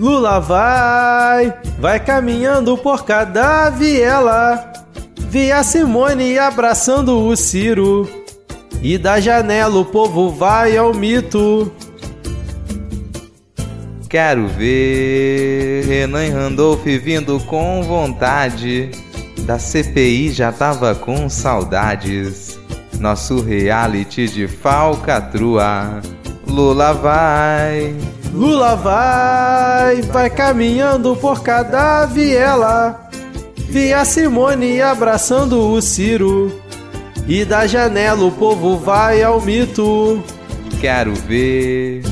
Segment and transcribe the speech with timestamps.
[0.00, 4.72] Lula vai, vai caminhando por cada viela.
[5.28, 8.08] Vi a Simone abraçando o Ciro.
[8.82, 11.70] E da janela o povo vai ao mito.
[14.08, 18.90] Quero ver Renan Randolph vindo com vontade.
[19.40, 22.58] Da CPI já tava com saudades.
[22.98, 26.00] Nosso reality de falcatrua.
[26.46, 27.94] Lula vai.
[28.32, 33.08] Lula vai, vai caminhando por cada viela.
[33.56, 36.60] Vi a Simone abraçando o Ciro.
[37.26, 40.22] E da janela o povo vai ao mito.
[40.80, 42.02] Quero ver,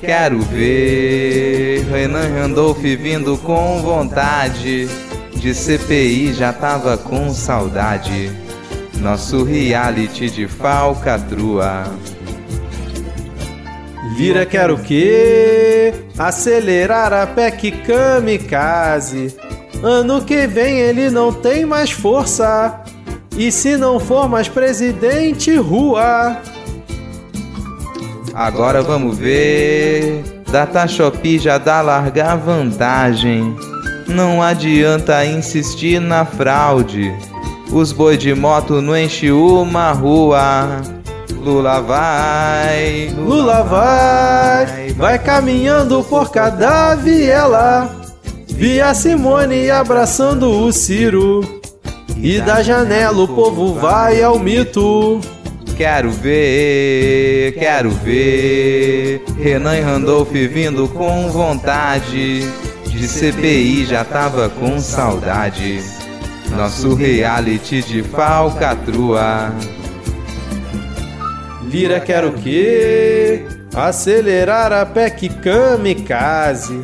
[0.00, 4.88] quero ver Renan Randolph vindo com vontade.
[5.34, 8.30] De CPI já tava com saudade.
[8.98, 11.84] Nosso reality de falcatrua.
[14.16, 15.92] Lira quer o quê?
[16.18, 19.36] Acelerar a PEC kamikaze.
[19.82, 22.80] Ano que vem ele não tem mais força.
[23.36, 26.38] E se não for mais presidente, rua.
[28.32, 30.24] Agora vamos ver.
[30.50, 33.54] Data Shopee já dá largar vantagem.
[34.08, 37.14] Não adianta insistir na fraude.
[37.70, 40.95] Os boi de moto não enche uma rua.
[41.46, 47.88] Lula vai, Lula vai, vai caminhando por cada viela.
[48.48, 51.60] Vi a Simone abraçando o Ciro.
[52.16, 55.20] E da janela o povo vai ao mito.
[55.76, 62.40] Quero ver, quero ver Renan Randolph vindo com vontade.
[62.88, 65.80] De CPI já tava com saudade.
[66.56, 69.54] Nosso reality de falcatrua.
[71.70, 73.44] Lira quer o quê?
[73.74, 76.80] Acelerar a PEC kamikaze.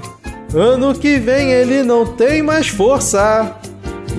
[0.54, 3.56] Ano que vem ele não tem mais força.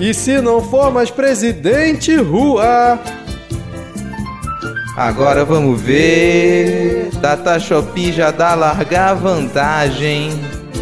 [0.00, 2.98] E se não for mais presidente, rua.
[4.96, 7.10] Agora vamos ver.
[7.20, 10.30] Data Shopee já dá largar vantagem.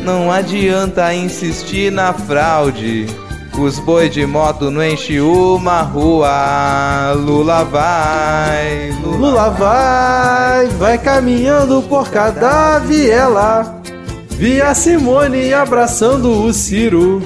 [0.02, 3.06] Não adianta insistir na fraude.
[3.58, 7.12] Os boi de moto não enche uma rua.
[7.14, 13.80] Lula vai, Lula, Lula vai, vai caminhando por cada viela.
[14.30, 17.22] Vi a Simone abraçando o Ciro.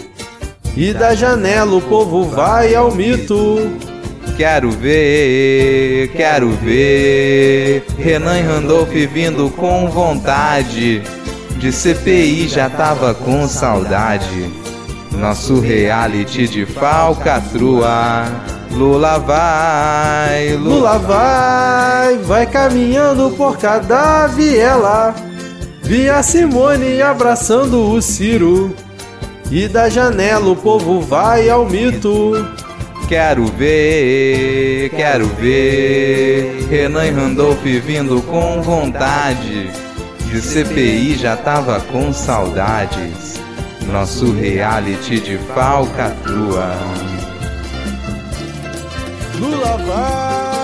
[0.77, 3.71] E da janela o povo vai ao mito.
[4.37, 11.03] Quero ver, quero ver Renan Randolph vindo com vontade.
[11.59, 14.66] De CPI já tava com saudade.
[15.19, 18.25] Nosso reality de falcatrua.
[18.71, 25.15] Lula vai, Lula, Lula vai, vai caminhando por cada viela.
[25.83, 28.75] Vi a Simone abraçando o Ciro.
[29.51, 32.33] E da janela o povo vai ao mito.
[33.09, 39.71] Quero ver, quero ver Renan Randolph vindo com vontade.
[40.29, 43.46] De CPI já tava com saudades.
[43.91, 46.75] Nosso reality de falcatrua.
[49.39, 50.56] Lula vai.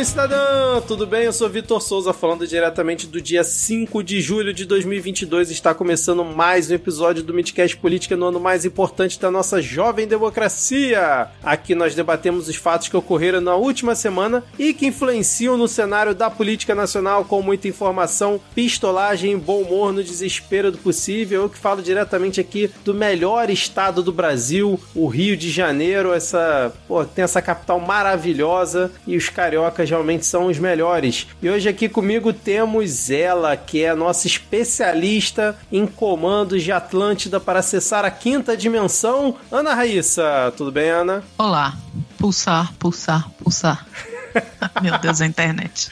[0.00, 0.80] Olá, cidadão cidadã!
[0.86, 1.24] Tudo bem?
[1.24, 5.50] Eu sou Vitor Souza, falando diretamente do dia 5 de julho de 2022.
[5.50, 10.06] Está começando mais um episódio do Midcast Política no ano mais importante da nossa jovem
[10.06, 11.28] democracia.
[11.42, 16.14] Aqui nós debatemos os fatos que ocorreram na última semana e que influenciam no cenário
[16.14, 21.42] da política nacional com muita informação, pistolagem bom humor no desespero do possível.
[21.42, 26.14] Eu que falo diretamente aqui do melhor estado do Brasil, o Rio de Janeiro.
[26.14, 31.26] Essa, pô, tem essa capital maravilhosa e os cariocas realmente são os melhores.
[31.42, 37.38] E hoje aqui comigo temos ela, que é a nossa especialista em comandos de Atlântida
[37.38, 40.52] para acessar a quinta dimensão, Ana Raíssa.
[40.56, 41.22] Tudo bem, Ana?
[41.36, 41.74] Olá.
[42.18, 43.86] Pulsar, pulsar, pulsar.
[44.80, 45.90] Meu Deus, a internet.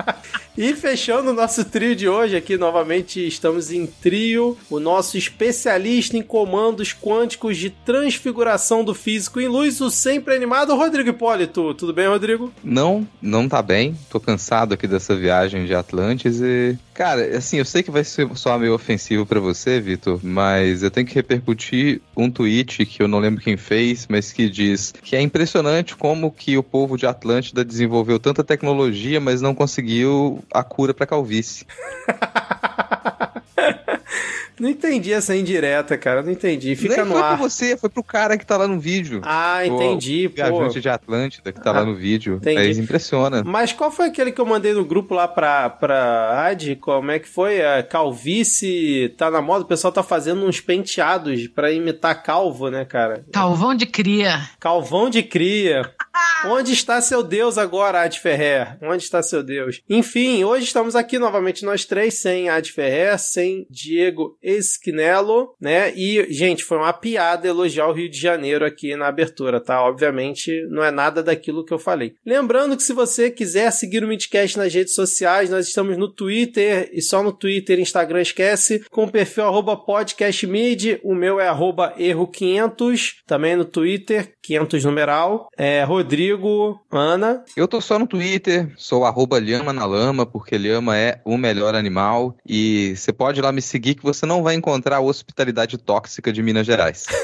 [0.60, 6.18] E fechando o nosso trio de hoje aqui, novamente estamos em trio, o nosso especialista
[6.18, 11.72] em comandos quânticos de transfiguração do físico em luz, o sempre animado Rodrigo Hipólito.
[11.72, 12.52] Tudo bem, Rodrigo?
[12.62, 13.96] Não, não tá bem.
[14.10, 18.28] Tô cansado aqui dessa viagem de Atlantis e Cara, assim, eu sei que vai ser
[18.36, 23.08] só meio ofensivo para você, Vitor, mas eu tenho que repercutir um tweet que eu
[23.08, 27.06] não lembro quem fez, mas que diz que é impressionante como que o povo de
[27.06, 31.64] Atlântida desenvolveu tanta tecnologia, mas não conseguiu a cura para calvície.
[34.60, 36.22] Não entendi essa indireta, cara.
[36.22, 36.76] Não entendi.
[36.76, 37.28] Fica Nem no foi ar.
[37.28, 39.20] pra você, foi pro cara que tá lá no vídeo.
[39.24, 42.36] Ah, entendi, o viajante de Atlântida que tá Ah, lá no vídeo.
[42.36, 42.58] entendi.
[42.58, 43.42] Aí impressiona.
[43.44, 46.76] Mas qual foi aquele que eu mandei no grupo lá pra, pra Ad?
[46.76, 47.64] Como é que foi?
[47.64, 52.84] A calvície tá na moda, o pessoal tá fazendo uns penteados pra imitar calvo, né,
[52.84, 53.24] cara?
[53.32, 54.40] Calvão de cria.
[54.60, 55.90] Calvão de cria.
[56.46, 58.76] Onde está seu Deus agora, Ad Ferrer?
[58.82, 59.80] Onde está seu Deus?
[59.88, 65.92] Enfim, hoje estamos aqui novamente nós três, sem Ad Ferrer, sem Diego Esquinelo, né?
[65.94, 69.82] E, gente, foi uma piada elogiar o Rio de Janeiro aqui na abertura, tá?
[69.82, 72.14] Obviamente, não é nada daquilo que eu falei.
[72.24, 76.90] Lembrando que se você quiser seguir o Midcast nas redes sociais, nós estamos no Twitter,
[76.92, 81.48] e só no Twitter e Instagram esquece, com o perfil arroba podcastmid, o meu é
[81.48, 88.72] arroba erro500, também no Twitter, 500 numeral, é Rodrigo, Ana, Eu tô só no Twitter,
[88.76, 92.36] sou arroba Lhama na Lama, porque Lhama é o melhor animal.
[92.46, 96.32] E você pode ir lá me seguir que você não vai encontrar a hospitalidade tóxica
[96.32, 97.06] de Minas Gerais.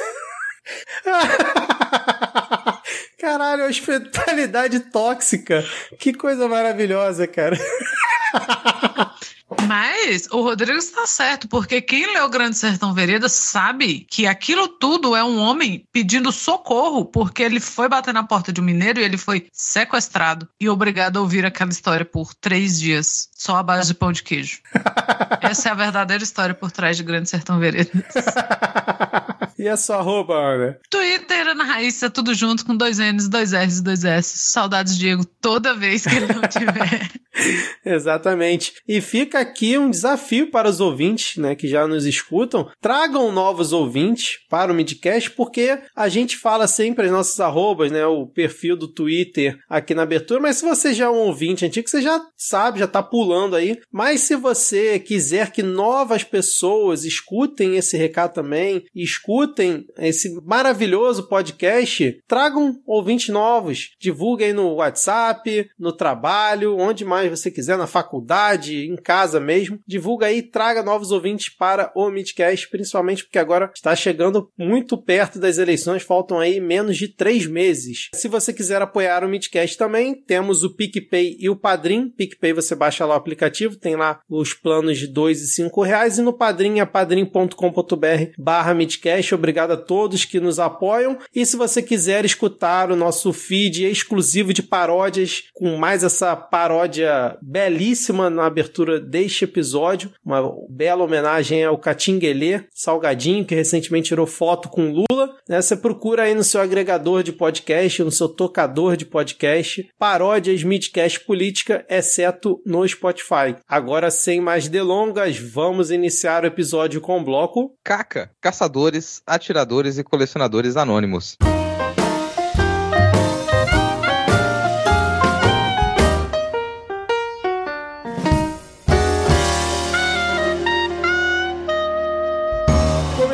[3.19, 5.65] Caralho, hospitalidade tóxica.
[5.99, 7.57] Que coisa maravilhosa, cara.
[9.67, 15.15] Mas o Rodrigo está certo, porque quem leu Grande Sertão Vereda sabe que aquilo tudo
[15.15, 19.05] é um homem pedindo socorro, porque ele foi bater na porta de um mineiro e
[19.05, 23.89] ele foi sequestrado e obrigado a ouvir aquela história por três dias, só à base
[23.89, 24.61] de pão de queijo.
[25.41, 27.91] Essa é a verdadeira história por trás de Grande Sertão Vereda.
[29.57, 30.79] e a sua arroba, Ana?
[30.91, 34.39] Twitter, Ana Raíssa, tudo junto com dois N's, dois R's e dois S.
[34.39, 37.11] Saudades, Diego, toda vez que ele não tiver.
[37.85, 38.75] Exatamente.
[38.89, 42.69] E fica aqui um desafio para os ouvintes, né, que já nos escutam.
[42.81, 48.07] Tragam novos ouvintes para o Midcast, porque a gente fala sempre as nossas arrobas, né,
[48.07, 51.89] o perfil do Twitter aqui na abertura, mas se você já é um ouvinte antigo,
[51.89, 53.79] você já sabe, já tá pulando aí.
[53.93, 62.19] Mas se você quiser que novas pessoas escutem esse recado também, escutem esse maravilhoso podcast,
[62.27, 68.97] tragam ouvintes novos, divulguem no WhatsApp, no trabalho, onde mais você quiser, na faculdade, em
[68.97, 69.79] casa mesmo.
[69.87, 75.39] Divulga aí, traga novos ouvintes para o Midcast, principalmente porque agora está chegando muito perto
[75.39, 78.09] das eleições, faltam aí menos de três meses.
[78.15, 82.09] Se você quiser apoiar o Midcast também, temos o PicPay e o Padrim.
[82.09, 86.19] PicPay você baixa lá o aplicativo, tem lá os planos de dois e cinco reais,
[86.19, 89.35] e no Padrim é padrim.com.br barra Midcast.
[89.35, 91.19] Obrigado a todos que nos apoiam.
[91.35, 97.37] E se você quiser escutar o nosso feed exclusivo de paródias, com mais essa paródia
[97.43, 104.69] belíssima na abertura deste episódio, uma bela homenagem ao Catinguelê Salgadinho, que recentemente tirou foto
[104.69, 105.35] com Lula.
[105.49, 105.63] Né?
[105.63, 111.21] Você procura aí no seu agregador de podcast, no seu tocador de podcast, paródias Midcast
[111.21, 113.57] Política, exceto no Spotify.
[113.67, 117.75] Agora, sem mais delongas, vamos iniciar o episódio com o bloco.
[117.83, 121.39] Caca, caçadores, atiradores e colecionadores anônimos.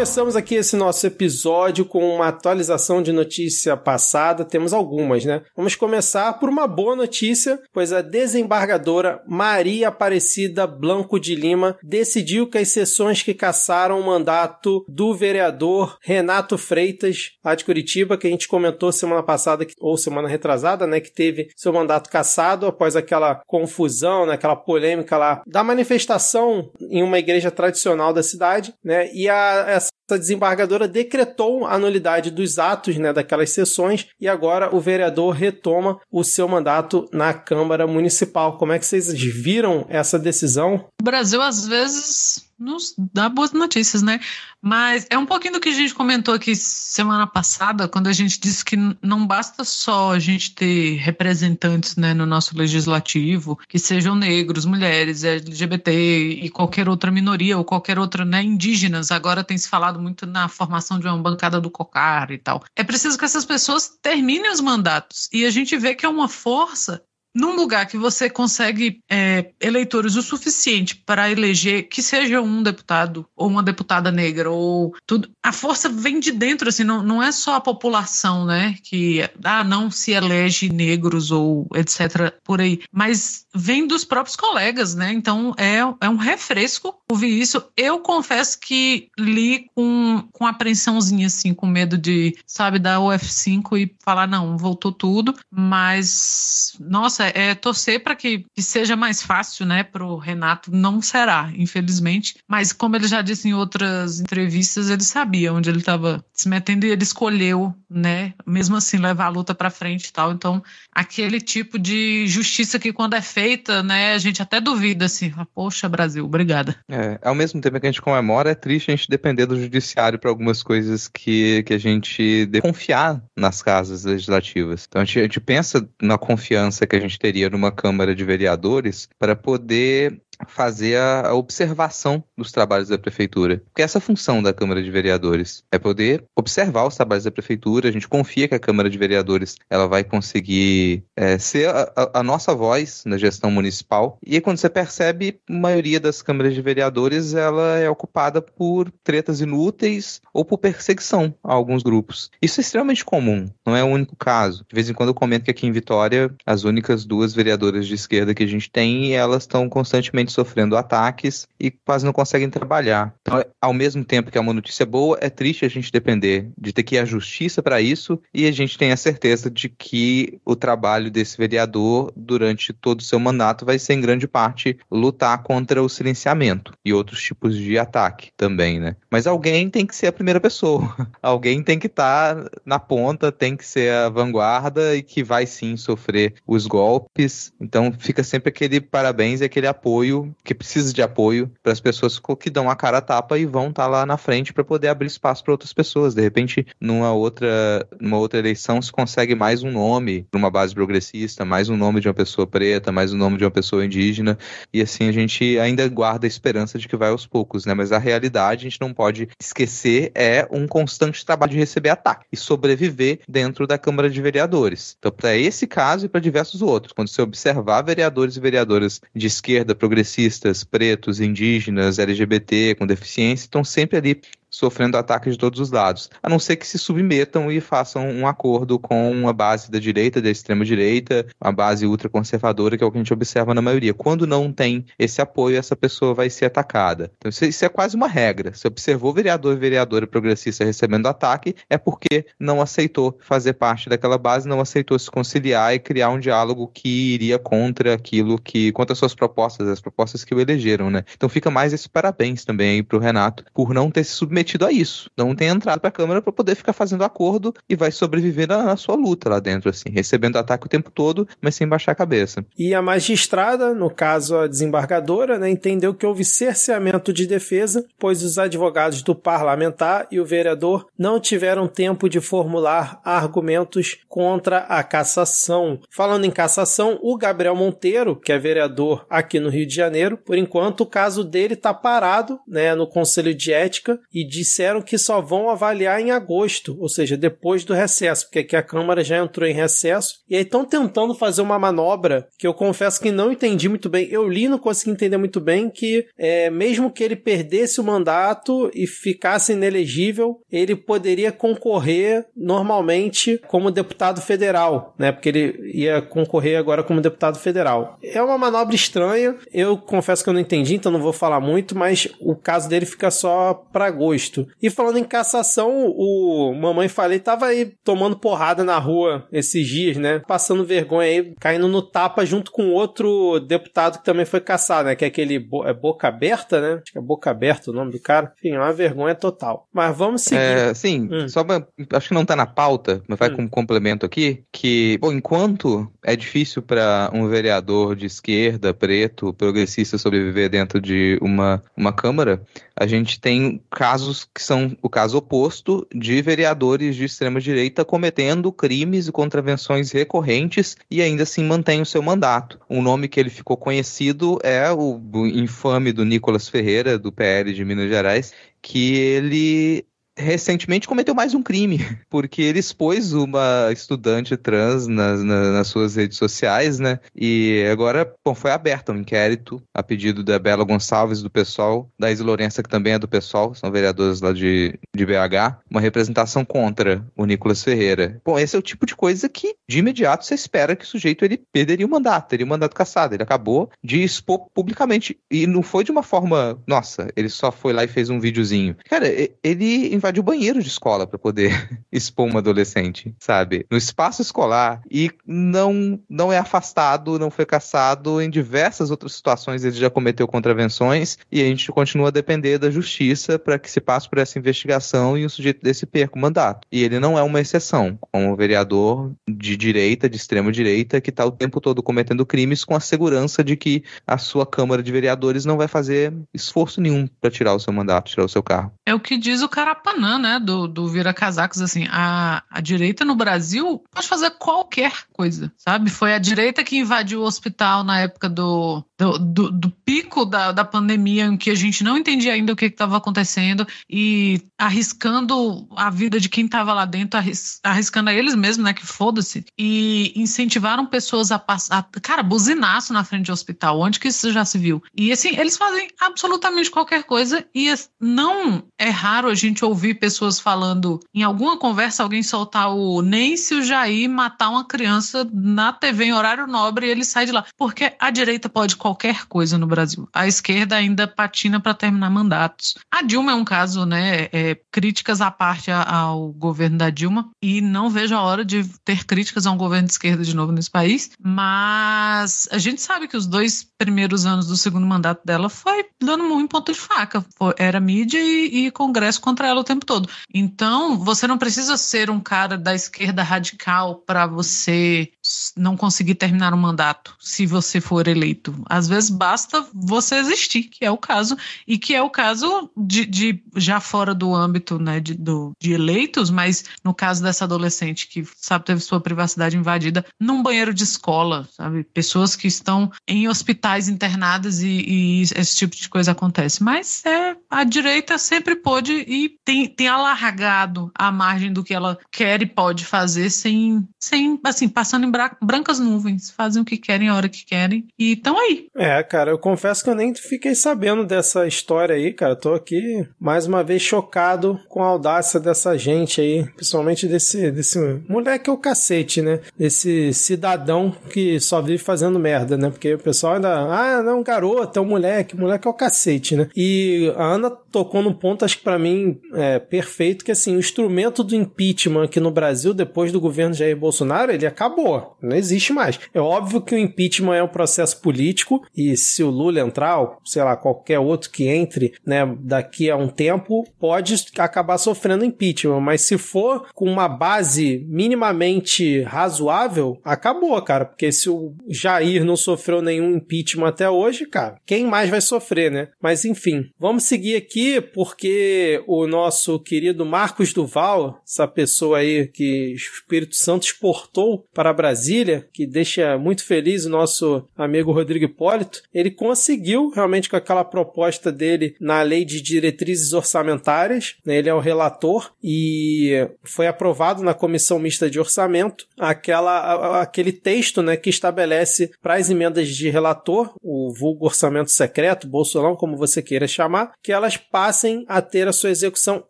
[0.03, 4.45] Começamos aqui esse nosso episódio com uma atualização de notícia passada.
[4.45, 5.43] Temos algumas, né?
[5.57, 12.51] Vamos começar por uma boa notícia, pois a desembargadora Maria Aparecida Blanco de Lima decidiu
[12.51, 18.27] que as sessões que caçaram o mandato do vereador Renato Freitas, lá de Curitiba, que
[18.27, 22.97] a gente comentou semana passada ou semana retrasada, né, que teve seu mandato cassado após
[22.97, 29.09] aquela confusão, né, aquela polêmica lá da manifestação em uma igreja tradicional da cidade, né?
[29.15, 29.79] E a,
[30.13, 35.99] essa desembargadora decretou a nulidade dos atos né, daquelas sessões e agora o vereador retoma
[36.11, 38.59] o seu mandato na Câmara Municipal.
[38.59, 40.87] Como é que vocês viram essa decisão?
[41.01, 44.21] O Brasil, às vezes, nos dá boas notícias, né?
[44.61, 48.41] Mas é um pouquinho do que a gente comentou aqui semana passada, quando a gente
[48.41, 54.15] disse que não basta só a gente ter representantes né, no nosso legislativo que sejam
[54.15, 59.11] negros, mulheres, LGBT e qualquer outra minoria ou qualquer outra, né, indígenas.
[59.11, 62.63] Agora tem se falado muito na formação de uma bancada do COCAR e tal.
[62.77, 65.29] É preciso que essas pessoas terminem os mandatos.
[65.33, 67.03] E a gente vê que é uma força
[67.35, 73.27] num lugar que você consegue é, eleitores o suficiente para eleger que seja um deputado
[73.37, 77.33] ou uma deputada negra ou tudo, a força vem de dentro, assim, não, não é
[77.33, 83.47] só a população, né, que ah, não se elege negros ou etc por aí, mas
[83.55, 85.13] vem dos próprios colegas, né?
[85.13, 87.63] Então é, é um refresco ouvir isso.
[87.77, 93.79] Eu confesso que li com, com apreensãozinha, assim, com medo de, sabe, dar o F5
[93.79, 99.67] e falar, não, voltou tudo, mas nossa, é torcer para que, que, seja mais fácil,
[99.67, 100.71] né, para o Renato.
[100.71, 102.37] Não será, infelizmente.
[102.49, 106.87] Mas como ele já disse em outras entrevistas, ele sabia onde ele estava se metendo
[106.87, 110.33] e ele escolheu, né, mesmo assim levar a luta para frente e tal.
[110.33, 110.63] Então,
[110.93, 115.89] aquele tipo de justiça que quando é feita, né, a gente até duvida assim, poxa,
[115.89, 116.77] Brasil, obrigada.
[116.91, 120.19] É, ao mesmo tempo que a gente comemora, é triste a gente depender do judiciário
[120.19, 124.87] para algumas coisas que, que a gente confiar nas casas legislativas.
[124.89, 128.25] Então a gente, a gente pensa na confiança que a gente teria numa Câmara de
[128.25, 133.63] Vereadores para poder fazer a, observação dos trabalhos da prefeitura.
[133.67, 137.31] Porque essa é a função da Câmara de Vereadores é poder observar os trabalhos da
[137.31, 137.89] prefeitura.
[137.89, 142.23] A gente confia que a Câmara de Vereadores ela vai conseguir é, ser a, a,
[142.23, 144.19] nossa voz na gestão municipal.
[144.25, 149.41] E quando você percebe, a maioria das câmaras de vereadores ela é ocupada por tretas
[149.41, 152.31] inúteis ou por perseguição a alguns grupos.
[152.41, 154.65] Isso é extremamente comum, não é o único caso.
[154.69, 157.95] De vez em quando eu comento que aqui em Vitória, as únicas duas vereadoras de
[157.95, 163.15] esquerda que a gente tem, elas estão constantemente sofrendo ataques e quase não conseguem trabalhar.
[163.23, 166.73] Então, ao mesmo tempo que é uma notícia boa, é triste a gente depender de
[166.73, 170.39] ter que ir à justiça para isso e a gente tem a certeza de que
[170.45, 175.43] o trabalho desse vereador durante todo o seu mandato vai ser em grande parte lutar
[175.43, 178.97] contra o silenciamento e outros tipos de ataque também, né?
[179.11, 180.95] Mas alguém tem que ser a primeira pessoa.
[181.23, 185.47] alguém tem que estar tá na ponta, tem que ser a vanguarda e que vai
[185.47, 187.53] sim sofrer os golpes.
[187.61, 190.12] Então fica sempre aquele parabéns e aquele apoio
[190.45, 193.69] que precisa de apoio para as pessoas que dão a cara a tapa e vão
[193.69, 196.15] estar tá lá na frente para poder abrir espaço para outras pessoas.
[196.15, 200.75] De repente, numa outra, numa outra eleição, se consegue mais um nome para uma base
[200.75, 204.39] progressista, mais um nome de uma pessoa preta, mais um nome de uma pessoa indígena,
[204.73, 207.75] e assim a gente ainda guarda a esperança de que vai aos poucos, né?
[207.75, 212.27] Mas a realidade a gente não pode esquecer é um constante trabalho de receber ataque
[212.33, 214.97] e sobreviver dentro da Câmara de Vereadores.
[214.99, 219.27] Então, para esse caso e para diversos outros, quando você observar vereadores e vereadoras de
[219.27, 224.21] esquerda progressista progressistas, pretos, indígenas, LGBT, com deficiência, estão sempre ali
[224.53, 228.27] sofrendo ataques de todos os lados, a não ser que se submetam e façam um
[228.27, 232.91] acordo com uma base da direita, da extrema direita, uma base ultraconservadora, que é o
[232.91, 233.95] que a gente observa na maioria.
[233.95, 237.11] Quando não tem esse apoio, essa pessoa vai ser atacada.
[237.17, 238.53] Então isso é quase uma regra.
[238.53, 244.19] Se observou vereador e vereadora progressista recebendo ataque, é porque não aceitou fazer parte daquela
[244.19, 248.93] base, não aceitou se conciliar e criar um diálogo que iria contra aquilo que, contra
[248.93, 251.05] as suas propostas, as propostas que o elegeram, né?
[251.17, 254.67] Então fica mais esse parabéns também aí pro Renato por não ter se submetido submetido
[254.67, 255.11] a isso.
[255.17, 258.63] Não tem entrado para a Câmara para poder ficar fazendo acordo e vai sobreviver na,
[258.65, 261.95] na, sua luta lá dentro, assim, recebendo ataque o tempo todo, mas sem baixar a
[261.95, 262.45] cabeça.
[262.59, 268.23] E a magistrada, no caso a desembargadora, né, entendeu que houve cerceamento de defesa, pois
[268.23, 274.83] os advogados do parlamentar e o vereador não tiveram tempo de formular argumentos contra a
[274.83, 275.79] cassação.
[275.91, 280.37] Falando em cassação, o Gabriel Monteiro, que é vereador aqui no Rio de Janeiro, por
[280.37, 285.21] enquanto o caso dele está parado né, no Conselho de Ética e disseram que só
[285.21, 289.47] vão avaliar em agosto, ou seja, depois do recesso, porque aqui a Câmara já entrou
[289.47, 290.21] em recesso.
[290.29, 294.09] E aí estão tentando fazer uma manobra que eu confesso que não entendi muito bem.
[294.11, 298.71] Eu li não consegui entender muito bem que é, mesmo que ele perdesse o mandato
[298.75, 305.13] e ficasse inelegível, ele poderia concorrer normalmente como deputado federal, né?
[305.13, 307.99] Porque ele ia concorrer agora como deputado federal.
[308.03, 309.37] É uma manobra estranha.
[309.53, 312.87] Eu confesso que eu não entendi, então não vou falar muito, mas o caso dele
[312.87, 314.47] fica só para agosto justo.
[314.61, 319.97] E falando em cassação, o Mamãe Falei tava aí tomando porrada na rua esses dias,
[319.97, 320.21] né?
[320.27, 324.95] Passando vergonha aí, caindo no tapa junto com outro deputado que também foi caçado, né?
[324.95, 326.81] Que é aquele Bo é Boca Aberta, né?
[326.83, 328.33] Acho que é Boca Aberta o nome do cara.
[328.39, 329.69] Enfim, é uma vergonha total.
[329.73, 330.41] Mas vamos seguir.
[330.41, 331.29] É, sim, hum.
[331.29, 333.37] só pra, acho que não tá na pauta, mas vai hum.
[333.37, 339.99] como complemento aqui, que, bom, enquanto é difícil para um vereador de esquerda, preto, progressista
[339.99, 342.43] sobreviver dentro de uma, uma Câmara,
[342.77, 349.09] a gente tem casos que são o caso oposto de vereadores de extrema-direita cometendo crimes
[349.09, 352.61] e contravenções recorrentes e ainda assim mantém o seu mandato.
[352.69, 357.65] Um nome que ele ficou conhecido é o infame do Nicolas Ferreira, do PL de
[357.65, 359.85] Minas Gerais, que ele
[360.17, 361.79] recentemente cometeu mais um crime,
[362.11, 367.01] porque ele expôs uma estudante trans nas, nas, nas suas redes sociais, né?
[367.15, 372.11] E agora, bom, foi aberto um inquérito a pedido da Bela Gonçalves, do pessoal, da
[372.11, 376.45] Isa Lourença, que também é do pessoal, são vereadores lá de, de BH, uma representação
[376.45, 378.21] contra o Nicolas Ferreira.
[378.25, 381.25] Bom, esse é o tipo de coisa que, de imediato, você espera que o sujeito
[381.25, 383.15] ele perderia o mandato, teria o mandato caçado.
[383.15, 385.19] Ele acabou de expor publicamente.
[385.31, 388.77] E não foi de uma forma, nossa, ele só foi lá e fez um videozinho.
[388.89, 389.07] Cara,
[389.43, 391.53] ele invadiu o banheiro de escola para poder
[391.93, 393.65] expor uma adolescente, sabe?
[393.71, 399.65] No espaço escolar e não não é afastado, não foi caçado em diversas outras situações
[399.65, 403.81] ele já cometeu contravenções e a gente continua a depender da justiça para que se
[403.81, 406.67] passe por essa investigação e o sujeito desse perca o mandato.
[406.71, 411.25] E ele não é uma exceção, como vereador de direita, de extrema direita, que está
[411.25, 415.45] o tempo todo cometendo crimes com a segurança de que a sua Câmara de Vereadores
[415.45, 418.73] não vai fazer esforço nenhum para tirar o seu mandato, tirar o seu carro.
[418.87, 419.49] É o que diz o
[419.93, 424.93] Carapanã, né, do, do Vira Casacos, assim, a, a direita no Brasil pode fazer qualquer
[425.13, 425.91] coisa, sabe?
[425.91, 430.53] Foi a direita que invadiu o hospital na época do, do, do, do pico da,
[430.53, 435.67] da pandemia, em que a gente não entendia ainda o que estava acontecendo e arriscando
[435.77, 439.45] a vida de quem estava lá dentro, arris, arriscando a eles mesmos, né, que foda-se,
[439.59, 444.45] e incentivaram pessoas a passar, cara, buzinaço na frente do hospital, onde que isso já
[444.45, 444.83] se viu?
[444.97, 450.39] E assim, eles fazem absolutamente qualquer coisa e não é raro a gente ouvir pessoas
[450.39, 455.73] falando, em alguma conversa, alguém soltar o nem se o Jair matar uma criança na
[455.73, 457.45] TV em horário nobre e ele sai de lá.
[457.57, 458.92] Porque a direita pode qualquer
[459.29, 460.09] coisa no Brasil.
[460.13, 462.75] A esquerda ainda patina para terminar mandatos.
[462.91, 464.29] A Dilma é um caso, né?
[464.33, 469.05] É, críticas à parte ao governo da Dilma e não vejo a hora de ter
[469.05, 471.11] críticas a um governo de esquerda de novo nesse país.
[471.21, 476.25] Mas a gente sabe que os dois primeiros anos do segundo mandato dela foi dando
[476.25, 477.25] muito ponto de faca.
[477.57, 480.09] Era mídia e, e Congresso contra ela o tempo todo.
[480.33, 485.11] Então, você não precisa ser um cara da esquerda radical para você
[485.57, 488.55] não conseguir terminar o mandato, se você for eleito.
[488.89, 491.37] Vezes basta você existir, que é o caso,
[491.67, 495.73] e que é o caso de, de já fora do âmbito né, de, do, de
[495.73, 500.85] eleitos, mas no caso dessa adolescente que sabe teve sua privacidade invadida num banheiro de
[500.85, 501.85] escola, sabe?
[501.85, 506.63] Pessoas que estão em hospitais internadas e, e esse tipo de coisa acontece.
[506.63, 511.99] Mas é a direita sempre pôde e tem, tem alargado a margem do que ela
[512.11, 515.13] quer e pode fazer sem, sem assim, passando em
[515.43, 518.69] brancas nuvens, fazem o que querem a hora que querem e estão aí.
[518.75, 522.35] É, cara, eu confesso que eu nem fiquei sabendo dessa história aí, cara.
[522.35, 527.79] Tô aqui mais uma vez chocado com a audácia dessa gente aí, principalmente desse, desse
[528.09, 529.41] moleque é o cacete, né?
[529.59, 532.71] Desse cidadão que só vive fazendo merda, né?
[532.71, 536.49] Porque o pessoal ainda, ah, não, garoto, é um moleque, moleque é o cacete, né?
[536.57, 540.59] E a Ana tocou num ponto, acho que para mim é perfeito, que assim, o
[540.59, 545.17] instrumento do impeachment aqui no Brasil, depois do governo Jair Bolsonaro, ele acabou.
[545.23, 545.99] Não existe mais.
[546.13, 550.17] É óbvio que o impeachment é um processo político e se o Lula entrar, ou
[550.25, 555.81] sei lá, qualquer outro que entre, né, daqui a um tempo, pode acabar sofrendo impeachment.
[555.81, 560.85] Mas se for com uma base minimamente razoável, acabou, cara.
[560.85, 565.71] Porque se o Jair não sofreu nenhum impeachment até hoje, cara, quem mais vai sofrer,
[565.71, 565.89] né?
[566.01, 572.73] Mas enfim, vamos seguir aqui porque o nosso querido Marcos Duval, essa pessoa aí que
[572.73, 578.83] o Espírito Santo exportou para Brasília, que deixa muito feliz o nosso amigo Rodrigo Hipólito,
[578.93, 584.55] ele conseguiu realmente com aquela proposta dele na lei de diretrizes orçamentárias, né, ele é
[584.55, 591.11] o relator e foi aprovado na comissão mista de orçamento aquela, aquele texto né, que
[591.11, 596.93] estabelece para as emendas de relator, o vulgo orçamento secreto, bolsolão, como você queira chamar,
[597.03, 599.25] que elas passem a ter a sua execução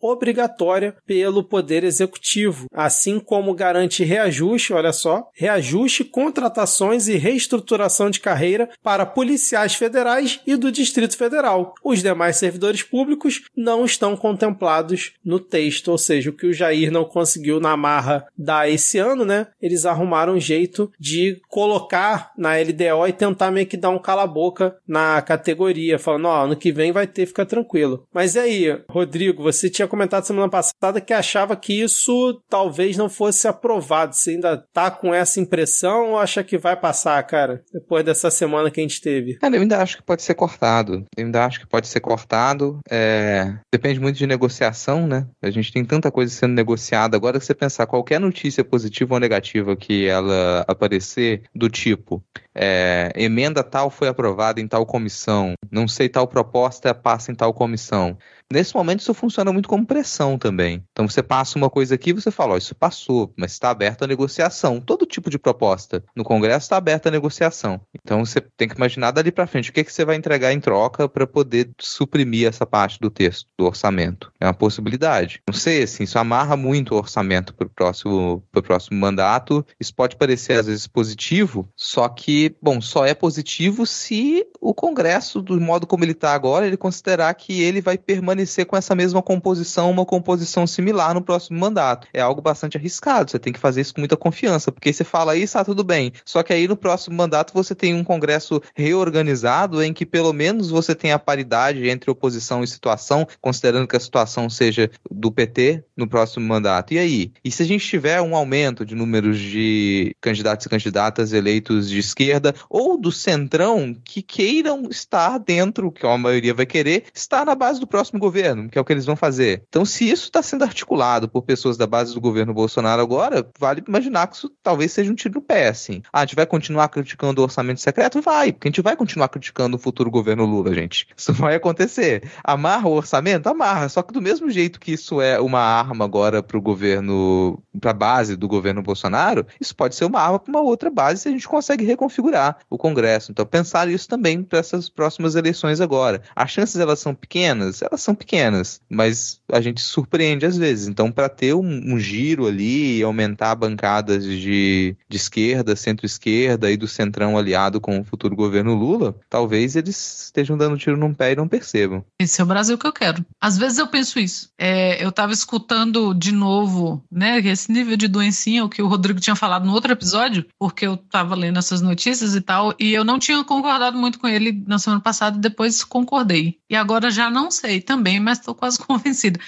[0.00, 8.18] obrigatória pelo Poder Executivo, assim como garante reajuste, olha só, reajuste, contratações e reestruturação de
[8.18, 11.74] carreira para policiais federais e do Distrito Federal.
[11.84, 16.90] Os demais servidores públicos não estão contemplados no texto, ou seja, o que o Jair
[16.90, 19.48] não conseguiu na marra dar esse ano, né?
[19.60, 24.76] Eles arrumaram um jeito de colocar na LDO e tentar meio que dar um cala-boca
[24.88, 27.81] na categoria, falando, ó, oh, ano que vem vai ter, fica tranquilo.
[28.12, 33.08] Mas e aí, Rodrigo, você tinha comentado semana passada que achava que isso talvez não
[33.08, 34.14] fosse aprovado.
[34.14, 38.70] Você ainda tá com essa impressão ou acha que vai passar, cara, depois dessa semana
[38.70, 39.34] que a gente teve?
[39.34, 41.04] Cara, eu ainda acho que pode ser cortado.
[41.16, 42.80] Eu ainda acho que pode ser cortado.
[42.90, 43.54] É...
[43.72, 45.26] Depende muito de negociação, né?
[45.40, 47.16] A gente tem tanta coisa sendo negociada.
[47.16, 52.22] Agora, se você pensar qualquer notícia positiva ou negativa que ela aparecer, do tipo,
[52.54, 57.52] é, emenda tal foi aprovada em tal comissão, não sei tal proposta passa em tal
[57.54, 58.16] comissão.
[58.52, 60.84] Nesse momento, isso funciona muito como pressão também.
[60.92, 64.06] Então, você passa uma coisa aqui, você fala, ó, isso passou, mas está aberto a
[64.06, 64.80] negociação.
[64.80, 67.80] Todo tipo de proposta no Congresso está aberta a negociação.
[67.94, 70.60] Então, você tem que imaginar dali para frente o que, que você vai entregar em
[70.60, 74.30] troca para poder suprimir essa parte do texto, do orçamento.
[74.38, 75.40] É uma possibilidade.
[75.48, 79.64] Não sei, assim, isso amarra muito o orçamento para o próximo, próximo mandato.
[79.80, 85.40] Isso pode parecer, às vezes, positivo, só que, bom, só é positivo se o Congresso,
[85.40, 89.22] do modo como ele está agora, ele considerar que ele vai permanecer com essa mesma
[89.22, 92.06] composição, uma composição similar no próximo mandato.
[92.12, 95.36] É algo bastante arriscado, você tem que fazer isso com muita confiança, porque você fala
[95.36, 96.12] isso, ah, tudo bem.
[96.24, 100.70] Só que aí no próximo mandato você tem um Congresso reorganizado em que pelo menos
[100.70, 105.84] você tem a paridade entre oposição e situação, considerando que a situação seja do PT
[105.96, 106.94] no próximo mandato.
[106.94, 107.32] E aí?
[107.44, 111.98] E se a gente tiver um aumento de números de candidatos e candidatas eleitos de
[111.98, 117.54] esquerda ou do centrão que queiram estar dentro, que a maioria vai querer, estar na
[117.54, 118.31] base do próximo governo,
[118.68, 119.64] que é o que eles vão fazer.
[119.68, 123.82] Então, se isso está sendo articulado por pessoas da base do governo Bolsonaro agora, vale
[123.86, 126.02] imaginar que isso talvez seja um tiro no pé, assim.
[126.12, 128.20] Ah, a gente vai continuar criticando o orçamento secreto?
[128.20, 131.06] Vai, porque a gente vai continuar criticando o futuro governo Lula, gente.
[131.16, 132.30] Isso vai acontecer.
[132.44, 133.48] Amarra o orçamento?
[133.48, 133.88] Amarra.
[133.88, 137.90] Só que do mesmo jeito que isso é uma arma agora para o governo, para
[137.90, 141.28] a base do governo Bolsonaro, isso pode ser uma arma para uma outra base se
[141.28, 143.30] a gente consegue reconfigurar o Congresso.
[143.30, 146.22] Então, pensar isso também para essas próximas eleições agora.
[146.34, 147.82] As chances elas são pequenas?
[147.82, 150.88] Elas são pequenas, mas a gente surpreende às vezes.
[150.88, 156.76] Então, para ter um, um, giro ali e aumentar bancadas de, de esquerda, centro-esquerda e
[156.76, 161.32] do centrão aliado com o futuro governo Lula, talvez eles estejam dando tiro num pé
[161.32, 162.04] e não percebam.
[162.18, 163.24] Esse é o Brasil que eu quero.
[163.40, 164.50] Às vezes eu penso isso.
[164.58, 169.20] É, eu estava escutando de novo, né, esse nível de doencinha, o que o Rodrigo
[169.20, 173.04] tinha falado no outro episódio, porque eu estava lendo essas notícias e tal, e eu
[173.04, 176.58] não tinha concordado muito com ele na semana passada, depois concordei.
[176.68, 179.38] E agora já não sei também, mas estou quase convencida.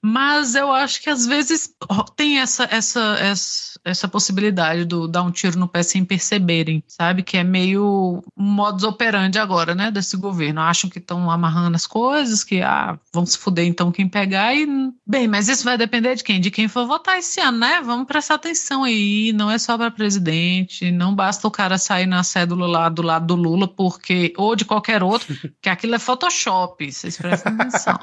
[0.00, 1.74] Mas eu acho que às vezes
[2.16, 7.22] tem essa, essa, essa, essa possibilidade do dar um tiro no pé sem perceberem, sabe?
[7.22, 10.60] Que é meio um modus operandi agora, né, desse governo.
[10.60, 14.66] Acham que estão amarrando as coisas, que ah, vão se fuder então quem pegar e.
[15.06, 16.40] Bem, mas isso vai depender de quem?
[16.40, 17.80] De quem for votar esse ano, né?
[17.82, 19.32] Vamos prestar atenção aí.
[19.32, 23.26] Não é só para presidente, não basta o cara sair na cédula lá do lado
[23.26, 24.32] do Lula, porque.
[24.36, 26.90] ou de qualquer outro, que aquilo é Photoshop.
[26.90, 27.98] Vocês prestem atenção.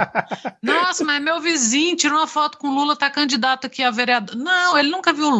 [0.61, 4.35] Nossa, mas meu vizinho tirou uma foto com o Lula, tá candidato aqui a vereador.
[4.35, 5.35] Não, ele nunca viu o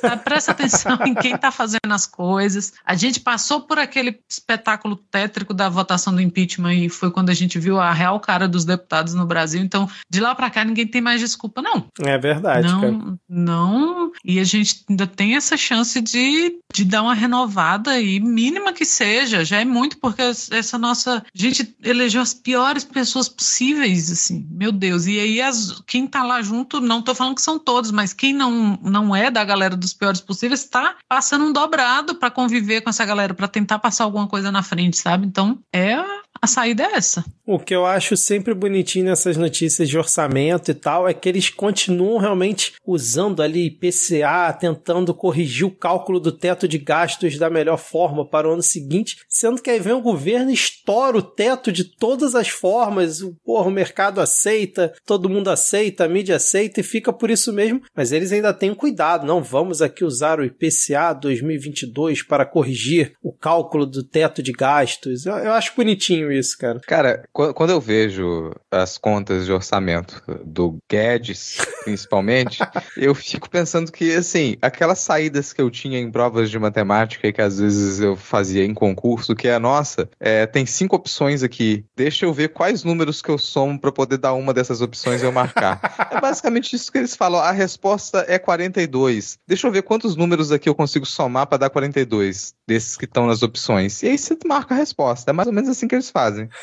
[0.00, 0.16] Tá?
[0.16, 2.72] Presta atenção em quem tá fazendo as coisas.
[2.84, 7.34] A gente passou por aquele espetáculo tétrico da votação do impeachment e foi quando a
[7.34, 9.62] gente viu a real cara dos deputados no Brasil.
[9.62, 11.86] Então, de lá para cá, ninguém tem mais desculpa, não.
[12.00, 12.66] É verdade.
[12.68, 13.18] Não, cara.
[13.28, 14.12] não.
[14.24, 18.84] E a gente ainda tem essa chance de, de dar uma renovada e mínima que
[18.84, 19.44] seja.
[19.44, 21.18] Já é muito, porque essa nossa.
[21.18, 24.46] A gente elegeu as piores pessoas possíveis, assim.
[24.50, 25.06] Meu Deus.
[25.06, 28.32] E aí, as, quem tá lá junto, não tô falando que são todos, mas quem
[28.32, 32.90] não, não é da galera dos piores possíveis, tá passando um dobrado para conviver com
[32.90, 35.26] essa galera, para tentar passar alguma coisa na frente, sabe?
[35.26, 35.96] Então, é
[36.42, 37.24] a saída é essa.
[37.46, 41.48] O que eu acho sempre bonitinho nessas notícias de orçamento e tal é que eles
[41.48, 47.78] continuam realmente usando ali PCA, tentando corrigir o cálculo do teto de gastos da melhor
[47.78, 51.70] forma para o ano seguinte, sendo que aí vem o governo e estoura o teto
[51.70, 56.80] de todas as formas, o, porra, o mercado aceita, todo mundo aceita, a mídia aceita
[56.80, 60.44] e fica por isso mesmo, mas eles ainda têm cuidado, não vamos aqui usar o
[60.44, 65.24] IPCA 2022 para corrigir o cálculo do teto de gastos.
[65.26, 66.80] Eu, eu acho bonitinho isso, cara.
[66.80, 72.58] Cara, quando eu vejo as contas de orçamento do Guedes, principalmente,
[72.96, 77.32] eu fico pensando que, assim, aquelas saídas que eu tinha em provas de matemática e
[77.32, 81.84] que às vezes eu fazia em concurso, que é, nossa, é, tem cinco opções aqui,
[81.96, 85.24] deixa eu ver quais números que eu somo para poder dar uma dessas opções e
[85.24, 85.80] eu marcar.
[86.10, 89.38] é basicamente isso que eles falam, a resposta é 42.
[89.46, 93.26] Deixa eu ver quantos números aqui eu consigo somar para dar 42 desses que estão
[93.26, 94.02] nas opções.
[94.02, 95.30] E aí você marca a resposta.
[95.30, 96.21] É mais ou menos assim que eles fazem.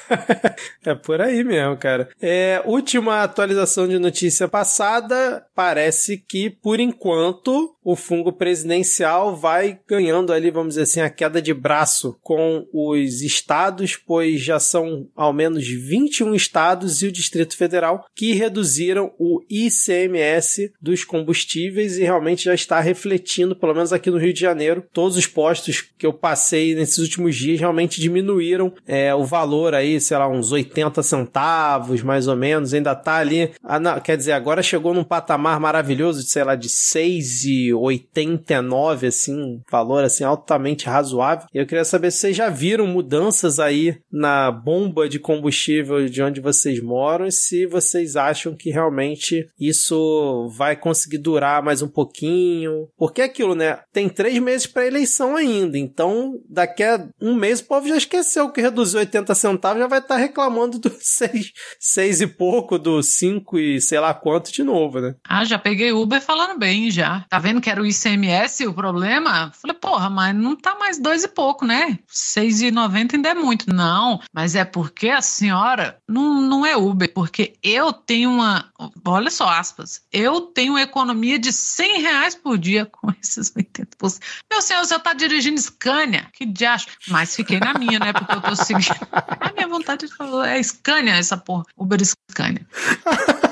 [0.85, 2.09] é por aí mesmo, cara.
[2.21, 10.31] É, última atualização de notícia passada, parece que, por enquanto, o fungo presidencial vai ganhando
[10.31, 15.33] ali, vamos dizer assim, a queda de braço com os estados, pois já são ao
[15.33, 22.45] menos 21 estados e o Distrito Federal que reduziram o ICMS dos combustíveis e realmente
[22.45, 26.13] já está refletindo, pelo menos aqui no Rio de Janeiro, todos os postos que eu
[26.13, 29.38] passei nesses últimos dias realmente diminuíram é, o valor
[29.73, 34.17] aí, sei lá, uns 80 centavos, mais ou menos, ainda tá ali, ah, não, quer
[34.17, 40.85] dizer, agora chegou num patamar maravilhoso de, sei lá, de 6,89, assim, valor assim altamente
[40.85, 41.47] razoável.
[41.53, 46.41] Eu queria saber se vocês já viram mudanças aí na bomba de combustível de onde
[46.41, 52.87] vocês moram e se vocês acham que realmente isso vai conseguir durar mais um pouquinho.
[52.97, 53.79] Porque é aquilo, né?
[53.91, 58.51] Tem três meses para eleição ainda, então daqui a um mês o povo já esqueceu
[58.51, 63.01] que reduziu 80 centavos, já vai estar tá reclamando do seis, seis e pouco, do
[63.01, 65.15] cinco e sei lá quanto de novo, né?
[65.27, 67.25] Ah, já peguei Uber falando bem já.
[67.29, 69.51] Tá vendo que era o ICMS o problema?
[69.61, 71.99] Falei, porra, mas não tá mais dois e pouco, né?
[72.07, 73.73] Seis e noventa ainda é muito.
[73.73, 78.71] Não, mas é porque a senhora não, não é Uber, porque eu tenho uma,
[79.05, 84.19] olha só, aspas, eu tenho economia de 100 reais por dia com esses 80%.
[84.51, 86.87] Meu senhor, você tá dirigindo Scania, que diacho.
[87.07, 88.13] Mas fiquei na minha, né?
[88.13, 88.95] Porque eu tô seguindo.
[89.27, 91.65] A minha vontade de falar é Scania essa porra.
[91.77, 92.65] Uber Scania.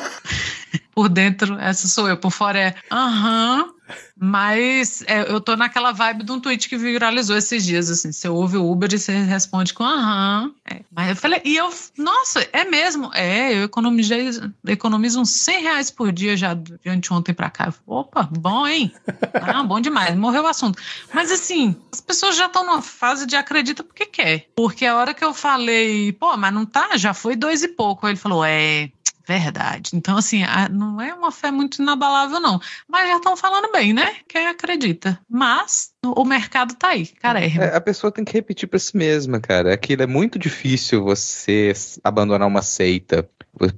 [0.98, 2.18] por dentro, essa sou eu.
[2.18, 3.70] Por fora é aham.
[4.20, 8.12] Mas é, eu tô naquela vibe de um tweet que viralizou esses dias, assim.
[8.12, 10.52] Você ouve o Uber e você responde com aham.
[10.66, 10.82] É.
[10.92, 13.12] Mas eu falei, e eu, nossa, é mesmo?
[13.14, 14.32] É, eu economizei,
[14.66, 17.66] economizo uns 100 reais por dia já de ontem pra cá.
[17.72, 18.92] Falei, Opa, bom, hein?
[19.36, 20.82] Ah, bom demais, morreu o assunto.
[21.14, 24.48] Mas assim, as pessoas já estão numa fase de acredita porque quer.
[24.56, 28.08] Porque a hora que eu falei, pô, mas não tá, já foi dois e pouco.
[28.08, 28.90] Aí ele falou, é,
[29.28, 29.92] Verdade.
[29.94, 32.62] Então, assim, não é uma fé muito inabalável, não.
[32.88, 34.22] Mas já estão falando bem, né?
[34.28, 35.20] Quem acredita.
[35.30, 37.40] Mas o mercado tá aí, cara.
[37.44, 39.74] É, a pessoa tem que repetir para si mesma, cara.
[39.74, 43.28] Aquilo é muito difícil você abandonar uma seita.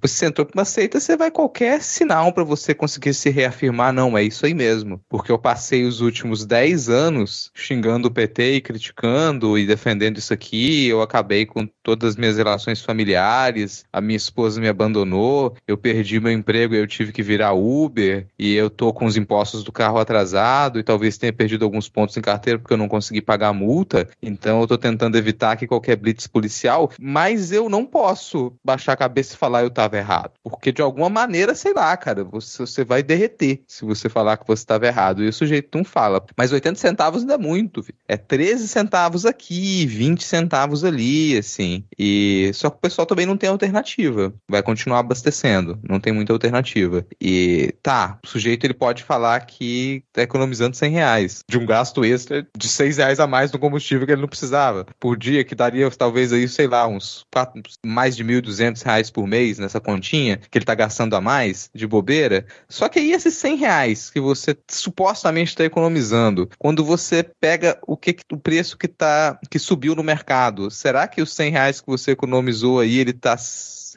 [0.01, 4.17] Você entrou pra uma seita, você vai qualquer sinal para você conseguir se reafirmar, não,
[4.17, 4.99] é isso aí mesmo.
[5.07, 10.33] Porque eu passei os últimos 10 anos xingando o PT e criticando e defendendo isso
[10.33, 15.77] aqui, eu acabei com todas as minhas relações familiares, a minha esposa me abandonou, eu
[15.77, 19.63] perdi meu emprego e eu tive que virar Uber, e eu tô com os impostos
[19.63, 23.21] do carro atrasado e talvez tenha perdido alguns pontos em carteira porque eu não consegui
[23.21, 27.86] pagar a multa, então eu tô tentando evitar que qualquer blitz policial, mas eu não
[27.86, 30.32] posso baixar a cabeça e falar eu tava errado.
[30.43, 34.47] Porque de alguma maneira, sei lá, cara, você, você vai derreter se você falar que
[34.47, 35.23] você estava errado.
[35.23, 36.25] E o sujeito não fala.
[36.38, 37.86] Mas 80 centavos ainda é muito.
[38.08, 41.84] É 13 centavos aqui, 20 centavos ali, assim.
[41.97, 44.34] E só que o pessoal também não tem alternativa.
[44.47, 45.79] Vai continuar abastecendo.
[45.88, 47.05] Não tem muita alternativa.
[47.21, 52.03] E tá, o sujeito ele pode falar que tá economizando 100 reais de um gasto
[52.10, 55.56] extra de 6 reais a mais no combustível que ele não precisava por dia, que
[55.56, 60.38] daria talvez aí, sei lá, uns 4, mais de 1.200 reais por mês, nessa continha
[60.38, 62.45] que ele tá gastando a mais de bobeira.
[62.67, 67.98] Só que aí esses 100 reais que você supostamente está economizando, quando você pega o
[67.98, 71.88] que o preço que tá que subiu no mercado, será que os 100 reais que
[71.88, 73.38] você economizou aí ele tá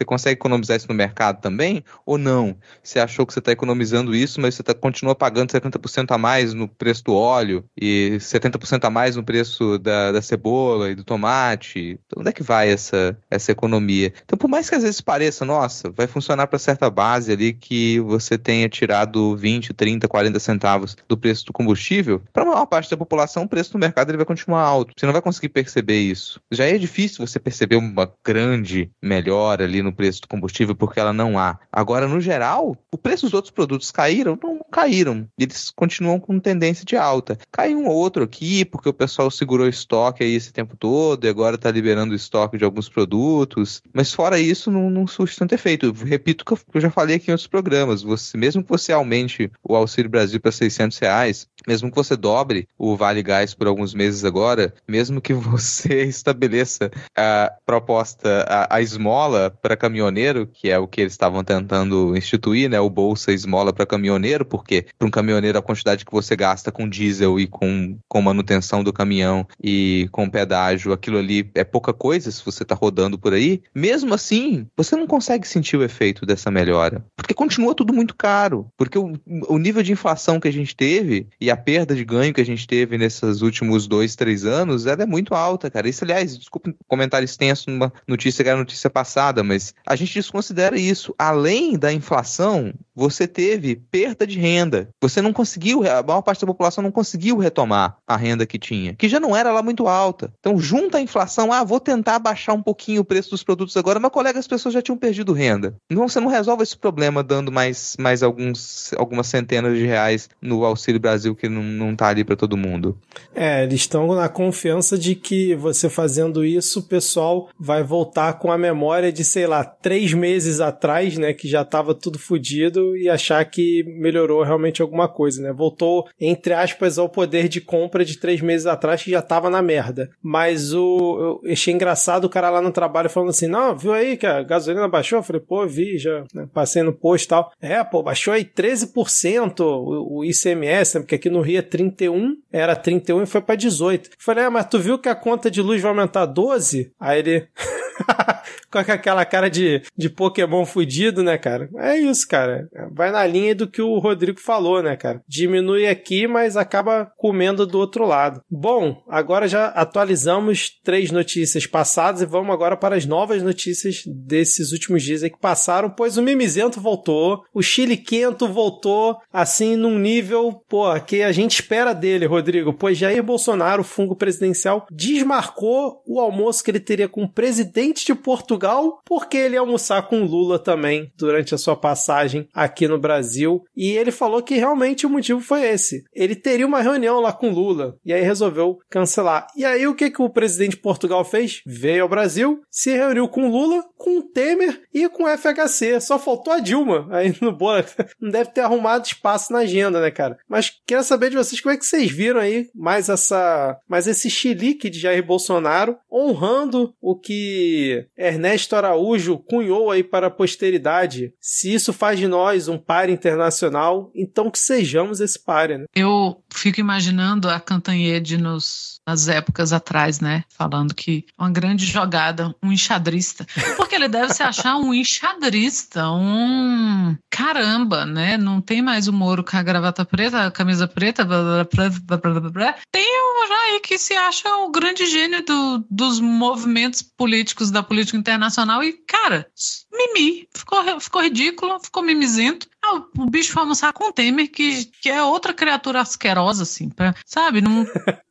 [0.03, 1.83] você consegue economizar isso no mercado também?
[2.05, 2.57] Ou não?
[2.83, 6.53] Você achou que você está economizando isso, mas você tá, continua pagando 70% a mais
[6.53, 11.05] no preço do óleo e 70% a mais no preço da, da cebola e do
[11.05, 12.01] tomate.
[12.07, 14.13] Então, onde é que vai essa, essa economia?
[14.25, 18.01] Então, por mais que às vezes pareça, nossa, vai funcionar para certa base ali que
[18.01, 22.91] você tenha tirado 20, 30, 40 centavos do preço do combustível, para a maior parte
[22.91, 24.93] da população, o preço do mercado ele vai continuar alto.
[24.97, 26.41] Você não vai conseguir perceber isso.
[26.51, 30.99] Já é difícil você perceber uma grande melhora ali no no preço do combustível porque
[30.99, 31.59] ela não há.
[31.71, 34.39] Agora, no geral, o preço dos outros produtos caíram?
[34.43, 35.29] Não, caíram.
[35.39, 37.39] Eles continuam com tendência de alta.
[37.53, 41.29] Caiu um ou outro aqui porque o pessoal segurou estoque aí esse tempo todo e
[41.29, 43.83] agora está liberando o estoque de alguns produtos.
[43.93, 45.87] Mas fora isso, não, não surge tanto efeito.
[45.87, 48.03] Eu repito o que eu já falei aqui em outros programas.
[48.03, 52.67] Você, mesmo que você aumente o Auxílio Brasil para 600 reais, mesmo que você dobre
[52.79, 58.81] o Vale Gás por alguns meses agora, mesmo que você estabeleça a proposta, a, a
[58.81, 62.81] esmola para caminhoneiro, que é o que eles estavam tentando instituir, né?
[62.81, 66.89] O bolsa esmola para caminhoneiro, porque para um caminhoneiro a quantidade que você gasta com
[66.89, 72.31] diesel e com, com manutenção do caminhão e com pedágio, aquilo ali é pouca coisa
[72.31, 73.63] se você está rodando por aí.
[73.75, 78.67] Mesmo assim, você não consegue sentir o efeito dessa melhora, porque continua tudo muito caro,
[78.77, 79.13] porque o,
[79.49, 82.47] o nível de inflação que a gente teve e a perda de ganho que a
[82.47, 85.89] gente teve nesses últimos dois, três anos, ela é muito alta, cara.
[85.89, 90.15] Isso, aliás, desculpa um comentário extenso numa notícia que era notícia passada, mas a gente
[90.15, 91.15] desconsidera isso.
[91.19, 94.89] Além da inflação, você teve perda de renda.
[95.01, 98.95] Você não conseguiu, a maior parte da população não conseguiu retomar a renda que tinha,
[98.95, 100.33] que já não era lá muito alta.
[100.41, 103.99] Então, junta a inflação, ah, vou tentar baixar um pouquinho o preço dos produtos agora,
[103.99, 105.75] mas colega, as pessoas já tinham perdido renda.
[105.91, 110.65] Então, você não resolve esse problema dando mais, mais alguns, algumas centenas de reais no
[110.65, 112.97] Auxílio Brasil que não, não tá ali para todo mundo.
[113.35, 118.53] É, eles estão na confiança de que você fazendo isso, o pessoal vai voltar com
[118.53, 123.09] a memória de, sei lá, três meses atrás, né, que já tava tudo fodido e
[123.09, 125.53] achar que melhorou realmente alguma coisa, né?
[125.53, 129.61] Voltou, entre aspas, ao poder de compra de três meses atrás, que já tava na
[129.61, 130.11] merda.
[130.23, 131.41] Mas o.
[131.45, 134.43] Eu achei engraçado o cara lá no trabalho falando assim: não, viu aí que a
[134.43, 135.19] gasolina baixou?
[135.19, 137.53] Eu falei, pô, vi, já né, passei no posto e tal.
[137.61, 141.03] É, pô, baixou aí 13% o, o ICMS, né?
[141.03, 144.11] Porque aqui no Rio é 31, era 31 e foi pra 18.
[144.11, 146.93] Eu falei, ah, mas tu viu que a conta de luz vai aumentar 12?
[146.99, 147.49] Aí ele.
[148.71, 151.69] com aquela cara de, de Pokémon fudido, né, cara?
[151.77, 152.69] É isso, cara.
[152.93, 155.23] Vai na linha do que o Rodrigo falou, né, cara?
[155.29, 158.41] Diminui aqui, mas acaba comendo do outro lado.
[158.51, 164.73] Bom, agora já atualizamos três notícias passadas e vamos agora para as novas notícias desses
[164.73, 170.63] últimos dias que passaram, pois o Mimizento voltou, o Chile Quento voltou, assim, num nível,
[170.69, 176.65] pô, que a gente espera dele, Rodrigo, pois Jair Bolsonaro, fungo presidencial, desmarcou o almoço
[176.65, 181.13] que ele teria com o presidente de Portugal, porque ele ia almoçar com Lula também
[181.17, 183.63] durante a sua passagem aqui no Brasil.
[183.77, 186.05] E ele falou que realmente o motivo foi esse.
[186.13, 189.47] Ele teria uma reunião lá com Lula e aí resolveu cancelar.
[189.57, 191.63] E aí o que, que o presidente de Portugal fez?
[191.67, 196.01] Veio ao Brasil, se reuniu com Lula, com Temer e com FHC.
[196.01, 197.87] Só faltou a Dilma aí no Bora.
[198.21, 200.39] Não deve ter arrumado espaço na agenda, né, cara?
[200.49, 204.31] Mas quero saber de vocês como é que vocês viram aí mais essa, mais esse
[204.31, 207.72] chilique de Jair Bolsonaro honrando o que
[208.17, 211.33] Ernesto Araújo cunhou aí para a posteridade.
[211.41, 215.85] Se isso faz de nós um par internacional, então que sejamos esse par, né?
[215.95, 220.45] Eu fico imaginando a Cantanhede nos, nas épocas atrás, né?
[220.49, 223.47] Falando que uma grande jogada, um enxadrista.
[223.93, 228.39] Porque ele deve se achar um enxadrista, um caramba, né?
[228.39, 232.77] Não tem mais o Moro com a gravata preta, a camisa preta, blá, blá, blá,
[232.91, 238.17] tem o Jair que se acha o grande gênio do, dos movimentos políticos da política
[238.17, 239.47] internacional e, cara,
[239.93, 240.49] mimi.
[240.57, 242.72] Ficou, ficou ridículo, ficou mimizento.
[243.17, 247.15] O bicho foi almoçar com o Temer, que, que é outra criatura asquerosa, assim, pra,
[247.25, 247.61] sabe?
[247.61, 247.87] Não,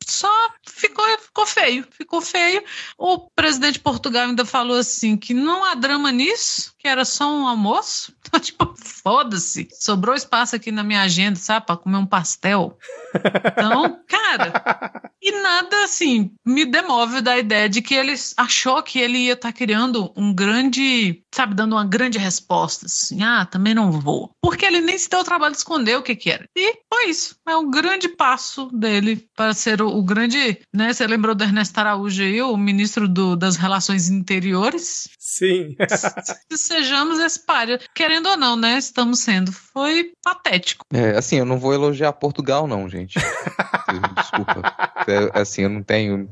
[0.06, 0.30] só
[0.68, 2.62] ficou, ficou feio, ficou feio.
[2.98, 7.30] O presidente de Portugal ainda falou assim que não há drama nisso, que era só
[7.30, 8.12] um almoço.
[8.32, 9.68] Então, tipo, foda-se.
[9.72, 12.78] Sobrou espaço aqui na minha agenda, sabe, pra comer um pastel.
[13.14, 19.18] Então, cara, e nada assim me demove da ideia de que ele achou que ele
[19.18, 23.92] ia estar tá criando um grande, sabe, dando uma grande resposta, assim, ah, também não
[23.92, 24.34] vou.
[24.52, 26.46] Porque ele nem se deu o trabalho de esconder o que que era.
[26.54, 27.34] E foi isso.
[27.48, 31.80] É um grande passo dele para ser o, o grande, né, você lembrou do Ernesto
[31.80, 35.08] Araújo aí, o ministro do, das Relações Interiores?
[35.18, 35.74] Sim.
[36.52, 37.78] Sejamos esse páreo.
[37.94, 39.50] Querendo ou não, né, estamos sendo.
[39.50, 40.84] Foi patético.
[40.92, 43.18] É, assim, eu não vou elogiar Portugal não, gente.
[44.16, 44.62] Desculpa.
[45.06, 46.28] É, assim, eu não tenho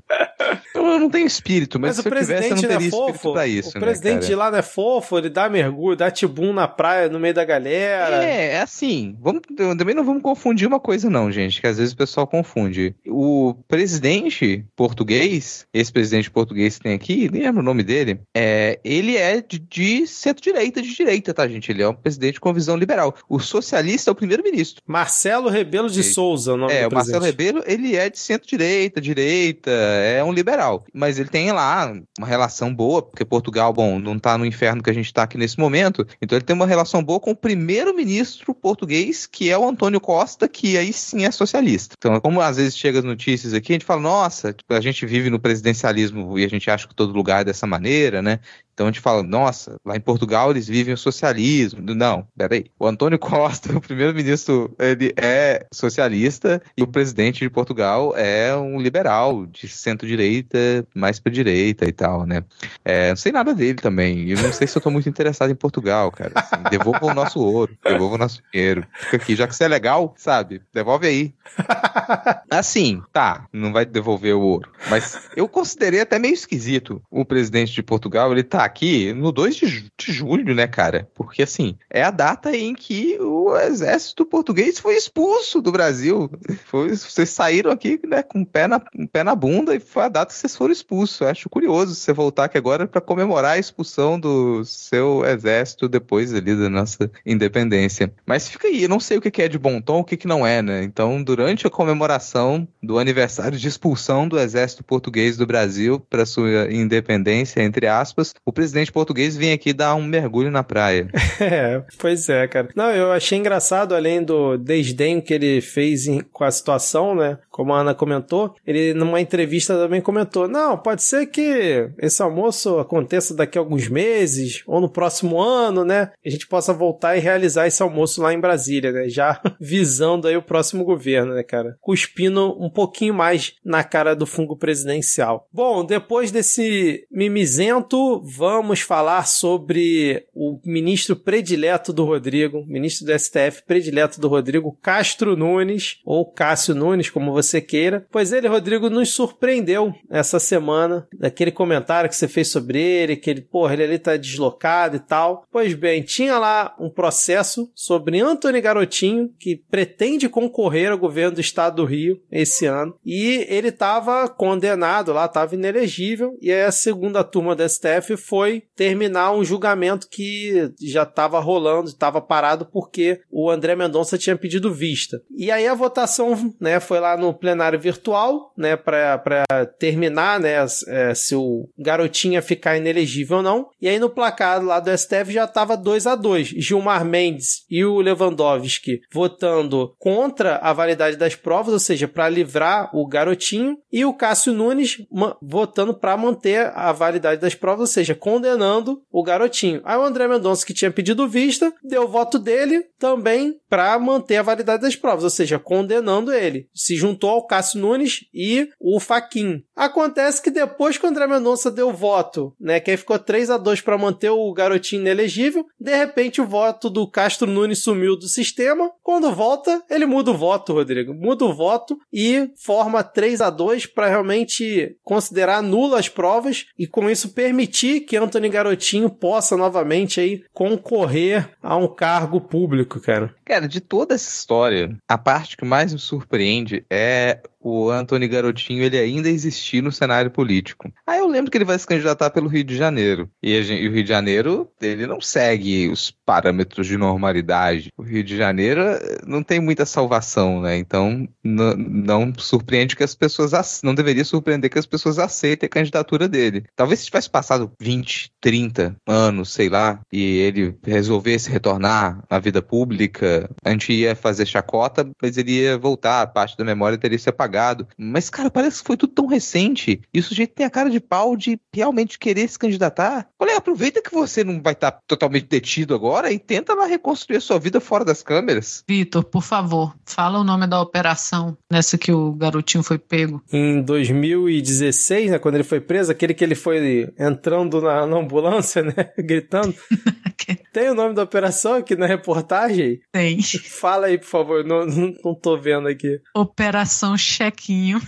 [0.74, 2.90] eu não tenho espírito, mas, mas se o eu tivesse, eu não é teria é
[2.90, 3.32] fofo.
[3.32, 3.70] pra isso.
[3.70, 4.36] O né, presidente cara?
[4.36, 8.24] lá não é fofo, ele dá mergulho, dá tibum na praia, no meio da galera.
[8.24, 9.16] É, é assim.
[9.20, 12.94] Vamos, também não vamos confundir uma coisa, não, gente, que às vezes o pessoal confunde.
[13.06, 18.78] O presidente português, esse presidente português que tem aqui, nem lembro o nome dele, é,
[18.84, 21.70] ele é de, de centro-direita, de direita, tá, gente?
[21.70, 23.14] Ele é um presidente com visão liberal.
[23.28, 24.82] O socialista é o primeiro-ministro.
[24.86, 29.70] Marcelo Rebelo de Souza, o nome É, o Marcelo Rebelo, ele é de centro-direita, direita,
[29.70, 30.84] é um liberal.
[30.92, 34.90] Mas ele tem lá uma relação boa, porque Portugal, bom, não está no inferno que
[34.90, 38.54] a gente está aqui nesse momento, então ele tem uma relação boa com o primeiro-ministro
[38.54, 41.94] português, que é o Antônio Costa, que aí sim é socialista.
[41.98, 45.30] Então, como às vezes chega as notícias aqui, a gente fala, nossa, a gente vive
[45.30, 48.40] no presidencialismo e a gente acha que todo lugar é dessa maneira, né?
[48.80, 51.82] Então a gente fala, nossa, lá em Portugal eles vivem o socialismo.
[51.94, 52.64] Não, peraí.
[52.78, 58.80] O Antônio Costa, o primeiro-ministro, ele é socialista e o presidente de Portugal é um
[58.80, 62.42] liberal de centro-direita, mais para direita e tal, né?
[62.82, 64.30] É, não sei nada dele também.
[64.30, 66.32] Eu não sei se eu tô muito interessado em Portugal, cara.
[66.34, 68.86] Assim, devolva o nosso ouro, devolva o nosso dinheiro.
[68.94, 70.62] Fica aqui, já que você é legal, sabe?
[70.72, 71.34] Devolve aí.
[72.50, 74.70] Assim, tá, não vai devolver o ouro.
[74.88, 79.56] Mas eu considerei até meio esquisito o presidente de Portugal, ele tá aqui no 2
[79.56, 81.08] de, de julho, né, cara?
[81.14, 86.30] Porque, assim, é a data em que o exército português foi expulso do Brasil.
[86.64, 88.80] Foi, vocês saíram aqui, né, com o pé na,
[89.12, 91.20] pé na bunda e foi a data que vocês foram expulsos.
[91.20, 96.32] Eu acho curioso você voltar aqui agora para comemorar a expulsão do seu exército depois
[96.32, 98.12] ali da nossa independência.
[98.24, 100.46] Mas fica aí, eu não sei o que é de bom tom, o que não
[100.46, 100.82] é, né?
[100.82, 106.72] Então, durante a comemoração do aniversário de expulsão do exército português do Brasil para sua
[106.72, 111.08] independência, entre aspas, o presidente português vinha aqui dar um mergulho na praia.
[111.40, 112.68] É, pois é, cara.
[112.76, 117.38] Não, eu achei engraçado, além do desdém que ele fez em, com a situação, né?
[117.50, 122.78] Como a Ana comentou, ele numa entrevista também comentou: não, pode ser que esse almoço
[122.78, 126.10] aconteça daqui a alguns meses ou no próximo ano, né?
[126.24, 129.08] A gente possa voltar e realizar esse almoço lá em Brasília, né?
[129.08, 131.76] Já visando aí o próximo governo, né, cara?
[131.80, 135.48] Cuspindo um pouquinho mais na cara do fungo presidencial.
[135.52, 143.62] Bom, depois desse mimizento, vamos falar sobre o ministro predileto do Rodrigo, ministro do STF
[143.66, 148.06] predileto do Rodrigo, Castro Nunes, ou Cássio Nunes, como você queira.
[148.10, 153.28] Pois ele, Rodrigo, nos surpreendeu essa semana, daquele comentário que você fez sobre ele, que
[153.28, 155.44] ele, porra, ele ali tá deslocado e tal.
[155.52, 161.42] Pois bem, tinha lá um processo sobre Antônio Garotinho, que pretende concorrer ao governo do
[161.42, 167.22] estado do Rio esse ano, e ele estava condenado lá, estava inelegível, e a segunda
[167.22, 173.50] turma da STF foi terminar um julgamento que já estava rolando, estava parado porque o
[173.50, 175.20] André Mendonça tinha pedido vista.
[175.36, 179.44] E aí a votação, né, foi lá no plenário virtual, né, para
[179.80, 183.68] terminar, né, é, se o garotinho ia ficar inelegível ou não.
[183.82, 187.84] E aí no placar lá do STF já estava 2 a 2 Gilmar Mendes e
[187.84, 194.04] o Lewandowski votando contra a validade das provas, ou seja, para livrar o garotinho, e
[194.04, 194.98] o Cássio Nunes
[195.42, 199.80] votando para manter a validade das provas, ou seja, condenando o garotinho.
[199.84, 204.36] Aí o André Mendonça, que tinha pedido vista, deu o voto dele também para manter
[204.36, 206.68] a validade das provas, ou seja, condenando ele.
[206.74, 209.62] Se juntou ao Cássio Nunes e o Faquin.
[209.74, 213.56] Acontece que depois que o André Mendonça deu voto, né, que aí ficou 3 a
[213.56, 218.28] 2 para manter o garotinho inelegível, de repente o voto do Castro Nunes sumiu do
[218.28, 218.90] sistema.
[219.02, 221.14] Quando volta, ele muda o voto, Rodrigo.
[221.14, 226.86] Muda o voto e forma 3 a 2 para realmente considerar nulas as provas e
[226.86, 233.32] com isso permitir que Anthony Garotinho possa novamente aí concorrer a um cargo público, cara.
[233.44, 238.82] Cara, de toda essa história, a parte que mais me surpreende é o Antônio Garotinho
[238.82, 240.90] ele ainda existir no cenário político.
[241.06, 243.30] Aí eu lembro que ele vai se candidatar pelo Rio de Janeiro.
[243.42, 247.90] E, gente, e, o Rio de Janeiro, ele não segue os parâmetros de normalidade.
[247.96, 250.76] O Rio de Janeiro eh, não tem muita salvação, né?
[250.78, 256.28] Então não surpreende que as pessoas não deveria surpreender que as pessoas aceitem a candidatura
[256.28, 256.64] dele.
[256.74, 262.62] Talvez se tivesse passado 20, 30 anos, sei lá, e ele resolvesse retornar à vida
[262.62, 267.18] pública, a gente ia fazer chacota, mas ele ia voltar, a parte da memória teria
[267.18, 267.88] se apagado apagado.
[267.98, 270.00] Mas, cara, parece que foi tudo tão recente.
[270.14, 273.28] E o sujeito tem a cara de pau de realmente querer se candidatar.
[273.38, 277.40] Olha, aproveita que você não vai estar totalmente detido agora e tenta lá reconstruir a
[277.40, 278.84] sua vida fora das câmeras.
[278.88, 283.42] Vitor, por favor, fala o nome da operação nessa que o garotinho foi pego.
[283.52, 288.82] Em 2016, né, quando ele foi preso, aquele que ele foi entrando na, na ambulância,
[288.82, 289.74] né, gritando.
[290.72, 293.00] Tem o nome da operação aqui na reportagem?
[293.12, 293.40] Tem.
[293.42, 296.20] Fala aí, por favor, não, não, não tô vendo aqui.
[296.34, 297.98] Operação Chequinho.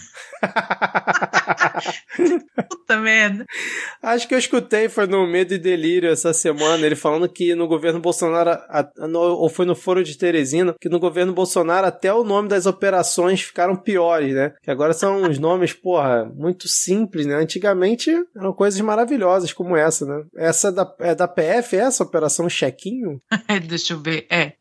[2.68, 3.46] Puta merda.
[4.02, 7.66] Acho que eu escutei, foi no Medo e Delírio essa semana, ele falando que no
[7.66, 12.12] governo Bolsonaro, a, no, ou foi no Foro de Teresina, que no governo Bolsonaro até
[12.12, 14.52] o nome das operações ficaram piores, né?
[14.62, 17.36] Que agora são uns nomes, porra, muito simples, né?
[17.36, 20.24] Antigamente eram coisas maravilhosas como essa, né?
[20.36, 23.18] Essa é da, é da PF, essa Operação Chequinho?
[23.66, 24.52] Deixa eu ver, é.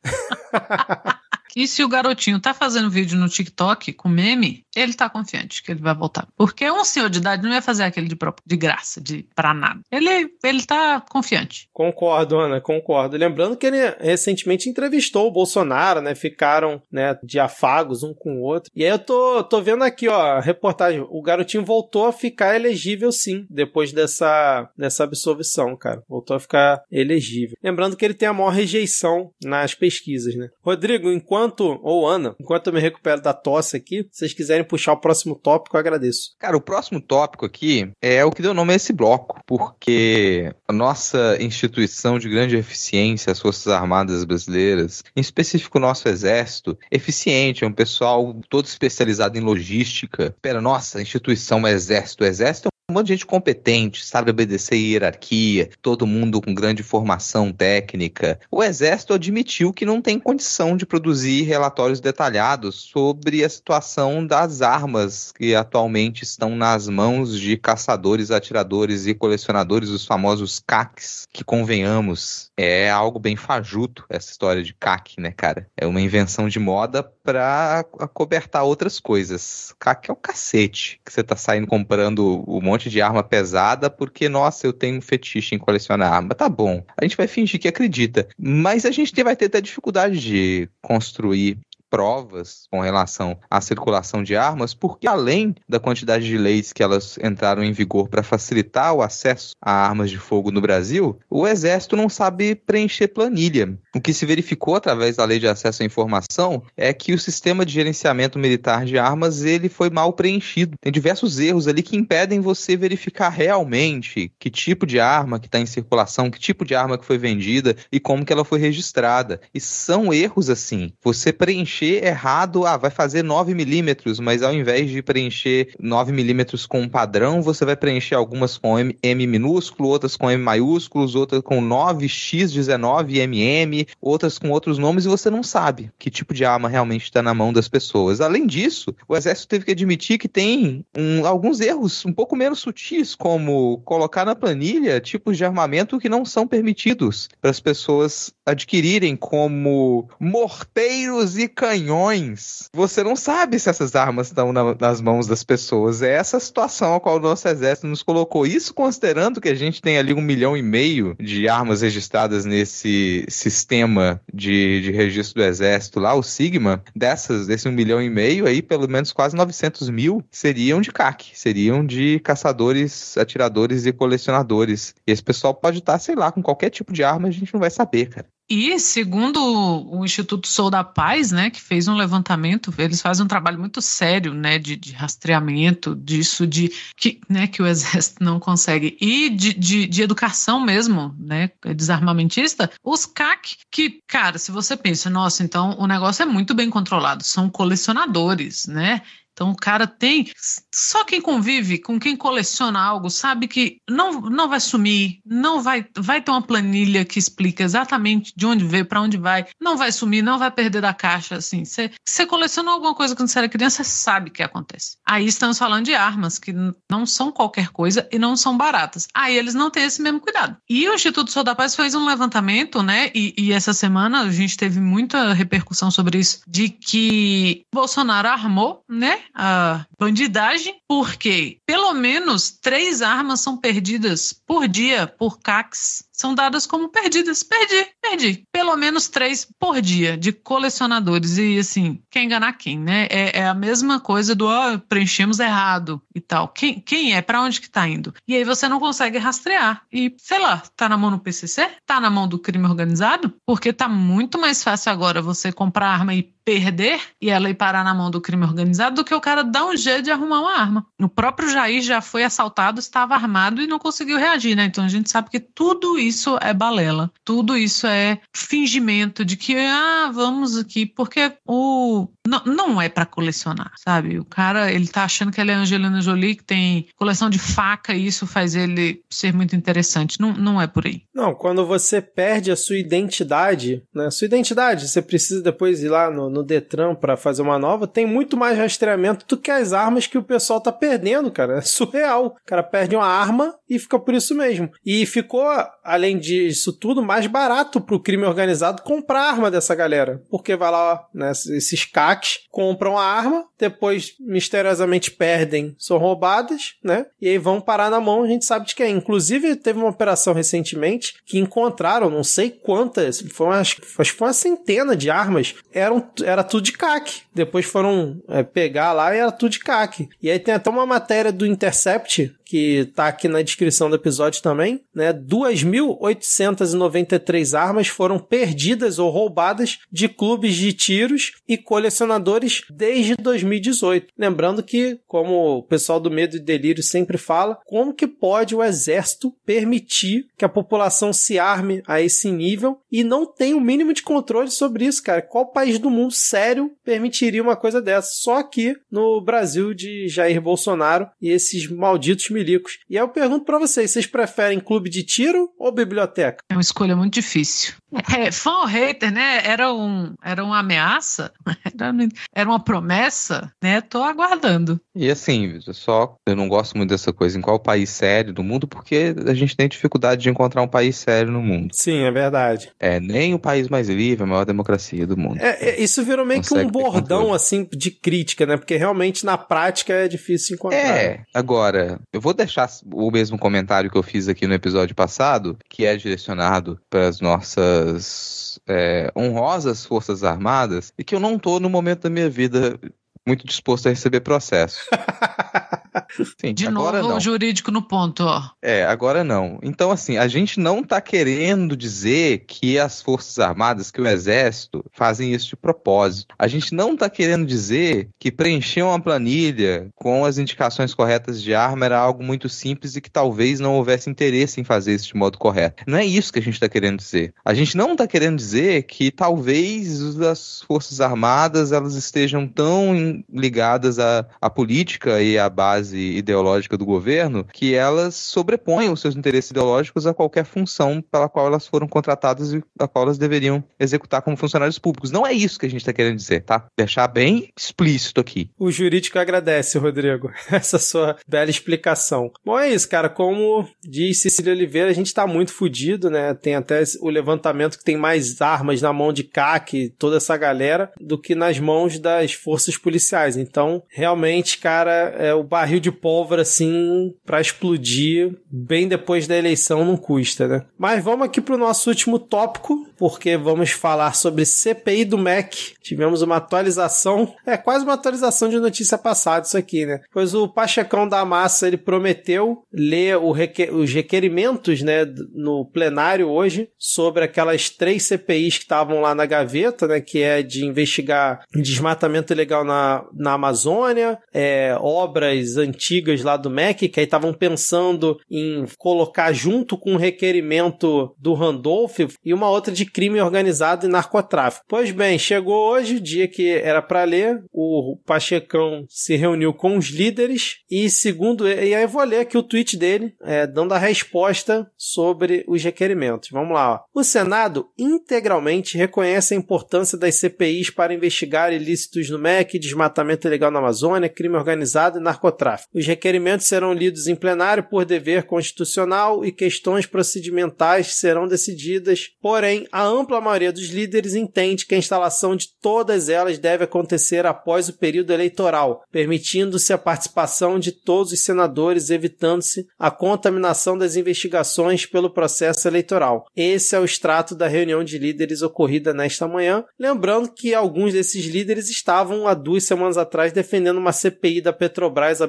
[1.56, 5.72] E se o garotinho tá fazendo vídeo no TikTok com meme, ele tá confiante que
[5.72, 6.28] ele vai voltar.
[6.36, 9.82] Porque um senhor de idade não ia fazer aquele de, de graça, de pra nada.
[9.92, 11.70] Ele, ele tá confiante.
[11.74, 13.18] Concordo, Ana, concordo.
[13.18, 16.16] Lembrando que ele recentemente entrevistou o Bolsonaro, né?
[16.16, 18.72] Ficaram, né, de afagos um com o outro.
[18.76, 21.06] E aí eu tô, tô vendo aqui, ó, a reportagem.
[21.10, 26.04] O garotinho voltou a ficar elegível, sim, depois dessa, dessa absolvição, cara.
[26.08, 27.58] Voltou a ficar elegível.
[27.64, 30.50] Lembrando que ele tem a maior rejeição nas pesquisas, né?
[30.62, 34.98] Rodrigo, enquanto ou Ana, enquanto eu me recupero da tosse aqui, vocês quiserem puxar o
[34.98, 36.32] próximo tópico, eu agradeço.
[36.40, 40.74] Cara, o próximo tópico aqui é o que deu nome a esse bloco, porque a
[40.74, 47.64] nossa instituição de grande eficiência, as Forças Armadas Brasileiras, em específico o nosso Exército, eficiente,
[47.64, 50.26] é um pessoal todo especializado em logística.
[50.26, 52.24] Espera, nossa, instituição Exército.
[52.24, 57.52] O Exército um monte de gente competente, sabe obedecer hierarquia, todo mundo com grande formação
[57.52, 58.38] técnica.
[58.52, 64.62] O Exército admitiu que não tem condição de produzir relatórios detalhados sobre a situação das
[64.62, 71.46] armas que atualmente estão nas mãos de caçadores, atiradores e colecionadores, os famosos CACs, que
[71.46, 75.68] convenhamos, é algo bem fajuto essa história de CAC, né, cara?
[75.78, 79.74] É uma invenção de moda pra cobertar outras coisas.
[79.80, 84.28] CAC é o cacete que você tá saindo comprando um monte de arma pesada porque,
[84.28, 86.36] nossa, eu tenho um fetiche em colecionar arma.
[86.36, 86.84] Tá bom.
[87.00, 88.28] A gente vai fingir que acredita.
[88.38, 91.60] Mas a gente vai ter até dificuldade de construir
[91.92, 97.20] provas com relação à circulação de armas, porque além da quantidade de leis que elas
[97.22, 101.98] entraram em vigor para facilitar o acesso a armas de fogo no Brasil, o Exército
[101.98, 103.78] não sabe preencher planilha.
[103.94, 107.66] O que se verificou através da Lei de Acesso à Informação é que o sistema
[107.66, 110.78] de gerenciamento militar de armas ele foi mal preenchido.
[110.80, 115.60] Tem diversos erros ali que impedem você verificar realmente que tipo de arma que está
[115.60, 119.42] em circulação, que tipo de arma que foi vendida e como que ela foi registrada.
[119.54, 120.94] E são erros assim.
[121.04, 126.12] Você preencher preencher errado, ah, vai fazer 9 milímetros, mas ao invés de preencher 9
[126.12, 130.42] milímetros com um padrão, você vai preencher algumas com M, M minúsculo, outras com M
[130.42, 136.34] maiúsculos, outras com 9x19 MM, outras com outros nomes, e você não sabe que tipo
[136.34, 138.22] de arma realmente está na mão das pessoas.
[138.22, 142.60] Além disso, o exército teve que admitir que tem um, alguns erros um pouco menos
[142.60, 148.32] sutis, como colocar na planilha tipos de armamento que não são permitidos para as pessoas
[148.52, 155.28] adquirirem, como morteiros e canhões você não sabe se essas armas estão na, nas mãos
[155.28, 156.02] das pessoas.
[156.02, 158.46] É essa situação a qual o nosso exército nos colocou.
[158.46, 163.26] Isso considerando que a gente tem ali um milhão e meio de armas registradas nesse
[163.30, 168.46] sistema de, de registro do exército lá, o Sigma, dessas, desse um milhão e meio
[168.46, 174.96] aí, pelo menos quase 900 mil seriam de CAC, seriam de caçadores, atiradores e colecionadores.
[175.06, 177.60] E esse pessoal pode estar, sei lá, com qualquer tipo de arma, a gente não
[177.60, 178.28] vai saber, cara.
[178.54, 183.28] E segundo o Instituto Sou da Paz, né, que fez um levantamento, eles fazem um
[183.28, 188.42] trabalho muito sério, né, de, de rastreamento disso, de que, né, que o exército não
[188.42, 192.70] consegue, e de, de, de educação mesmo, né, desarmamentista.
[192.84, 197.24] Os CAC, que, cara, se você pensa, nossa, então o negócio é muito bem controlado,
[197.24, 199.02] são colecionadores, né?
[199.34, 200.30] Então o cara tem.
[200.74, 205.86] Só quem convive com quem coleciona algo sabe que não, não vai sumir, não vai,
[205.98, 209.92] vai ter uma planilha que explica exatamente de onde veio, para onde vai, não vai
[209.92, 211.36] sumir, não vai perder da caixa.
[211.36, 214.98] Assim, você colecionou alguma coisa quando você era criança, sabe o que acontece.
[215.06, 216.54] Aí estamos falando de armas que
[216.90, 219.08] não são qualquer coisa e não são baratas.
[219.14, 220.58] Aí eles não têm esse mesmo cuidado.
[220.70, 223.12] E o Instituto Sou da Paz fez um levantamento, né?
[223.16, 228.84] E, e essa semana a gente teve muita repercussão sobre isso, de que Bolsonaro armou,
[228.90, 229.21] né?
[229.34, 236.68] A bandidagem, porque pelo menos três armas são perdidas por dia por CACs são dadas
[236.68, 237.42] como perdidas.
[237.42, 238.44] Perdi, perdi.
[238.52, 241.38] Pelo menos três por dia de colecionadores.
[241.38, 243.08] E assim, quer enganar quem, né?
[243.10, 246.48] É, é a mesma coisa do oh, preenchemos errado e tal.
[246.50, 247.22] Quem, quem é?
[247.22, 248.14] Para onde que tá indo?
[248.28, 249.82] E aí você não consegue rastrear.
[249.92, 251.70] E, sei lá, tá na mão do PCC?
[251.86, 253.34] Tá na mão do crime organizado?
[253.46, 257.84] Porque tá muito mais fácil agora você comprar arma e perder e ela ir parar
[257.84, 260.58] na mão do crime organizado do que o cara dar um jeito de arrumar uma
[260.58, 260.86] arma.
[261.00, 264.66] O próprio Jair já foi assaltado, estava armado e não conseguiu reagir, né?
[264.66, 267.10] Então a gente sabe que tudo isso isso é balela.
[267.24, 272.08] Tudo isso é fingimento de que, ah, vamos aqui, porque o.
[272.28, 274.20] Não, não é para colecionar, sabe?
[274.20, 277.94] O cara, ele tá achando que ele é Angelina Jolie, que tem coleção de faca
[277.94, 280.20] e isso faz ele ser muito interessante.
[280.20, 281.02] Não, não é por aí.
[281.16, 284.12] Não, quando você perde a sua identidade, né?
[284.12, 288.06] Sua identidade, você precisa depois ir lá no, no Detran para fazer uma nova, tem
[288.06, 291.58] muito mais rastreamento do que as armas que o pessoal tá perdendo, cara.
[291.58, 292.28] É surreal.
[292.28, 294.70] O cara perde uma arma e fica por isso mesmo.
[294.86, 295.48] E ficou,
[295.84, 300.22] além disso tudo, mais barato pro crime organizado comprar arma dessa galera.
[300.30, 307.06] Porque vai lá, né, esses CACs compram a arma, depois misteriosamente perdem, são roubadas, né?
[307.22, 308.96] E aí vão parar na mão, a gente sabe de quem.
[308.96, 314.34] Inclusive, teve uma operação recentemente que encontraram, não sei quantas, foi acho que foi uma
[314.34, 317.22] centena de armas, eram, era tudo de CAC.
[317.34, 320.10] Depois foram é, pegar lá e era tudo de CAC.
[320.22, 324.42] E aí tem até uma matéria do Intercept que tá aqui na descrição do episódio
[324.42, 325.14] também, né?
[325.14, 334.08] 2.893 armas foram perdidas ou roubadas de clubes de tiros e colecionadores desde 2018.
[334.18, 338.62] Lembrando que, como o pessoal do Medo e Delírio sempre fala, como que pode o
[338.62, 343.62] exército permitir que a população se arme a esse nível e não tem o um
[343.62, 345.22] mínimo de controle sobre isso, cara?
[345.22, 348.10] Qual país do mundo sério permitiria uma coisa dessa?
[348.12, 352.80] Só aqui no Brasil de Jair Bolsonaro e esses malditos milicos.
[352.90, 356.44] E aí eu pergunto para vocês, vocês preferem clube de tiro ou biblioteca?
[356.50, 357.74] É uma escolha muito difícil.
[358.18, 359.42] É, fã ou hater, né?
[359.46, 361.32] Era, um, era uma ameaça?
[361.64, 361.94] Era,
[362.34, 363.52] era uma promessa?
[363.62, 363.82] Né?
[363.82, 364.80] Tô aguardando.
[364.96, 368.68] E assim, só eu não gosto muito dessa coisa em qual país sério do mundo,
[368.68, 371.74] porque a gente tem dificuldade de encontrar um país sério no mundo.
[371.74, 372.72] Sim, é verdade.
[372.80, 375.42] É, nem o país mais livre, a maior democracia do mundo.
[375.42, 378.58] É, é isso virou meio que um bordão, assim, de crítica, né?
[378.58, 380.80] Porque realmente na prática é difícil encontrar.
[380.80, 385.58] É, agora, eu vou deixar o mesmo comentário que eu fiz aqui no episódio passado,
[385.70, 391.60] que é direcionado para as nossas é, honrosas Forças Armadas, e que eu não tô
[391.60, 392.80] no momento da minha vida
[393.28, 394.80] muito disposto a receber processo.
[396.40, 397.20] Sim, de novo não.
[397.20, 398.50] jurídico no ponto, ó.
[398.62, 399.60] É, agora não.
[399.62, 404.84] Então, assim, a gente não tá querendo dizer que as Forças Armadas, que o Exército,
[404.92, 406.36] fazem isso de propósito.
[406.38, 411.54] A gente não tá querendo dizer que preencher uma planilha com as indicações corretas de
[411.54, 415.16] arma era algo muito simples e que talvez não houvesse interesse em fazer isso de
[415.16, 415.84] modo correto.
[415.88, 417.34] Não é isso que a gente tá querendo dizer.
[417.46, 424.00] A gente não tá querendo dizer que talvez as Forças Armadas elas estejam tão ligadas
[424.00, 429.52] à, à política e à base ideológica do governo que elas sobrepõem os seus interesses
[429.52, 434.22] ideológicos a qualquer função pela qual elas foram contratadas e a qual elas deveriam executar
[434.22, 435.12] como funcionários públicos.
[435.12, 436.66] Não é isso que a gente está querendo dizer, tá?
[436.78, 438.50] Deixar bem explícito aqui.
[438.58, 442.32] O jurídico agradece, Rodrigo, essa sua bela explicação.
[442.44, 443.10] Bom, é isso, cara.
[443.10, 446.34] Como diz Cecília Oliveira, a gente está muito fodido, né?
[446.34, 450.92] Tem até o levantamento que tem mais armas na mão de CAC, toda essa galera,
[451.00, 453.38] do que nas mãos das forças policiais.
[453.38, 459.86] Então, realmente, cara, é o barril de pólvora assim para explodir bem depois da eleição
[459.86, 460.66] não custa, né?
[460.78, 465.74] Mas vamos aqui pro nosso último tópico, porque vamos falar sobre CPI do MEC.
[465.82, 470.02] Tivemos uma atualização, é quase uma atualização de notícia passada isso aqui, né?
[470.14, 476.70] Pois o Pachecão da Massa, ele prometeu ler requer os requerimentos, né, no plenário hoje
[476.78, 482.34] sobre aquelas três CPIs que estavam lá na gaveta, né, que é de investigar desmatamento
[482.34, 485.81] ilegal na, na Amazônia, é, obras antigas
[486.24, 492.00] lá do MEC, que aí estavam pensando em colocar junto com o requerimento do Randolph
[492.24, 494.66] e uma outra de crime organizado e narcotráfico.
[494.68, 499.78] Pois bem, chegou hoje, o dia que era para ler, o Pachecão se reuniu com
[499.78, 503.74] os líderes e segundo e aí eu vou ler aqui o tweet dele, é, dando
[503.74, 506.30] a resposta sobre os requerimentos.
[506.32, 506.74] Vamos lá.
[506.74, 507.00] Ó.
[507.00, 513.52] O Senado integralmente reconhece a importância das CPIs para investigar ilícitos no MEC, desmatamento ilegal
[513.52, 515.71] na Amazônia, crime organizado e narcotráfico.
[515.74, 522.68] Os requerimentos serão lidos em plenário por dever constitucional e questões procedimentais serão decididas, porém,
[522.72, 527.70] a ampla maioria dos líderes entende que a instalação de todas elas deve acontecer após
[527.70, 534.86] o período eleitoral, permitindo-se a participação de todos os senadores, evitando-se a contaminação das investigações
[534.86, 536.26] pelo processo eleitoral.
[536.36, 541.26] Esse é o extrato da reunião de líderes ocorrida nesta manhã, lembrando que alguns desses
[541.26, 545.22] líderes estavam há duas semanas atrás defendendo uma CPI da Petrobras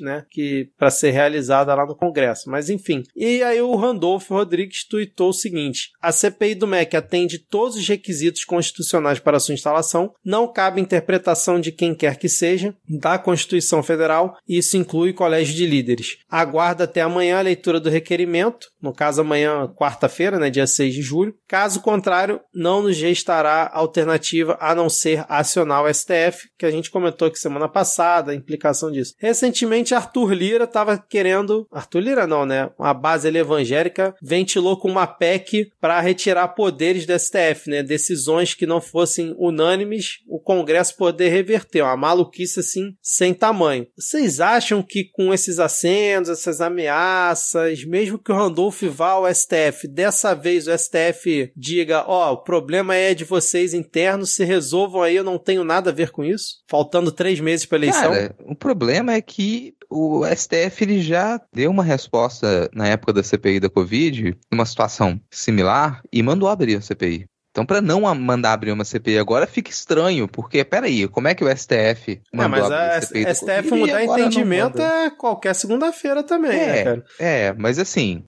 [0.00, 2.50] né, que para ser realizada lá no Congresso.
[2.50, 3.02] Mas enfim.
[3.14, 7.88] E aí o Randolfo Rodrigues tuitou o seguinte: a CPI do MEC atende todos os
[7.88, 13.82] requisitos constitucionais para sua instalação, não cabe interpretação de quem quer que seja da Constituição
[13.82, 16.18] Federal, e isso inclui colégio de líderes.
[16.28, 21.02] Aguarda até amanhã a leitura do requerimento, no caso amanhã, quarta-feira, né, dia 6 de
[21.02, 21.34] julho.
[21.48, 26.90] Caso contrário, não nos restará alternativa a não ser acionar o STF, que a gente
[26.90, 29.14] comentou aqui semana passada, a implicação disso.
[29.34, 31.66] Recentemente, Arthur Lira estava querendo.
[31.72, 32.70] Arthur Lira não, né?
[32.78, 37.82] A base evangélica ventilou com uma PEC para retirar poderes do STF, né?
[37.82, 41.82] Decisões que não fossem unânimes, o Congresso poder reverter.
[41.82, 43.88] Uma maluquice assim, sem tamanho.
[43.98, 49.88] Vocês acham que com esses acendos, essas ameaças, mesmo que o Randolph vá ao STF,
[49.88, 55.02] dessa vez o STF diga: ó, oh, o problema é de vocês internos, se resolvam
[55.02, 56.62] aí, eu não tenho nada a ver com isso?
[56.68, 58.12] Faltando três meses para eleição.
[58.12, 63.22] Cara, o problema é que o STF ele já deu uma resposta na época da
[63.22, 67.26] CPI da Covid, numa situação similar, e mandou abrir a CPI.
[67.54, 71.44] Então, para não mandar abrir uma CPI agora, fica estranho, porque, peraí, como é que
[71.44, 73.26] o STF mandou é, mas abrir a CPI?
[73.26, 77.04] A STF mudar entendimento é qualquer segunda-feira também, né, é, né, cara?
[77.16, 78.24] É, mas assim,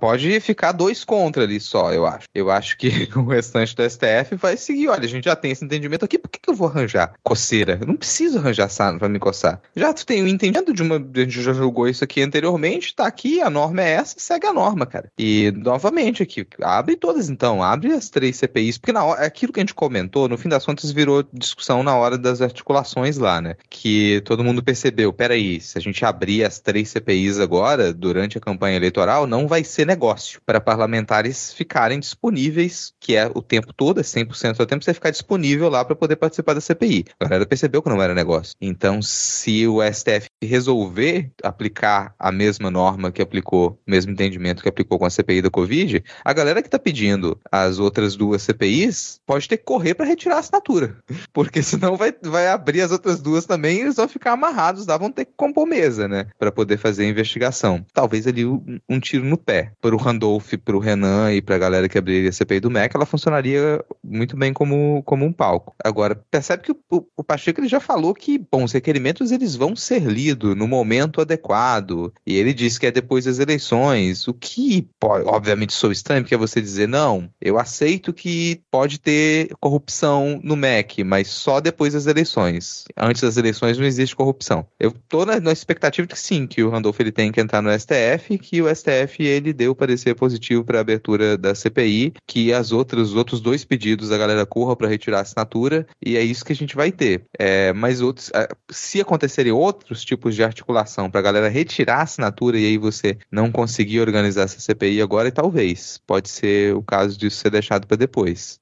[0.00, 2.26] pode ficar dois contra ali só, eu acho.
[2.34, 5.62] Eu acho que o restante do STF vai seguir, olha, a gente já tem esse
[5.62, 7.76] entendimento aqui, por que, que eu vou arranjar coceira?
[7.78, 9.60] Eu não preciso arranjar sarna pra me coçar.
[9.76, 10.96] Já tu tem o um entendimento de uma...
[10.96, 14.52] A gente já julgou isso aqui anteriormente, tá aqui, a norma é essa, segue a
[14.54, 15.12] norma, cara.
[15.18, 19.52] E, novamente aqui, abre todas então, abre as três CPIs CPIs, porque na hora, aquilo
[19.52, 23.40] que a gente comentou, no fim das contas, virou discussão na hora das articulações lá,
[23.40, 23.56] né?
[23.68, 28.40] Que todo mundo percebeu, peraí, se a gente abrir as três CPIs agora, durante a
[28.40, 34.00] campanha eleitoral, não vai ser negócio para parlamentares ficarem disponíveis, que é o tempo todo,
[34.00, 37.04] é 100% do tempo, você ficar disponível lá para poder participar da CPI.
[37.20, 38.54] A galera percebeu que não era negócio.
[38.60, 44.68] Então, se o STF resolver aplicar a mesma norma que aplicou, o mesmo entendimento que
[44.68, 49.20] aplicou com a CPI da Covid, a galera que está pedindo as outras duas CPIs
[49.26, 50.96] pode ter que correr para retirar a assinatura.
[51.32, 54.96] Porque senão vai, vai abrir as outras duas também e eles vão ficar amarrados lá,
[54.96, 56.26] vão ter que compor mesa, né?
[56.38, 57.84] Para poder fazer a investigação.
[57.92, 59.72] Talvez ali um, um tiro no pé.
[59.80, 62.70] Para o Randolph, para o Renan e para a galera que abriria a CPI do
[62.70, 65.74] MEC, ela funcionaria muito bem como, como um palco.
[65.82, 69.54] Agora, percebe que o, o, o Pacheco ele já falou que, bom, os requerimentos eles
[69.54, 72.12] vão ser lidos no momento adequado.
[72.26, 76.34] E ele disse que é depois das eleições, o que, pode, obviamente, sou estranho, porque
[76.34, 78.25] é você dizer, não, eu aceito que
[78.70, 82.84] pode ter corrupção no MEC, mas só depois das eleições.
[82.96, 84.66] Antes das eleições não existe corrupção.
[84.78, 87.62] Eu tô na, na expectativa de que sim, que o Randolph ele tem que entrar
[87.62, 92.52] no STF, que o STF ele deu parecer positivo para a abertura da CPI, que
[92.52, 96.22] as outras, os outros dois pedidos a galera corra para retirar a assinatura, e é
[96.22, 97.24] isso que a gente vai ter.
[97.38, 98.30] É, mas outros,
[98.70, 103.18] se acontecerem outros tipos de articulação para a galera retirar a assinatura e aí você
[103.30, 107.96] não conseguir organizar essa CPI agora, talvez pode ser o caso disso ser deixado para
[107.96, 108.15] depois.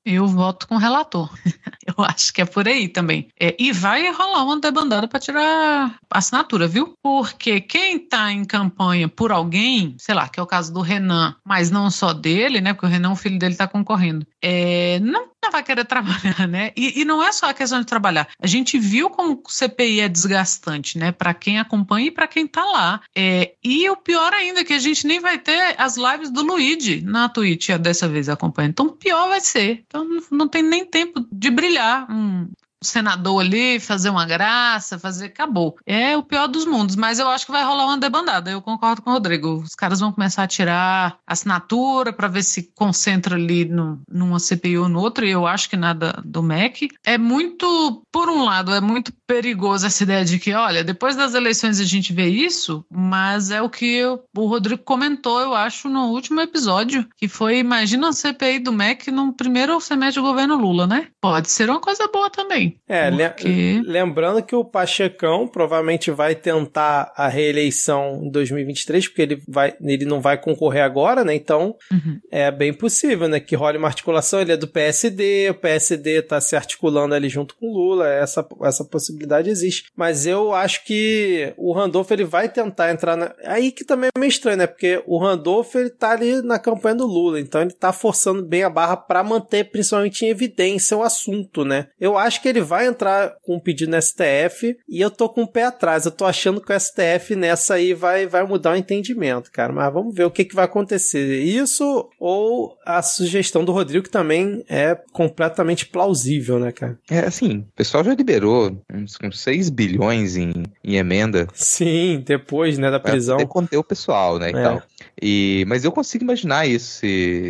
[0.04, 1.30] Eu voto com o relator.
[1.86, 3.28] Eu acho que é por aí também.
[3.38, 6.94] É, e vai rolar uma debandada para tirar assinatura, viu?
[7.02, 11.36] Porque quem está em campanha por alguém, sei lá, que é o caso do Renan,
[11.44, 12.72] mas não só dele, né?
[12.72, 14.26] Porque o Renan, o filho dele, está concorrendo.
[14.42, 16.72] É, não vai querer trabalhar, né?
[16.76, 18.28] E, e, não é só a questão de trabalhar.
[18.40, 21.12] A gente viu como o CPI é desgastante, né?
[21.12, 23.00] Para quem acompanha e para quem tá lá.
[23.14, 26.42] É, e o pior ainda é que a gente nem vai ter as lives do
[26.42, 28.72] Luigi na Twitch dessa vez acompanhando.
[28.72, 29.84] Então pior vai ser.
[29.86, 32.48] Então não tem nem tempo de brilhar um,
[32.86, 35.26] senador ali, fazer uma graça, fazer.
[35.26, 35.76] Acabou.
[35.86, 38.50] É o pior dos mundos, mas eu acho que vai rolar uma debandada.
[38.50, 39.56] Eu concordo com o Rodrigo.
[39.56, 44.82] Os caras vão começar a tirar assinatura para ver se concentra ali no, numa CPU
[44.82, 46.88] ou no outro, e eu acho que nada do MEC.
[47.04, 51.34] É muito, por um lado, é muito perigoso essa ideia de que, olha, depois das
[51.34, 55.88] eleições a gente vê isso, mas é o que eu, o Rodrigo comentou, eu acho,
[55.88, 60.56] no último episódio, que foi, imagina a CPI do MEC no primeiro semestre do governo
[60.56, 61.08] Lula, né?
[61.20, 62.78] Pode ser uma coisa boa também.
[62.86, 63.82] É, porque...
[63.84, 70.04] lembrando que o Pachecão provavelmente vai tentar a reeleição em 2023, porque ele, vai, ele
[70.04, 71.34] não vai concorrer agora, né?
[71.34, 72.18] Então uhum.
[72.30, 73.40] é bem possível, né?
[73.40, 74.40] Que role uma articulação.
[74.40, 78.46] Ele é do PSD, o PSD tá se articulando ali junto com o Lula, essa,
[78.62, 79.13] essa possibilidade
[79.46, 79.90] existe.
[79.96, 83.34] Mas eu acho que o Randolph ele vai tentar entrar na...
[83.44, 84.66] Aí que também é meio estranho, né?
[84.66, 88.62] Porque o Randolph ele tá ali na campanha do Lula, então ele tá forçando bem
[88.62, 91.88] a barra para manter principalmente em evidência o assunto, né?
[92.00, 95.42] Eu acho que ele vai entrar com um pedido no STF e eu tô com
[95.42, 96.04] o pé atrás.
[96.04, 99.72] Eu tô achando que o STF nessa aí vai, vai mudar o entendimento, cara.
[99.72, 101.42] Mas vamos ver o que, que vai acontecer.
[101.42, 106.98] Isso ou a sugestão do Rodrigo, que também é completamente plausível, né, cara?
[107.10, 108.82] É, assim, o pessoal já liberou
[109.22, 110.52] uns 6 bilhões em,
[110.82, 111.46] em emenda.
[111.54, 113.36] Sim, depois, né, da prisão.
[113.36, 114.62] Pra conter o pessoal, né, e é.
[114.62, 114.82] tal.
[115.20, 117.06] E, mas eu consigo imaginar esse,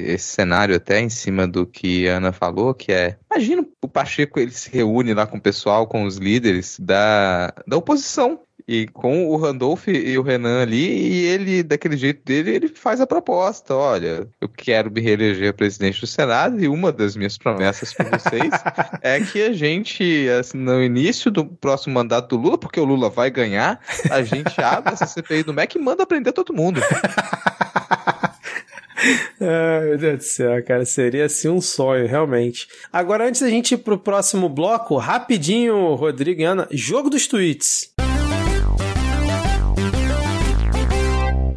[0.06, 4.38] esse cenário até em cima do que a Ana falou, que é, imagina o Pacheco,
[4.38, 9.26] ele se reúne lá com o pessoal, com os líderes da, da oposição, e com
[9.28, 13.74] o Randolph e o Renan ali, e ele, daquele jeito dele, ele faz a proposta:
[13.74, 18.50] olha, eu quero me reeleger presidente do Senado, e uma das minhas promessas para vocês
[19.02, 23.10] é que a gente, assim, no início do próximo mandato do Lula, porque o Lula
[23.10, 26.80] vai ganhar, a gente abre essa CPI do MEC e manda prender todo mundo.
[29.40, 32.66] Ai, meu Deus do céu, cara, seria assim um sonho, realmente.
[32.90, 37.93] Agora, antes da gente ir pro próximo bloco, rapidinho, Rodrigo e Ana, jogo dos tweets.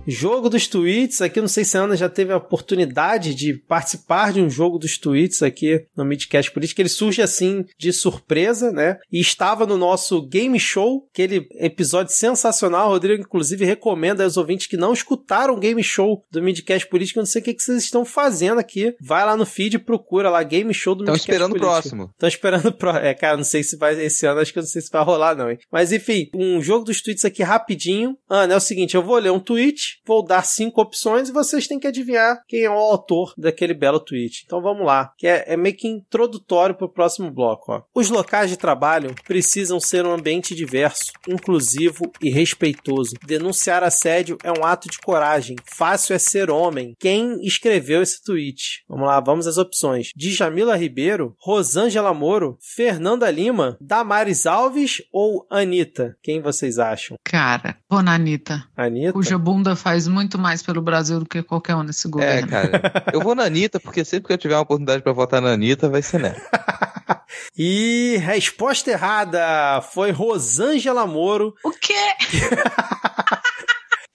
[0.08, 4.32] Jogo dos tweets, aqui não sei se a Ana já teve a oportunidade de participar
[4.32, 6.82] de um jogo dos tweets aqui no Midcast Política.
[6.82, 8.98] Ele surge assim de surpresa, né?
[9.12, 12.88] E estava no nosso Game Show, aquele episódio sensacional.
[12.88, 17.20] O Rodrigo, inclusive, recomenda aos ouvintes que não escutaram o Game Show do Midcast Política.
[17.20, 18.96] Eu não sei o que, que vocês estão fazendo aqui.
[19.02, 22.10] Vai lá no feed e procura lá Game Show do Midcast esperando o próximo.
[22.14, 23.06] Estão esperando o próximo.
[23.06, 25.04] É, cara, não sei se vai esse ano, acho que eu não sei se vai
[25.04, 25.60] rolar, não, hein?
[25.70, 28.18] Mas enfim, um jogo dos tweets aqui rapidinho.
[28.30, 30.02] Ana, é o seguinte: eu vou ler um tweet tweet.
[30.06, 34.00] Vou dar cinco opções e vocês têm que adivinhar quem é o autor daquele belo
[34.00, 34.44] tweet.
[34.46, 37.72] Então vamos lá, que é, é meio que introdutório para o próximo bloco.
[37.72, 37.82] Ó.
[37.94, 43.16] Os locais de trabalho precisam ser um ambiente diverso, inclusivo e respeitoso.
[43.26, 45.56] Denunciar assédio é um ato de coragem.
[45.66, 46.96] Fácil é ser homem.
[47.00, 48.84] Quem escreveu esse tweet?
[48.88, 50.12] Vamos lá, vamos às opções.
[50.16, 56.16] Djamila Ribeiro, Rosângela Moro, Fernanda Lima, Damares Alves ou Anitta?
[56.22, 57.18] Quem vocês acham?
[57.24, 58.66] Cara, vou na Anitta.
[58.76, 59.14] Anitta?
[59.14, 62.46] Cuja bunda faz muito mais pelo Brasil do que qualquer um nesse governo.
[62.46, 63.06] É, cara.
[63.14, 65.88] Eu vou na Anitta, porque sempre que eu tiver uma oportunidade para votar na Anitta,
[65.88, 66.36] vai ser nela.
[67.58, 71.56] e resposta errada foi Rosângela Moro.
[71.64, 71.94] O quê?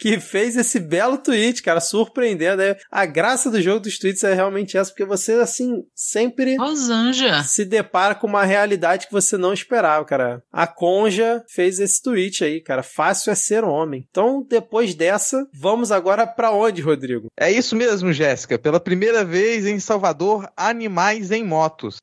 [0.03, 2.61] que fez esse belo tweet, cara, surpreendendo.
[2.61, 2.74] Né?
[2.90, 7.44] A graça do jogo dos tweets é realmente essa, porque você, assim, sempre Rosanja.
[7.44, 10.42] se depara com uma realidade que você não esperava, cara.
[10.53, 12.82] A Conja fez esse tweet aí, cara.
[12.82, 14.05] Fácil é ser homem.
[14.11, 17.28] Então, depois dessa, vamos agora para onde, Rodrigo?
[17.38, 18.59] É isso mesmo, Jéssica.
[18.59, 21.98] Pela primeira vez em Salvador, animais em motos.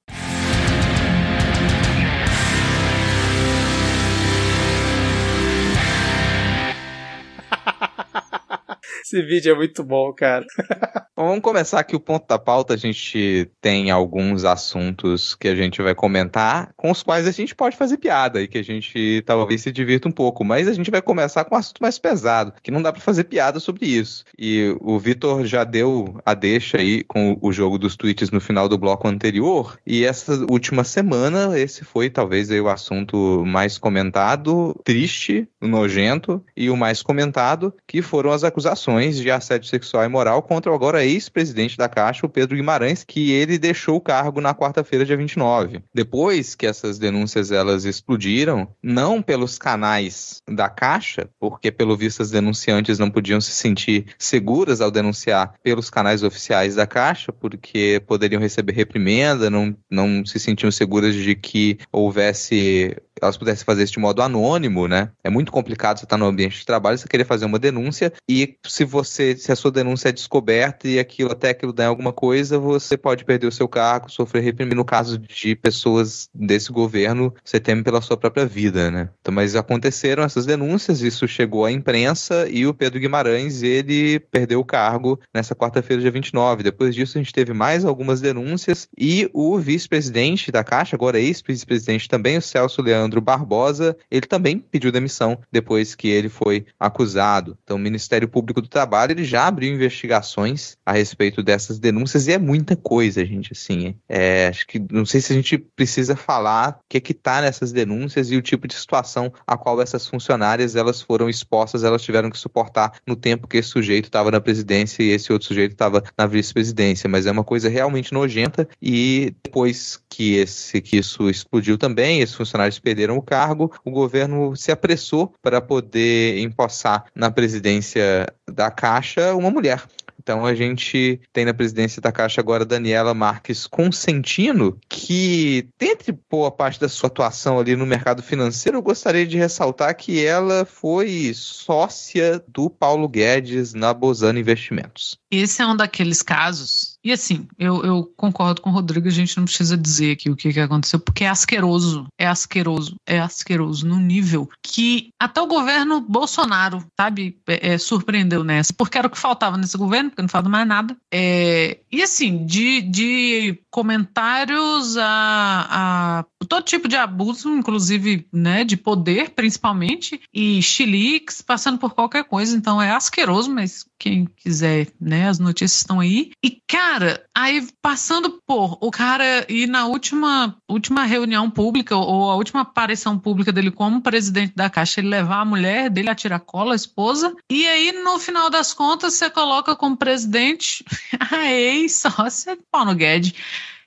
[9.04, 10.46] Esse vídeo é muito bom, cara.
[11.16, 12.74] Vamos começar aqui o ponto da pauta.
[12.74, 17.54] A gente tem alguns assuntos que a gente vai comentar, com os quais a gente
[17.54, 20.46] pode fazer piada e que a gente talvez se divirta um pouco.
[20.46, 23.26] Mas a gente vai começar com um assunto mais pesado, que não dá para fazer
[23.26, 24.24] piada sobre isso.
[24.38, 28.70] E o Vitor já deu a deixa aí com o jogo dos tweets no final
[28.70, 29.78] do bloco anterior.
[29.86, 36.78] E essa última semana, esse foi talvez o assunto mais comentado, triste, nojento e o
[36.78, 41.78] mais comentado, que foram as acusações de assédio sexual e moral contra o agora ex-presidente
[41.78, 45.82] da Caixa, o Pedro Guimarães, que ele deixou o cargo na quarta-feira, dia 29.
[45.94, 52.32] Depois que essas denúncias elas explodiram, não pelos canais da Caixa, porque pelo visto as
[52.32, 58.42] denunciantes não podiam se sentir seguras ao denunciar pelos canais oficiais da Caixa, porque poderiam
[58.42, 64.00] receber reprimenda, não, não se sentiam seguras de que houvesse elas pudessem fazer isso de
[64.00, 65.12] modo anônimo, né?
[65.24, 68.56] É muito complicado você estar no ambiente de trabalho, você querer fazer uma denúncia e
[68.66, 72.60] se você, se a sua denúncia é descoberta e aquilo até aquilo der alguma coisa,
[72.60, 74.76] você pode perder o seu cargo, sofrer reprimir.
[74.76, 79.10] No caso de pessoas desse governo, você teme pela sua própria vida, né?
[79.20, 84.60] Então, mas aconteceram essas denúncias, isso chegou à imprensa e o Pedro Guimarães, ele perdeu
[84.60, 86.64] o cargo nessa quarta-feira, dia 29.
[86.64, 92.08] Depois disso, a gente teve mais algumas denúncias e o vice-presidente da Caixa, agora ex-vice-presidente
[92.08, 97.58] também, o Celso Leandro Leandro Barbosa, ele também pediu demissão depois que ele foi acusado.
[97.64, 102.34] Então, o Ministério Público do Trabalho ele já abriu investigações a respeito dessas denúncias e
[102.34, 103.54] é muita coisa, gente.
[103.54, 107.12] Assim, é, acho que não sei se a gente precisa falar o que é que
[107.12, 111.84] está nessas denúncias e o tipo de situação a qual essas funcionárias elas foram expostas,
[111.84, 115.48] elas tiveram que suportar no tempo que esse sujeito estava na presidência e esse outro
[115.48, 117.10] sujeito estava na vice-presidência.
[117.10, 122.36] Mas é uma coisa realmente nojenta e depois que esse que isso explodiu também, esses
[122.36, 128.70] funcionários perderam perderam o cargo, o governo se apressou para poder empossar na presidência da
[128.70, 129.82] Caixa uma mulher.
[130.22, 136.52] Então a gente tem na presidência da Caixa agora Daniela Marques Consentino, que, dentre boa
[136.52, 141.32] parte da sua atuação ali no mercado financeiro, eu gostaria de ressaltar que ela foi
[141.34, 145.18] sócia do Paulo Guedes na Bozano Investimentos.
[145.32, 149.38] Esse é um daqueles casos e assim, eu, eu, concordo com o Rodrigo, a gente
[149.38, 153.88] não precisa dizer aqui o que, que aconteceu, porque é asqueroso, é asqueroso, é asqueroso
[153.88, 159.10] no nível que até o governo Bolsonaro, sabe, é, é, surpreendeu nessa, porque era o
[159.10, 160.96] que faltava nesse governo, porque não falta mais nada.
[161.12, 168.76] É, e assim, de, de comentários a, a, todo tipo de abuso, inclusive né, de
[168.76, 175.30] poder, principalmente, e chiliques, passando por qualquer coisa, então é asqueroso, mas quem quiser, né,
[175.30, 176.32] as notícias estão aí.
[176.44, 182.36] E, cara, aí passando por o cara ir na última, última reunião pública, ou a
[182.36, 186.40] última aparição pública dele como presidente da Caixa, ele levar a mulher dele a tirar
[186.40, 190.84] cola, a esposa, e aí, no final das contas, você coloca como presidente
[191.32, 193.34] a ex-sócia Paulo Guedes.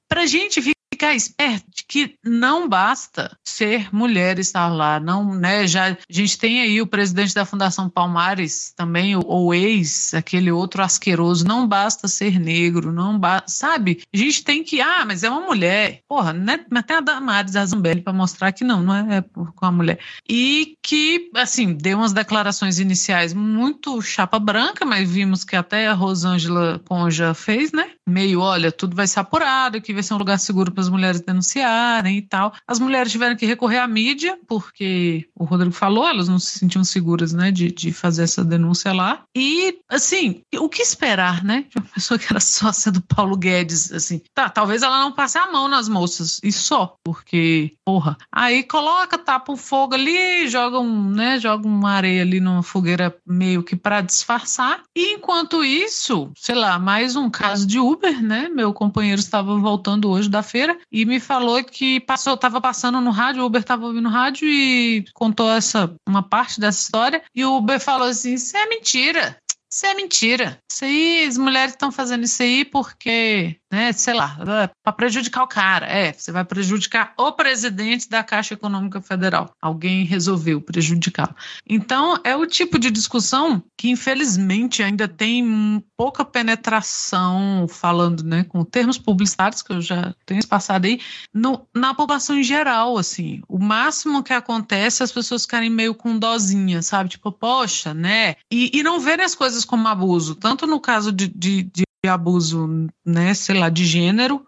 [0.09, 0.61] Pra gente
[1.03, 5.67] ficar esperto de que não basta ser mulher estar lá, não, né?
[5.67, 10.81] Já a gente tem aí o presidente da Fundação Palmares também, ou ex, aquele outro
[10.81, 14.03] asqueroso, não basta ser negro, não basta, sabe?
[14.15, 16.03] A gente tem que, ah, mas é uma mulher.
[16.09, 16.61] Porra, né?
[16.93, 19.99] A Damares Azambelli para mostrar que não, não é, é com a mulher.
[20.29, 25.95] E que, assim, deu umas declarações iniciais muito chapa branca, mas vimos que até a
[25.95, 27.93] Rosângela Conja fez, né?
[28.07, 31.21] Meio, olha, tudo vai ser apurado, que vai ser um lugar seguro para as mulheres
[31.21, 32.53] denunciarem e tal.
[32.67, 36.85] As mulheres tiveram que recorrer à mídia, porque o Rodrigo falou, elas não se sentiam
[36.85, 39.25] seguras, né, de, de fazer essa denúncia lá.
[39.35, 43.93] E, assim, o que esperar, né, de uma pessoa que era sócia do Paulo Guedes,
[43.93, 44.21] assim.
[44.35, 48.17] Tá, talvez ela não passe a mão nas moças, e só, porque, porra.
[48.31, 53.15] Aí coloca, tapa o fogo ali, joga um, né, joga uma areia ali numa fogueira
[53.27, 54.83] meio que para disfarçar.
[54.97, 58.49] E enquanto isso, sei lá, mais um caso de Uber, né?
[58.49, 63.11] Meu companheiro estava voltando hoje da feira e me falou que passou, estava passando no
[63.11, 67.57] rádio, o Uber estava ouvindo rádio e contou essa uma parte dessa história e o
[67.57, 69.37] Uber falou assim: "Isso é mentira.
[69.71, 70.62] Isso é mentira.
[70.73, 73.91] Isso aí, as mulheres estão fazendo isso aí porque né?
[73.91, 74.37] Sei lá,
[74.85, 75.87] para prejudicar o cara.
[75.87, 79.51] É, você vai prejudicar o presidente da Caixa Econômica Federal.
[79.63, 81.35] Alguém resolveu prejudicar.
[81.67, 88.63] Então, é o tipo de discussão que, infelizmente, ainda tem pouca penetração, falando né, com
[88.63, 91.01] termos publicitários, que eu já tenho passado aí,
[91.33, 93.41] no, na população em geral, assim.
[93.49, 97.09] O máximo que acontece é as pessoas ficarem meio com dozinha, sabe?
[97.09, 98.37] Tipo, poxa, né?
[98.51, 100.35] E, e não verem as coisas como abuso.
[100.35, 104.45] Tanto no caso de, de, de abuso, né, sei lá, de gênero,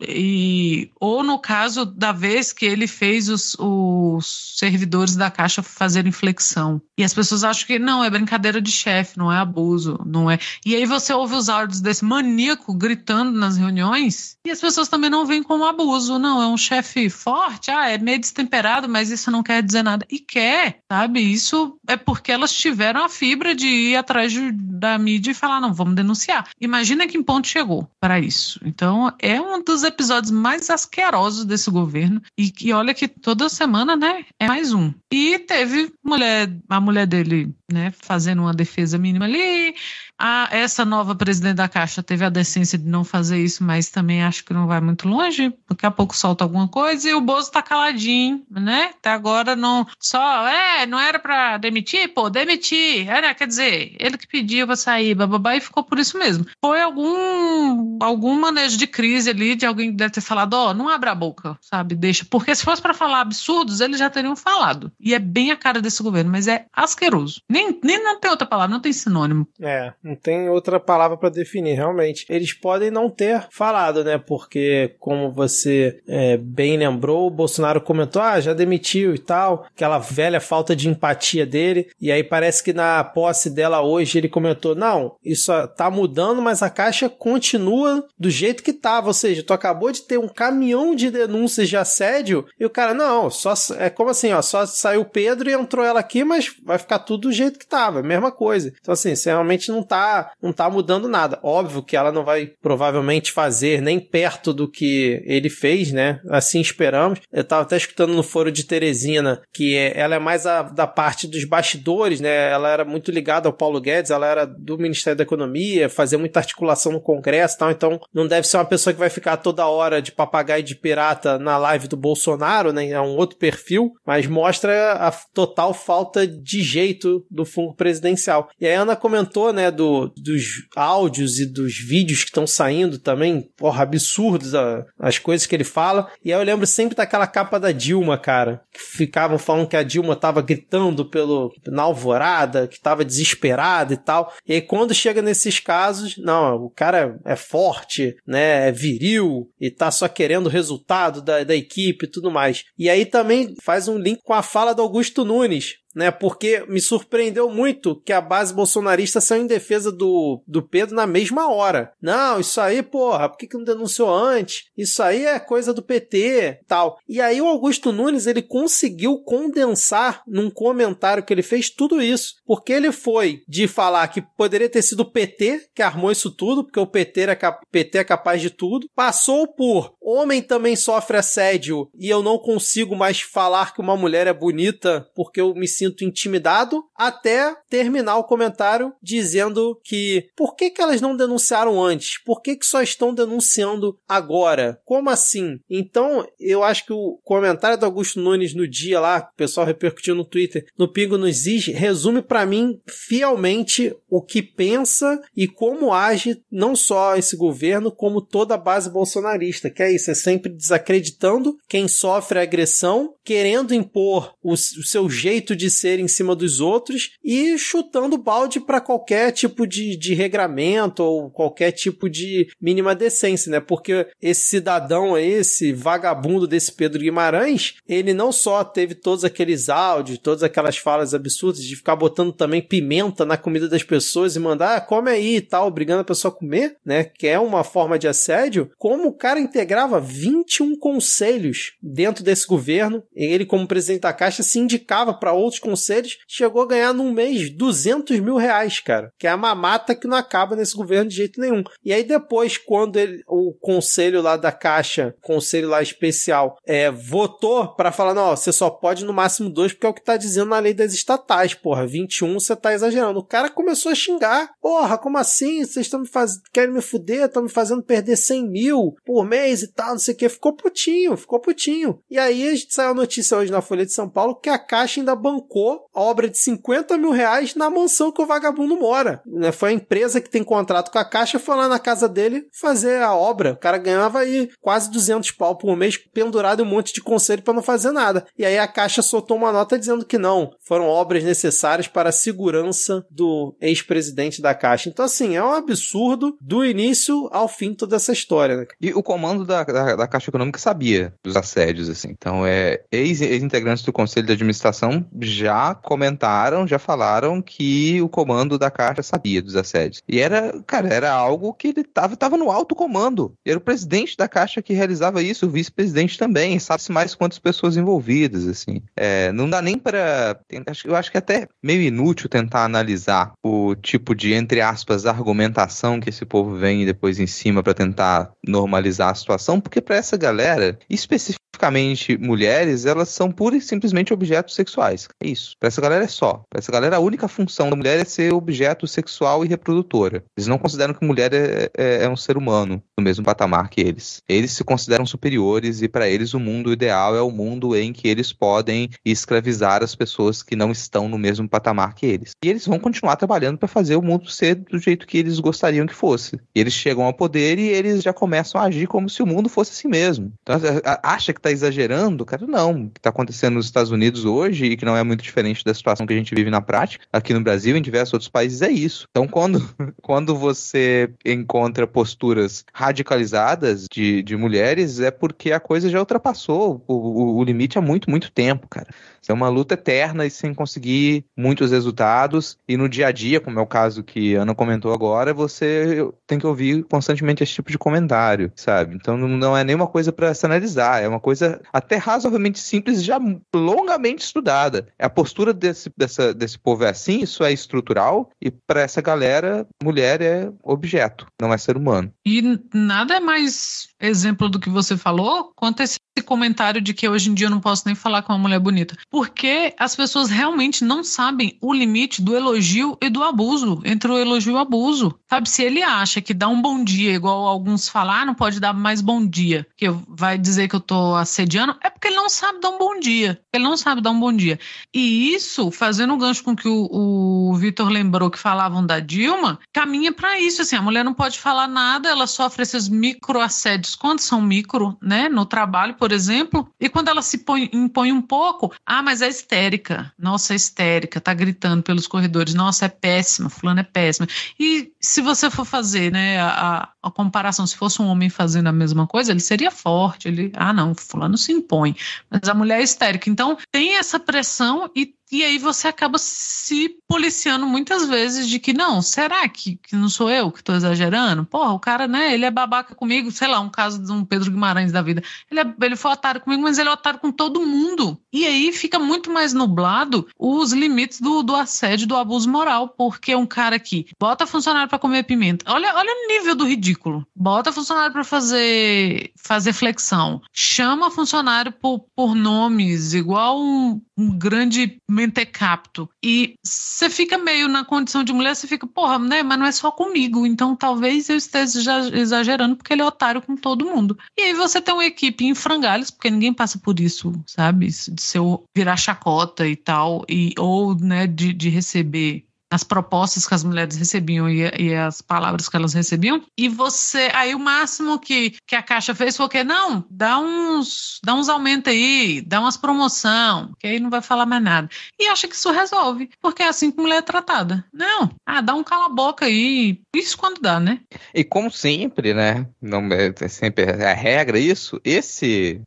[0.00, 6.12] e, ou no caso da vez que ele fez os, os servidores da Caixa fazerem
[6.12, 6.82] flexão.
[6.98, 10.38] E as pessoas acham que não, é brincadeira de chefe, não é abuso, não é.
[10.66, 15.08] E aí você ouve os áudios desse maníaco gritando nas reuniões, e as pessoas também
[15.08, 19.30] não veem como abuso, não, é um chefe forte, ah, é meio destemperado, mas isso
[19.30, 20.06] não quer dizer nada.
[20.10, 21.20] E quer, sabe?
[21.20, 25.72] Isso é porque elas tiveram a fibra de ir atrás da mídia e falar, não,
[25.72, 26.46] vamos denunciar.
[26.60, 28.58] Imagina Imagina que ponto chegou para isso.
[28.64, 32.20] Então, é um dos episódios mais asquerosos desse governo.
[32.36, 34.92] E que olha que toda semana, né, é mais um.
[35.12, 39.74] E teve mulher, a mulher dele, né, fazendo uma defesa mínima ali,
[40.18, 44.24] a, essa nova presidente da Caixa teve a decência de não fazer isso, mas também
[44.24, 45.54] acho que não vai muito longe.
[45.68, 48.90] Daqui a pouco solta alguma coisa e o Bozo tá caladinho, né?
[48.98, 49.86] Até agora não.
[50.00, 52.08] Só, é, não era para demitir?
[52.08, 53.08] Pô, demitir.
[53.08, 53.34] É, né?
[53.34, 56.44] Quer dizer, ele que pediu pra sair, bababá, e ficou por isso mesmo.
[56.60, 60.74] Foi algum, algum manejo de crise ali, de alguém que deve ter falado: ó, oh,
[60.74, 61.94] não abra a boca, sabe?
[61.94, 62.24] Deixa.
[62.24, 64.90] Porque se fosse para falar absurdos, eles já teriam falado.
[64.98, 67.40] E é bem a cara desse governo, mas é asqueroso.
[67.58, 69.46] Nem, nem não tem outra palavra, não tem sinônimo.
[69.60, 69.92] É.
[70.02, 72.24] Não tem outra palavra para definir, realmente.
[72.28, 74.16] Eles podem não ter falado, né?
[74.16, 79.98] Porque, como você é, bem lembrou, o Bolsonaro comentou: ah, já demitiu e tal, aquela
[79.98, 81.88] velha falta de empatia dele.
[82.00, 86.62] E aí parece que na posse dela hoje ele comentou: não, isso tá mudando, mas
[86.62, 89.08] a caixa continua do jeito que tava.
[89.08, 92.94] Ou seja, tu acabou de ter um caminhão de denúncias de assédio e o cara,
[92.94, 96.54] não, só é como assim, ó, só saiu o Pedro e entrou ela aqui, mas
[96.64, 98.72] vai ficar tudo do jeito que tava, mesma coisa.
[98.80, 101.38] Então, assim, você realmente não tá, não tá mudando nada.
[101.42, 106.20] Óbvio que ela não vai provavelmente fazer nem perto do que ele fez, né?
[106.28, 107.20] Assim esperamos.
[107.32, 110.86] Eu tava até escutando no foro de Teresina que é, ela é mais a, da
[110.86, 112.50] parte dos bastidores, né?
[112.50, 116.40] Ela era muito ligada ao Paulo Guedes, ela era do Ministério da Economia, fazia muita
[116.40, 119.66] articulação no Congresso e tal, então não deve ser uma pessoa que vai ficar toda
[119.66, 122.88] hora de papagaio de pirata na live do Bolsonaro, né?
[122.88, 128.50] É um outro perfil, mas mostra a total falta de jeito do fungo presidencial.
[128.60, 133.48] E a Ana comentou, né, do dos áudios e dos vídeos que estão saindo também,
[133.56, 136.10] porra, absurdos a, as coisas que ele fala.
[136.24, 139.82] E aí eu lembro sempre daquela capa da Dilma, cara, que ficavam falando que a
[139.82, 144.32] Dilma tava gritando pelo, na alvorada, que tava desesperada e tal.
[144.46, 149.70] E aí quando chega nesses casos, não, o cara é forte, né, é viril e
[149.70, 152.64] tá só querendo o resultado da, da equipe e tudo mais.
[152.78, 156.10] E aí também faz um link com a fala do Augusto Nunes, né?
[156.10, 161.06] Porque me surpreendeu muito que a base bolsonarista saiu em defesa do, do Pedro na
[161.06, 161.92] mesma hora.
[162.00, 164.66] Não, isso aí, porra, por que, que não denunciou antes?
[164.76, 166.98] Isso aí é coisa do PT tal.
[167.08, 172.34] E aí o Augusto Nunes, ele conseguiu condensar num comentário que ele fez tudo isso.
[172.46, 176.64] Porque ele foi de falar que poderia ter sido o PT que armou isso tudo,
[176.64, 178.88] porque o PT, era PT é capaz de tudo.
[178.94, 184.26] Passou por homem também sofre assédio e eu não consigo mais falar que uma mulher
[184.26, 190.70] é bonita porque eu me sinto intimidado, até terminar o comentário dizendo que por que,
[190.70, 192.22] que elas não denunciaram antes?
[192.24, 194.80] Por que, que só estão denunciando agora?
[194.84, 195.58] Como assim?
[195.68, 200.14] Então, eu acho que o comentário do Augusto Nunes no dia lá, o pessoal repercutiu
[200.14, 205.92] no Twitter, no Pingo nos Is, resume para mim fielmente o que pensa e como
[205.92, 210.52] age não só esse governo, como toda a base bolsonarista, que é isso, é sempre
[210.52, 216.34] desacreditando quem sofre agressão, querendo impor o, o seu jeito de de ser em cima
[216.34, 222.48] dos outros e chutando balde para qualquer tipo de, de regramento ou qualquer tipo de
[222.60, 223.60] mínima decência, né?
[223.60, 229.68] Porque esse cidadão aí, esse vagabundo desse Pedro Guimarães, ele não só teve todos aqueles
[229.68, 234.40] áudios, todas aquelas falas absurdas de ficar botando também pimenta na comida das pessoas e
[234.40, 237.04] mandar, ah, come aí e tal, obrigando a pessoa a comer, né?
[237.04, 243.02] Que é uma forma de assédio, como o cara integrava 21 conselhos dentro desse governo,
[243.14, 247.50] ele, como presidente da Caixa, se indicava para outros conselhos, chegou a ganhar num mês
[247.50, 251.40] 200 mil reais, cara, que é a mamata que não acaba nesse governo de jeito
[251.40, 251.62] nenhum.
[251.84, 257.74] E aí depois, quando ele, o conselho lá da Caixa, conselho lá especial, é, votou
[257.74, 260.50] para falar, não, você só pode no máximo dois, porque é o que tá dizendo
[260.50, 263.18] na lei das estatais, porra, 21 você tá exagerando.
[263.18, 265.64] O cara começou a xingar, porra, como assim?
[265.64, 269.62] Vocês estão me fazendo, querem me fuder, estão me fazendo perder 100 mil por mês
[269.62, 270.28] e tal, não sei o que.
[270.28, 272.00] Ficou putinho, ficou putinho.
[272.10, 275.14] E aí saiu a notícia hoje na Folha de São Paulo que a Caixa ainda
[275.14, 275.47] bancou
[275.94, 279.22] a obra de 50 mil reais na mansão que o vagabundo mora.
[279.26, 279.52] Né?
[279.52, 283.02] Foi a empresa que tem contrato com a Caixa, foi lá na casa dele fazer
[283.02, 283.52] a obra.
[283.52, 287.42] O cara ganhava aí quase 200 pau por mês pendurado em um monte de conselho
[287.42, 288.26] para não fazer nada.
[288.38, 292.12] E aí a Caixa soltou uma nota dizendo que não, foram obras necessárias para a
[292.12, 294.88] segurança do ex-presidente da Caixa.
[294.88, 298.56] Então, assim, é um absurdo do início ao fim toda essa história.
[298.56, 298.66] Né?
[298.80, 302.08] E o comando da, da, da Caixa Econômica sabia dos assédios, assim.
[302.10, 305.06] Então, é, ex-integrantes do Conselho de Administração
[305.38, 310.02] já comentaram, já falaram que o comando da Caixa sabia dos assédios.
[310.08, 313.32] E era, cara, era algo que ele tava, tava no alto comando.
[313.46, 316.58] Era o presidente da Caixa que realizava isso, o vice-presidente também.
[316.58, 318.82] Sabe-se mais quantas pessoas envolvidas, assim.
[318.96, 320.40] É, não dá nem para
[320.84, 326.00] Eu acho que é até meio inútil tentar analisar o tipo de, entre aspas, argumentação
[326.00, 330.16] que esse povo vem depois em cima para tentar normalizar a situação, porque para essa
[330.16, 335.08] galera, especificamente especificamente mulheres, elas são pura e simplesmente objetos sexuais.
[335.30, 335.56] Isso.
[335.58, 336.42] Para essa galera é só.
[336.48, 340.24] Para essa galera, a única função da mulher é ser objeto sexual e reprodutora.
[340.36, 343.80] Eles não consideram que mulher é, é, é um ser humano no mesmo patamar que
[343.80, 344.22] eles.
[344.28, 348.08] Eles se consideram superiores e para eles o mundo ideal é o mundo em que
[348.08, 352.32] eles podem escravizar as pessoas que não estão no mesmo patamar que eles.
[352.42, 355.86] E eles vão continuar trabalhando para fazer o mundo ser do jeito que eles gostariam
[355.86, 356.36] que fosse.
[356.54, 359.48] E eles chegam ao poder e eles já começam a agir como se o mundo
[359.48, 360.32] fosse assim mesmo.
[360.42, 360.56] Então,
[361.02, 362.84] acha que tá exagerando, cara, não.
[362.84, 365.74] O que tá acontecendo nos Estados Unidos hoje e que não é muito diferente da
[365.74, 368.62] situação que a gente vive na prática, aqui no Brasil e em diversos outros países,
[368.62, 369.06] é isso.
[369.10, 369.62] Então, quando,
[370.02, 376.94] quando você encontra posturas radicalizadas de, de mulheres, é porque a coisa já ultrapassou o,
[376.94, 378.88] o, o limite há muito, muito tempo, cara.
[379.20, 382.56] Isso é uma luta eterna e sem conseguir muitos resultados.
[382.66, 386.08] E no dia a dia, como é o caso que a Ana comentou agora, você
[386.26, 388.94] tem que ouvir constantemente esse tipo de comentário, sabe?
[388.94, 393.20] Então não é nenhuma coisa para se analisar, é uma coisa até razoavelmente simples, já
[393.54, 394.88] longamente estudada.
[395.08, 399.66] A postura desse, dessa, desse povo é assim, isso é estrutural, e para essa galera,
[399.82, 402.12] mulher é objeto, não é ser humano.
[402.26, 402.42] E
[402.74, 407.34] nada é mais exemplo do que você falou quanto esse comentário de que hoje em
[407.34, 408.96] dia eu não posso nem falar com uma mulher bonita.
[409.10, 414.18] Porque as pessoas realmente não sabem o limite do elogio e do abuso, entre o
[414.18, 415.18] elogio e o abuso.
[415.28, 418.60] Sabe, se ele acha que dá um bom dia, igual alguns falar, ah, não pode
[418.60, 422.28] dar mais bom dia, que vai dizer que eu tô assediando, é porque ele não
[422.28, 423.40] sabe dar um bom dia.
[423.52, 424.58] Ele não sabe dar um bom dia.
[424.92, 429.58] E isso, fazendo um gancho com que o, o Vitor lembrou que falavam da Dilma,
[429.72, 434.20] caminha para isso, assim, a mulher não pode falar nada, ela sofre esses microassédios quando
[434.20, 438.72] são micro, né, no trabalho, por exemplo, e quando ela se põe, impõe um pouco,
[438.84, 443.80] ah, mas é histérica, nossa, é histérica, tá gritando pelos corredores, nossa, é péssima, fulano
[443.80, 444.26] é péssima.
[444.58, 448.72] E se você for fazer, né, a, a comparação, se fosse um homem fazendo a
[448.72, 451.96] mesma coisa, ele seria forte, ele, ah, não, fulano se impõe,
[452.30, 453.28] mas a mulher é histérica.
[453.28, 458.72] Então, tem essa pressão e e aí você acaba se policiando muitas vezes de que
[458.72, 461.44] não, será que, que não sou eu que estou exagerando?
[461.44, 464.50] Porra, o cara, né, ele é babaca comigo, sei lá, um caso de um Pedro
[464.50, 465.22] Guimarães da vida.
[465.50, 468.18] Ele, é, ele foi otário comigo, mas ele é otário com todo mundo.
[468.32, 473.34] E aí fica muito mais nublado os limites do, do assédio, do abuso moral, porque
[473.36, 476.97] um cara que bota funcionário para comer pimenta, olha, olha o nível do ridículo.
[477.34, 485.00] Bota funcionário para fazer, fazer flexão, chama funcionário por, por nomes, igual um, um grande
[485.08, 486.08] mentecapto.
[486.22, 489.42] E você fica meio na condição de mulher, você fica, porra, né?
[489.42, 490.46] Mas não é só comigo.
[490.46, 494.18] Então talvez eu esteja exagerando porque ele é otário com todo mundo.
[494.36, 497.86] E aí você tem uma equipe em frangalhos, porque ninguém passa por isso, sabe?
[497.86, 498.40] De ser
[498.74, 503.96] virar chacota e tal, e, ou né, de, de receber as propostas que as mulheres
[503.96, 506.42] recebiam e, e, as palavras que elas recebiam.
[506.56, 509.64] E você, aí o máximo que, que a Caixa fez foi o quê?
[509.64, 514.46] Não, dá uns, dá uns aumentos aí, dá umas promoção, que aí não vai falar
[514.46, 514.88] mais nada.
[515.18, 517.84] E acha que isso resolve, porque é assim que mulher é tratada.
[517.92, 521.00] Não, ah, dá um cala-boca aí, isso quando dá, né?
[521.34, 522.66] E como sempre, né?
[522.80, 525.00] Não é, é sempre é a regra isso.
[525.04, 525.80] Esse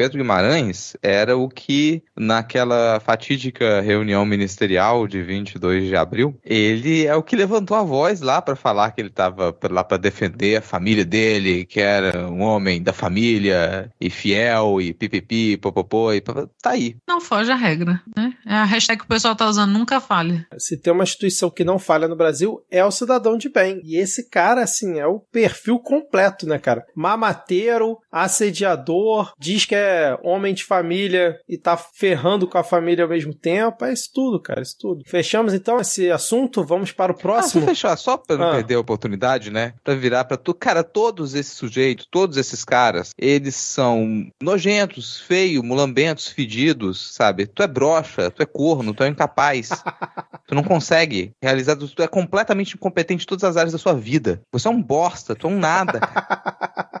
[0.00, 7.14] Pedro Guimarães era o que, naquela fatídica reunião ministerial de 22 de abril, ele é
[7.14, 10.62] o que levantou a voz lá para falar que ele estava lá para defender a
[10.62, 16.70] família dele, que era um homem da família e fiel e pipipi, popopô, e tá
[16.70, 16.96] aí.
[17.06, 18.32] Não foge a regra, né?
[18.50, 20.44] É a hashtag que o pessoal tá usando, nunca falha.
[20.58, 23.80] Se tem uma instituição que não falha no Brasil, é o cidadão de bem.
[23.84, 26.84] E esse cara, assim, é o perfil completo, né, cara?
[26.92, 33.10] Mamateiro, assediador, diz que é homem de família e tá ferrando com a família ao
[33.10, 33.84] mesmo tempo.
[33.84, 35.04] É isso tudo, cara, isso tudo.
[35.06, 37.62] Fechamos então esse assunto, vamos para o próximo.
[37.62, 38.54] Ah, fechar, só pra não ah.
[38.56, 39.74] perder a oportunidade, né?
[39.84, 40.52] Pra virar pra tu.
[40.54, 47.46] Cara, todos esses sujeitos, todos esses caras, eles são nojentos, feios, mulambentos, fedidos, sabe?
[47.46, 49.68] Tu é broxa, tu é corno, tu é incapaz.
[50.46, 54.40] tu não consegue realizar, tu é completamente incompetente em todas as áreas da sua vida.
[54.52, 56.00] Você é um bosta, tu é um nada.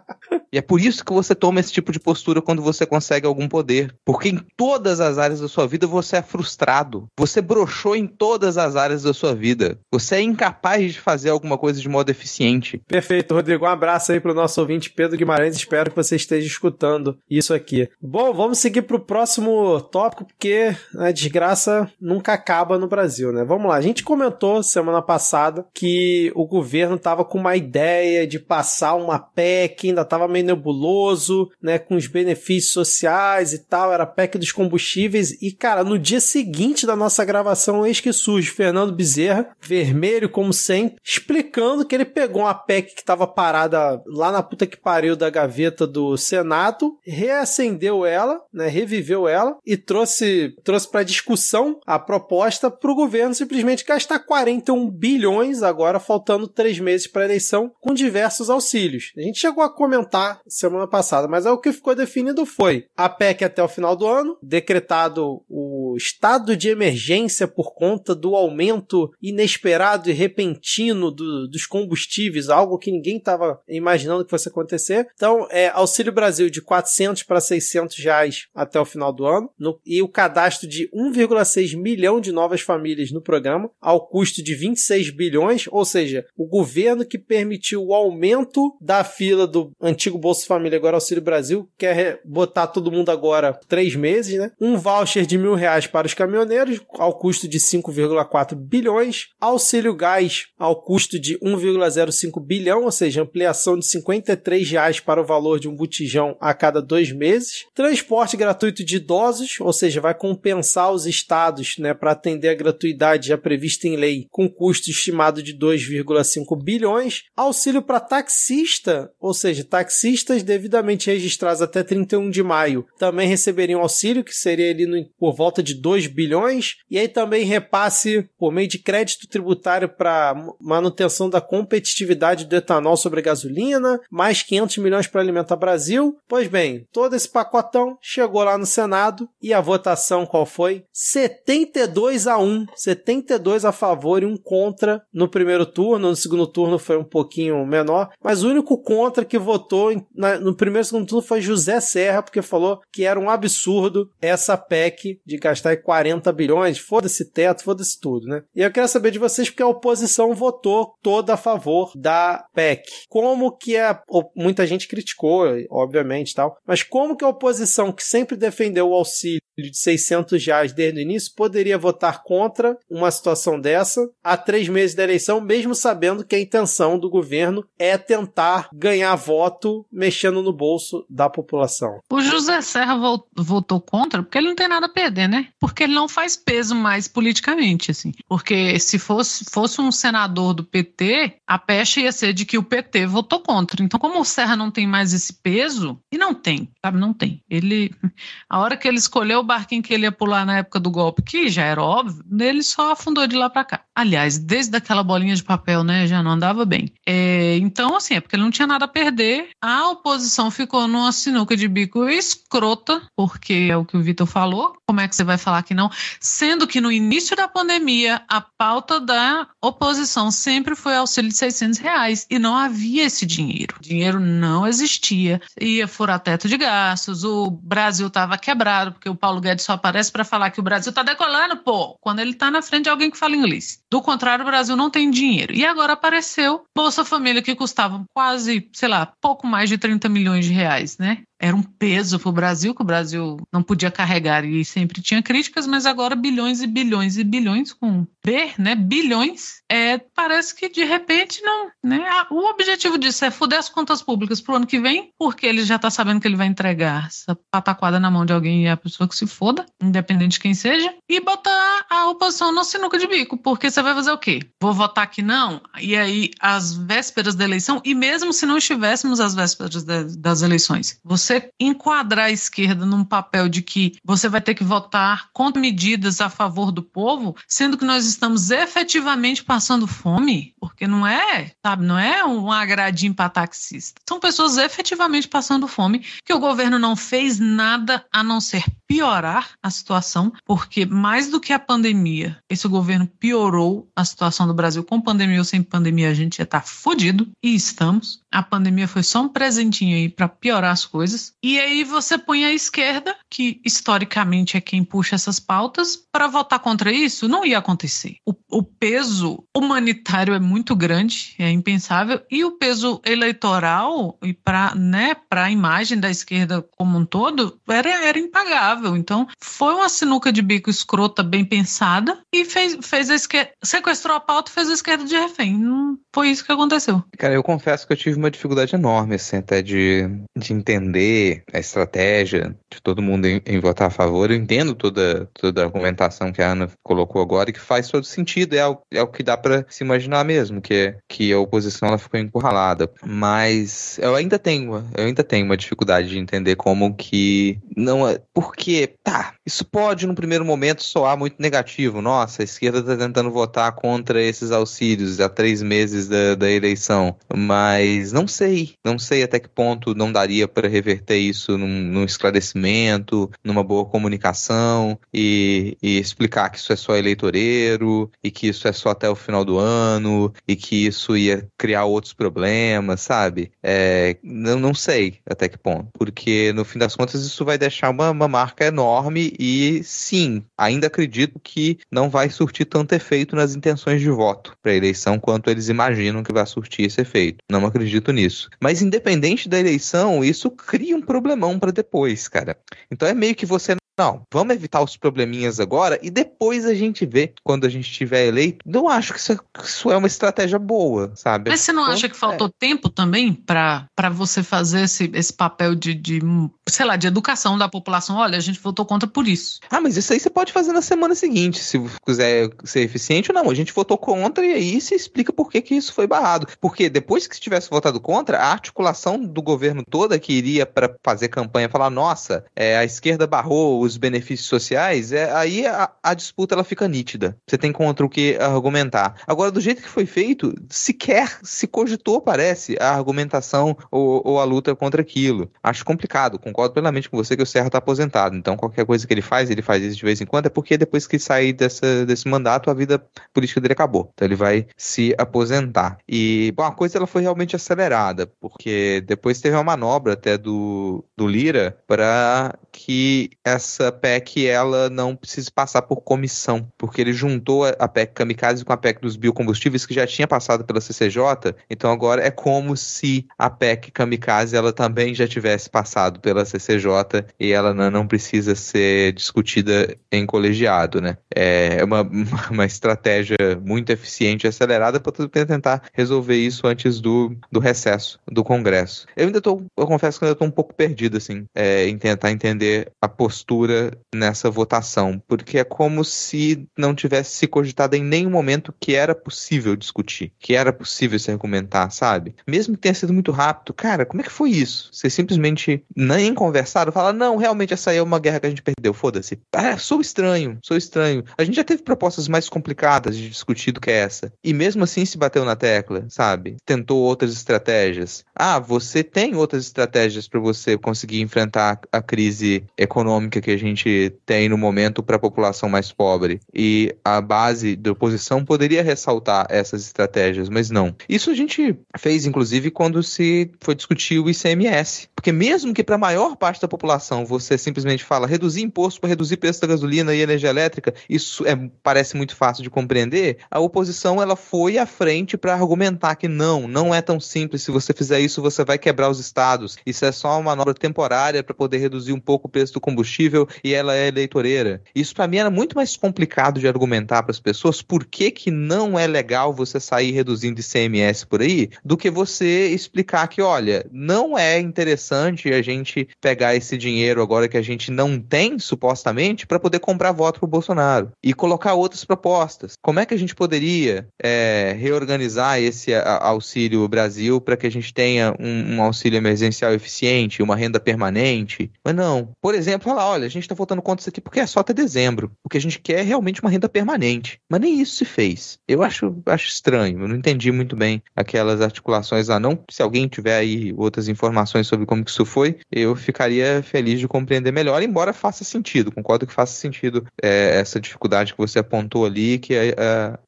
[0.52, 3.48] E é por isso que você toma esse tipo de postura quando você consegue algum
[3.48, 3.94] poder.
[4.04, 7.06] Porque em todas as áreas da sua vida você é frustrado.
[7.18, 9.78] Você broxou em todas as áreas da sua vida.
[9.92, 12.80] Você é incapaz de fazer alguma coisa de modo eficiente.
[12.86, 13.64] Perfeito, Rodrigo.
[13.64, 15.56] Um abraço aí pro nosso ouvinte Pedro Guimarães.
[15.56, 17.88] Espero que você esteja escutando isso aqui.
[18.00, 23.44] Bom, vamos seguir pro próximo tópico, porque a desgraça nunca acaba no Brasil, né?
[23.44, 23.76] Vamos lá.
[23.76, 29.18] A gente comentou semana passada que o governo tava com uma ideia de passar uma
[29.18, 34.38] PEC, ainda tava meio meio nebuloso, né, com os benefícios sociais e tal, era PEC
[34.38, 35.30] dos combustíveis.
[35.42, 40.52] E, cara, no dia seguinte da nossa gravação, eis que surge Fernando Bezerra, vermelho como
[40.52, 45.14] sempre, explicando que ele pegou uma PEC que estava parada lá na puta que pariu
[45.14, 51.98] da gaveta do Senado, reacendeu ela, né, reviveu ela e trouxe, trouxe para discussão a
[51.98, 57.92] proposta para o governo simplesmente gastar 41 bilhões, agora faltando três meses para eleição, com
[57.92, 59.12] diversos auxílios.
[59.16, 63.08] A gente chegou a comentar semana passada, mas é o que ficou definido foi a
[63.08, 69.10] PEC até o final do ano, decretado o estado de emergência por conta do aumento
[69.22, 75.08] inesperado e repentino do, dos combustíveis, algo que ninguém estava imaginando que fosse acontecer.
[75.14, 79.80] Então, é Auxílio Brasil de 400 para 600 reais até o final do ano no,
[79.84, 85.10] e o cadastro de 1,6 milhão de novas famílias no programa ao custo de 26
[85.10, 90.76] bilhões, ou seja, o governo que permitiu o aumento da fila do antigo Bolsa Família,
[90.76, 94.50] agora Auxílio Brasil, quer botar todo mundo agora três meses, né?
[94.60, 99.28] Um voucher de mil reais para os caminhoneiros, ao custo de 5,4 bilhões.
[99.40, 105.26] Auxílio Gás, ao custo de 1,05 bilhão, ou seja, ampliação de 53 reais para o
[105.26, 107.64] valor de um botijão a cada dois meses.
[107.74, 113.28] Transporte gratuito de idosos, ou seja, vai compensar os estados, né, para atender a gratuidade
[113.28, 117.22] já prevista em lei, com custo estimado de 2,5 bilhões.
[117.36, 120.09] Auxílio para taxista, ou seja, taxista
[120.44, 125.62] devidamente registrados até 31 de maio também receberiam auxílio, que seria ali no, por volta
[125.62, 131.40] de 2 bilhões, e aí também repasse por meio de crédito tributário para manutenção da
[131.40, 136.18] competitividade do etanol sobre a gasolina, mais 500 milhões para alimentar Brasil.
[136.28, 140.84] Pois bem, todo esse pacotão chegou lá no Senado e a votação qual foi?
[140.92, 146.78] 72 a 1, 72 a favor e um contra no primeiro turno, no segundo turno
[146.78, 151.22] foi um pouquinho menor, mas o único contra que votou na, no primeiro segundo turno
[151.22, 156.78] foi José Serra, porque falou que era um absurdo essa PEC de gastar 40 bilhões,
[156.78, 158.42] foda-se teto, foda-se tudo, né?
[158.54, 162.82] E eu quero saber de vocês porque a oposição votou toda a favor da PEC.
[163.08, 164.00] Como que a,
[164.34, 169.40] muita gente criticou, obviamente, tal, mas como que a oposição que sempre defendeu o auxílio
[169.68, 174.94] de 600 reais desde o início poderia votar contra uma situação dessa há três meses
[174.94, 180.52] da eleição, mesmo sabendo que a intenção do governo é tentar ganhar voto mexendo no
[180.52, 182.00] bolso da população.
[182.10, 182.96] O José Serra
[183.36, 185.48] votou contra porque ele não tem nada a perder, né?
[185.58, 188.12] Porque ele não faz peso mais politicamente, assim.
[188.28, 192.62] Porque se fosse, fosse um senador do PT, a pecha ia ser de que o
[192.62, 193.82] PT votou contra.
[193.82, 196.98] Então, como o Serra não tem mais esse peso, e não tem, sabe?
[196.98, 197.42] Não tem.
[197.48, 197.92] Ele,
[198.48, 201.48] a hora que ele escolheu barquinho que ele ia pular na época do golpe, que
[201.48, 203.80] já era óbvio, ele só afundou de lá para cá.
[203.92, 206.92] Aliás, desde aquela bolinha de papel, né, já não andava bem.
[207.04, 209.48] É, então, assim, é porque ele não tinha nada a perder.
[209.60, 214.76] A oposição ficou numa sinuca de bico escrota, porque é o que o Vitor falou.
[214.86, 215.90] Como é que você vai falar que não?
[216.20, 221.78] Sendo que no início da pandemia, a pauta da oposição sempre foi auxílio de 600
[221.78, 223.76] reais e não havia esse dinheiro.
[223.78, 225.40] O dinheiro não existia.
[225.60, 230.10] Ia furar teto de gastos, o Brasil estava quebrado, porque o Paulo Guedes só aparece
[230.10, 233.12] para falar que o Brasil está decolando, pô, quando ele está na frente de alguém
[233.12, 233.80] que fala inglês.
[233.88, 235.54] Do contrário, o Brasil não tem dinheiro.
[235.54, 240.44] E agora apareceu Bolsa Família, que custava quase, sei lá, pouco mais de 30 milhões
[240.44, 241.22] de reais, né?
[241.40, 245.22] Era um peso para o Brasil, que o Brasil não podia carregar e sempre tinha
[245.22, 248.74] críticas, mas agora bilhões e bilhões e bilhões com B, né?
[248.74, 249.62] Bilhões.
[249.68, 252.06] É, parece que de repente não, né?
[252.30, 255.64] O objetivo disso é foder as contas públicas para o ano que vem, porque ele
[255.64, 258.76] já está sabendo que ele vai entregar essa pataquada na mão de alguém e a
[258.76, 263.06] pessoa que se foda, independente de quem seja, e botar a oposição no sinuca de
[263.06, 264.40] bico, porque você vai fazer o quê?
[264.60, 265.62] Vou votar que não?
[265.80, 270.98] E aí, às vésperas da eleição, e mesmo se não estivéssemos às vésperas das eleições,
[271.04, 275.60] você você enquadrar a esquerda num papel de que você vai ter que votar contra
[275.60, 281.52] medidas a favor do povo, sendo que nós estamos efetivamente passando fome, porque não é,
[281.64, 284.00] sabe, não é um agradinho para taxista.
[284.08, 289.50] São pessoas efetivamente passando fome, que o governo não fez nada a não ser piorar
[289.62, 294.82] a situação, porque mais do que a pandemia, esse governo piorou a situação do Brasil.
[294.82, 298.20] Com pandemia ou sem pandemia, a gente ia estar tá fodido, e estamos.
[298.32, 301.19] A pandemia foi só um presentinho aí para piorar as coisas.
[301.42, 306.58] E aí você põe a esquerda, que historicamente é quem puxa essas pautas, para votar
[306.58, 308.16] contra isso, não ia acontecer.
[308.26, 314.74] O, o peso humanitário é muito grande, é impensável, e o peso eleitoral e para
[314.74, 318.96] né, a imagem da esquerda como um todo era, era impagável.
[318.96, 324.16] Então foi uma sinuca de bico escrota, bem pensada, e fez, fez a esquerda, sequestrou
[324.16, 325.58] a pauta e fez a esquerda de refém.
[325.58, 327.02] Não foi isso que aconteceu.
[327.18, 331.09] Cara, eu confesso que eu tive uma dificuldade enorme, assim, até de, de entender
[331.52, 334.30] a estratégia de todo mundo em, em, votar a favor.
[334.30, 338.04] Eu entendo toda, toda a argumentação que a Ana colocou agora e que faz todo
[338.04, 338.54] sentido.
[338.54, 341.88] É o, é o que dá para se imaginar mesmo, que, é, que a oposição
[341.88, 342.90] ela ficou encurralada.
[343.04, 348.20] Mas eu ainda tenho, eu ainda tenho uma dificuldade de entender como que não é.
[348.32, 352.00] Porque, tá, isso pode no primeiro momento soar muito negativo.
[352.00, 357.16] Nossa, a esquerda está tentando votar contra esses auxílios há três meses da, da eleição.
[357.34, 362.04] Mas não sei, não sei até que ponto não daria para reverter isso num, num,
[362.04, 368.68] esclarecimento, numa boa comunicação e, e, explicar que isso é só eleitoreiro e que isso
[368.68, 373.50] é só até o final do ano e que isso ia criar outros problemas, sabe?
[373.62, 377.90] É, não, não sei até que ponto, porque no fim das contas isso vai deixar
[377.90, 383.54] uma, uma marca enorme e sim, ainda acredito que não vai surtir tanto efeito nas
[383.54, 387.38] intenções de voto para a eleição quanto eles imaginam que vai surtir esse efeito.
[387.50, 388.50] Não acredito nisso.
[388.60, 392.54] Mas independente da eleição, isso cria um problemão para depois, cara.
[392.90, 397.04] Então é meio que você não, vamos evitar os probleminhas agora e depois a gente
[397.04, 398.64] vê quando a gente tiver eleito.
[398.64, 401.50] Não acho que isso, isso é uma estratégia boa, sabe?
[401.50, 402.50] Mas você não então, acha que faltou é.
[402.58, 406.20] tempo também para você fazer esse, esse papel de, de,
[406.66, 408.16] sei lá, de educação da população?
[408.16, 409.60] Olha, a gente votou contra por isso.
[409.68, 413.34] Ah, mas isso aí você pode fazer na semana seguinte, se quiser ser eficiente ou
[413.34, 413.50] não.
[413.50, 416.46] A gente votou contra e aí se explica por que, que isso foi barrado.
[416.58, 420.94] Porque depois que se tivesse votado contra, a articulação do governo toda que iria para
[421.04, 426.14] fazer campanha falar, nossa, é, a esquerda barrou os benefícios sociais, é, aí a, a,
[426.14, 427.36] disputa ela fica nítida.
[427.46, 429.16] Você tem contra o que argumentar.
[429.26, 434.44] Agora, do jeito que foi feito, sequer se cogitou, parece, a argumentação ou, ou a
[434.44, 435.50] luta contra aquilo.
[435.62, 438.36] Acho complicado, concordo plenamente com você que o Serra está aposentado.
[438.36, 440.76] Então, qualquer coisa que ele faz, ele faz isso de vez em quando, é porque
[440.76, 443.02] depois que sair dessa, desse mandato, a vida
[443.32, 444.10] política dele acabou.
[444.14, 445.98] Então, ele vai se aposentar.
[446.08, 451.04] E, bom, a coisa ela foi realmente acelerada, porque depois teve uma manobra até do,
[451.16, 457.64] do Lira para que essa PEC ela não precisa passar por comissão, porque ele juntou
[457.64, 461.90] a PEC Kamikaze com a PEC dos biocombustíveis que já tinha passado pela CCJ, então
[461.90, 467.52] agora é como se a PEC Kamikaze ela também já tivesse passado pela CCJ e
[467.52, 471.16] ela não precisa ser discutida em colegiado, né?
[471.34, 472.02] É uma,
[472.50, 478.44] uma estratégia muito eficiente e acelerada para tentar resolver isso antes do, do recesso do
[478.44, 479.06] Congresso.
[479.16, 482.30] Eu ainda tô, eu confesso que ainda tô um pouco perdido, assim, é, em tentar
[482.30, 488.04] entender compreender a postura nessa votação, porque é como se não tivesse se cogitado em
[488.04, 492.34] nenhum momento que era possível discutir, que era possível se argumentar, sabe?
[492.46, 494.90] Mesmo que tenha sido muito rápido, cara, como é que foi isso?
[494.92, 498.62] Vocês simplesmente nem conversaram, falaram, não, realmente essa aí é uma guerra que a gente
[498.62, 499.38] perdeu, foda-se.
[499.52, 501.24] Ah, sou estranho, sou estranho.
[501.38, 504.32] A gente já teve propostas mais complicadas de discutir do que essa.
[504.44, 506.56] E mesmo assim se bateu na tecla, sabe?
[506.64, 508.24] Tentou outras estratégias.
[508.34, 514.12] Ah, você tem outras estratégias para você conseguir enfrentar a crise econômica que a gente
[514.24, 516.40] tem no momento para a população mais pobre.
[516.52, 520.94] E a base da oposição poderia ressaltar essas estratégias, mas não.
[521.08, 525.08] Isso a gente fez, inclusive, quando se foi discutir o ICMS.
[525.14, 529.10] Porque mesmo que para a maior parte da população você simplesmente fala reduzir imposto para
[529.10, 533.60] reduzir preço da gasolina e energia elétrica, isso é, parece muito fácil de compreender, a
[533.60, 537.62] oposição ela foi à frente para argumentar que não, não é tão simples.
[537.62, 539.76] Se você fizer isso, você vai quebrar os estados.
[539.84, 543.48] Isso é só uma manobra temporária para poder reduzir um pouco o preço do combustível
[543.62, 544.82] e ela é eleitoreira.
[544.94, 548.50] Isso para mim era muito mais complicado de argumentar para as pessoas por que, que
[548.50, 553.86] não é legal você sair reduzindo ICMS por aí, do que você explicar que, olha,
[553.90, 559.46] não é interessante a gente pegar esse dinheiro agora que a gente não tem, supostamente,
[559.46, 562.74] para poder comprar voto pro Bolsonaro e colocar outras propostas.
[562.82, 567.92] Como é que a gente poderia é, reorganizar esse auxílio Brasil para que a gente
[567.92, 571.70] tenha um, um, auxílio emergencial eficiente, uma renda permanente?
[571.84, 572.29] Mas não.
[572.40, 574.72] Por exemplo, falar, olha, a gente está votando contra isso aqui porque é só até
[574.72, 575.32] dezembro.
[575.44, 577.40] O que a gente quer é realmente uma renda permanente.
[577.48, 578.58] Mas nem isso se fez.
[578.66, 580.00] Eu acho, acho estranho.
[580.00, 582.38] Eu não entendi muito bem aquelas articulações lá.
[582.40, 586.98] Não, se alguém tiver aí outras informações sobre como que isso foi, eu ficaria feliz
[587.00, 588.92] de compreender melhor, embora faça sentido.
[588.92, 592.60] Concordo que faça sentido é, essa dificuldade que você apontou ali, que a,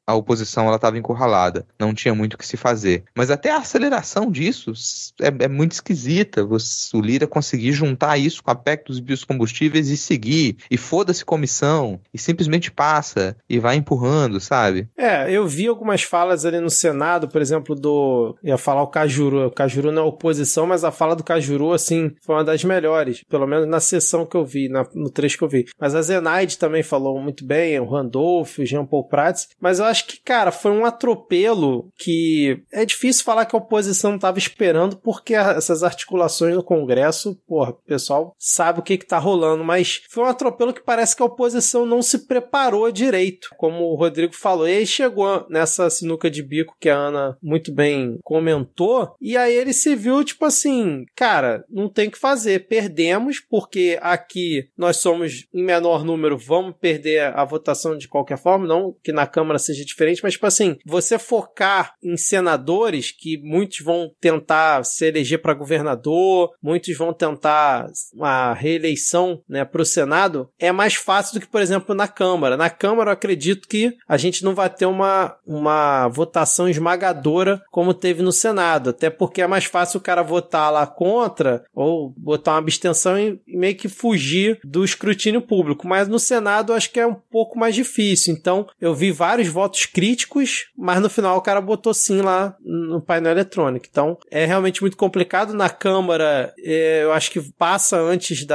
[0.07, 1.65] a, a oposição estava encurralada.
[1.79, 3.03] Não tinha muito o que se fazer.
[3.15, 4.73] Mas até a aceleração disso
[5.21, 6.43] é, é muito esquisita.
[6.45, 10.57] Você, o Lira conseguir juntar isso com a PEC dos biocombustíveis e seguir.
[10.69, 11.99] E foda-se comissão.
[12.13, 14.87] E simplesmente passa e vai empurrando, sabe?
[14.97, 18.35] É, eu vi algumas falas ali no Senado, por exemplo, do.
[18.43, 19.47] ia falar o Cajuru.
[19.47, 23.23] O Cajuru não é oposição, mas a fala do Cajuru, assim, foi uma das melhores.
[23.29, 25.65] Pelo menos na sessão que eu vi, na, no trecho que eu vi.
[25.79, 29.47] Mas a Zenaide também falou muito bem, o Randolph, o Jean Paul Prats.
[29.59, 34.15] Mas eu acho que, cara, foi um atropelo que é difícil falar que a oposição
[34.15, 39.17] estava esperando, porque essas articulações no Congresso, porra, o pessoal sabe o que, que tá
[39.17, 39.63] rolando.
[39.63, 43.95] Mas foi um atropelo que parece que a oposição não se preparou direito, como o
[43.95, 44.67] Rodrigo falou.
[44.67, 49.55] E aí chegou nessa sinuca de bico que a Ana muito bem comentou, e aí
[49.55, 55.45] ele se viu tipo assim, cara, não tem que fazer, perdemos, porque aqui nós somos
[55.53, 59.85] em menor número, vamos perder a votação de qualquer forma, não que na Câmara seja
[59.85, 65.53] diferente, mas tipo assim, você focar em senadores que muitos vão tentar se eleger para
[65.53, 71.47] governador, muitos vão tentar uma reeleição, né, para o Senado, é mais fácil do que,
[71.47, 72.57] por exemplo, na Câmara.
[72.57, 77.93] Na Câmara, eu acredito que a gente não vai ter uma, uma votação esmagadora como
[77.93, 82.51] teve no Senado, até porque é mais fácil o cara votar lá contra ou botar
[82.51, 85.87] uma abstenção e meio que fugir do escrutínio público.
[85.87, 88.33] Mas no Senado, acho que é um pouco mais difícil.
[88.33, 93.01] Então, eu vi vários votos críticos, mas no final o cara botou sim lá no
[93.01, 93.85] painel eletrônico.
[93.89, 95.53] Então, é realmente muito complicado.
[95.53, 98.52] Na Câmara, é, eu acho que passa antes da,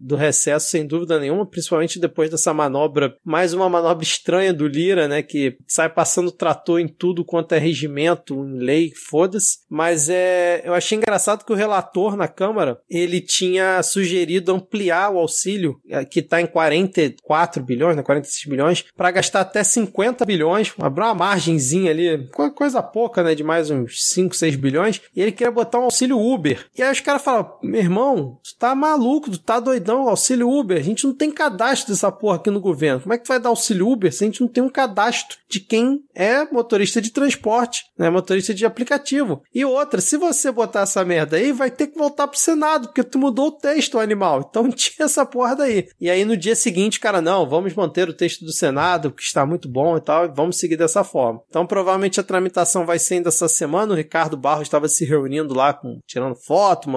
[0.00, 5.08] do recesso, sem dúvida nenhuma, principalmente depois dessa manobra, mais uma manobra estranha do Lira,
[5.08, 9.58] né, que sai passando trator em tudo quanto é regimento, em lei, foda-se.
[9.68, 15.18] Mas é, eu achei engraçado que o relator na Câmara, ele tinha sugerido ampliar o
[15.18, 20.72] auxílio, é, que está em 44 bilhões, né, 46 bilhões, para gastar até 50 bilhões,
[20.78, 25.32] abrir uma margenzinha ali, coisa pouca, né, de mais uns 5, 6 bilhões, e ele
[25.32, 26.66] queria botar um auxílio Uber.
[26.76, 30.82] E aí os caras falam, meu irmão, tu tá maluco, tá doidão, auxílio Uber, a
[30.82, 33.00] gente não tem cadastro dessa porra aqui no governo.
[33.00, 35.60] Como é que vai dar auxílio Uber se a gente não tem um cadastro de
[35.60, 39.42] quem é motorista de transporte, né, motorista de aplicativo?
[39.54, 43.02] E outra, se você botar essa merda aí, vai ter que voltar pro Senado, porque
[43.02, 44.46] tu mudou o texto, animal.
[44.48, 45.88] Então tinha essa porra daí.
[46.00, 49.44] E aí no dia seguinte, cara, não, vamos manter o texto do Senado, que está
[49.44, 51.40] muito bom e tal, e vamos seguir dessa forma.
[51.48, 53.92] Então provavelmente a tramitação vai ser ainda essa semana.
[53.92, 56.88] O Ricardo Barros estava se reunindo lá, com, tirando foto,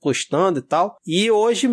[0.00, 0.96] postando e tal.
[1.06, 1.68] E hoje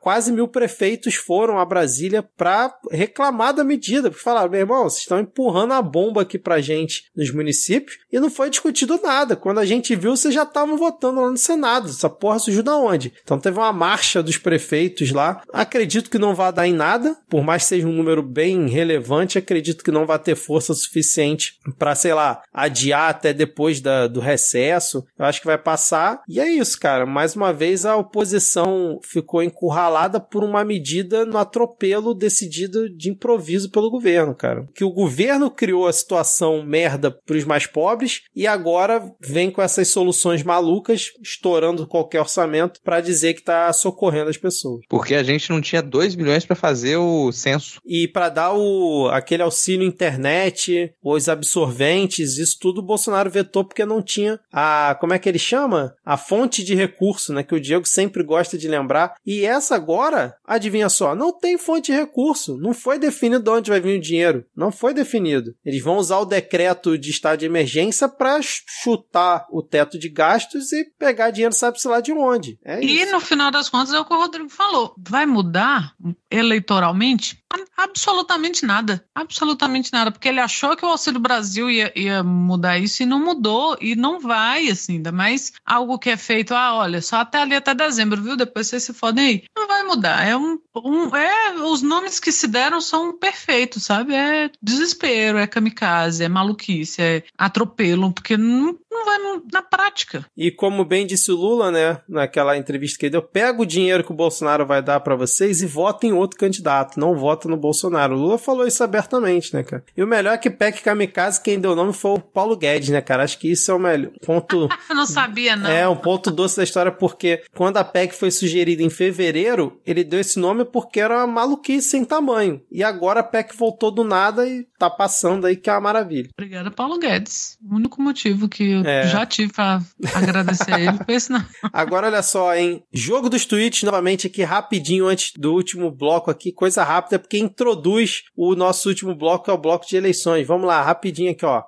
[0.00, 5.02] quase mil prefeitos foram a Brasília para reclamar da medida, porque falaram, meu irmão, vocês
[5.02, 9.36] estão empurrando a bomba aqui pra gente nos municípios e não foi discutido nada.
[9.36, 11.88] Quando a gente viu, vocês já estavam votando lá no Senado.
[11.88, 13.12] Essa porra surgiu da onde?
[13.22, 15.42] Então teve uma marcha dos prefeitos lá.
[15.52, 19.38] Acredito que não vai dar em nada, por mais que seja um número bem relevante,
[19.38, 24.20] acredito que não vai ter força suficiente para, sei lá, adiar até depois da, do
[24.20, 25.04] recesso.
[25.18, 26.22] Eu acho que vai passar.
[26.28, 27.06] E é isso, cara.
[27.06, 33.70] Mais uma vez a oposição ficou encurralada por uma medida no atropelo decidido de improviso
[33.70, 34.66] pelo governo, cara.
[34.72, 39.60] Que o governo criou a situação merda para os mais pobres e agora vem com
[39.60, 44.80] essas soluções malucas, estourando qualquer orçamento para dizer que tá socorrendo as pessoas.
[44.88, 47.80] Porque a gente não tinha 2 milhões para fazer o censo.
[47.84, 53.84] E para dar o aquele auxílio internet, os absorventes, isso tudo o Bolsonaro vetou porque
[53.84, 55.94] não tinha a, como é que ele chama?
[56.04, 59.14] A fonte de recurso, né, que o Diego sempre gosta de lembrar.
[59.26, 63.70] E essa agora, adivinha só, não tem fonte de recurso, não foi definido de onde
[63.70, 65.54] vai vir o dinheiro, não foi definido.
[65.64, 70.72] Eles vão usar o decreto de estado de emergência para chutar o teto de gastos
[70.72, 72.58] e pegar dinheiro sabe-se lá de onde.
[72.64, 74.94] É e no final das contas é o que o Rodrigo falou.
[74.98, 75.92] Vai mudar
[76.30, 77.42] eleitoralmente?
[77.76, 79.04] Absolutamente nada.
[79.14, 80.10] Absolutamente nada.
[80.10, 83.76] Porque ele achou que o Auxílio Brasil ia, ia mudar isso e não mudou.
[83.80, 84.94] E não vai, assim.
[84.94, 88.36] Ainda mais algo que é feito, ah, olha, só até ali até dezembro, viu?
[88.36, 89.44] Depois vocês se fodem aí.
[89.56, 90.26] Não vai mudar.
[90.26, 90.58] É um.
[90.76, 94.14] um é, os nomes que se deram são perfeitos, sabe?
[94.14, 99.18] É desespero, é kamikaze, é maluquice, é atropelo, porque não, não vai
[99.52, 100.26] na prática.
[100.36, 104.02] E como bem disse o Lula, né, naquela entrevista que ele deu, pega o dinheiro
[104.02, 107.56] que o Bolsonaro vai dar para vocês e vota em outro candidato, não vota no
[107.56, 108.16] Bolsonaro.
[108.16, 109.84] O Lula falou isso abertamente, né, cara?
[109.96, 112.88] E o melhor é que PEC Kamikaze, quem deu o nome foi o Paulo Guedes,
[112.88, 113.22] né, cara?
[113.22, 114.68] Acho que isso é o melhor ponto.
[114.88, 115.70] Não sabia, não.
[115.70, 120.02] É, um ponto doce da história, porque quando a PEC foi sugerida em fevereiro, ele
[120.02, 122.60] deu esse nome porque era uma maluquice sem tamanho.
[122.72, 126.28] E agora a PEC voltou do nada e tá passando aí, que é uma maravilha.
[126.38, 127.58] Obrigada, Paulo Guedes.
[127.68, 129.06] O único motivo que eu É.
[129.08, 129.80] já tive pra
[130.14, 131.44] agradecer a ele foi esse não.
[131.72, 132.82] Agora olha só, hein?
[132.92, 138.22] Jogo dos tweets novamente aqui rapidinho antes do último bloco aqui, coisa rápida, porque introduz
[138.36, 140.46] o nosso último bloco, que é o bloco de eleições.
[140.46, 141.62] Vamos lá, rapidinho aqui, ó.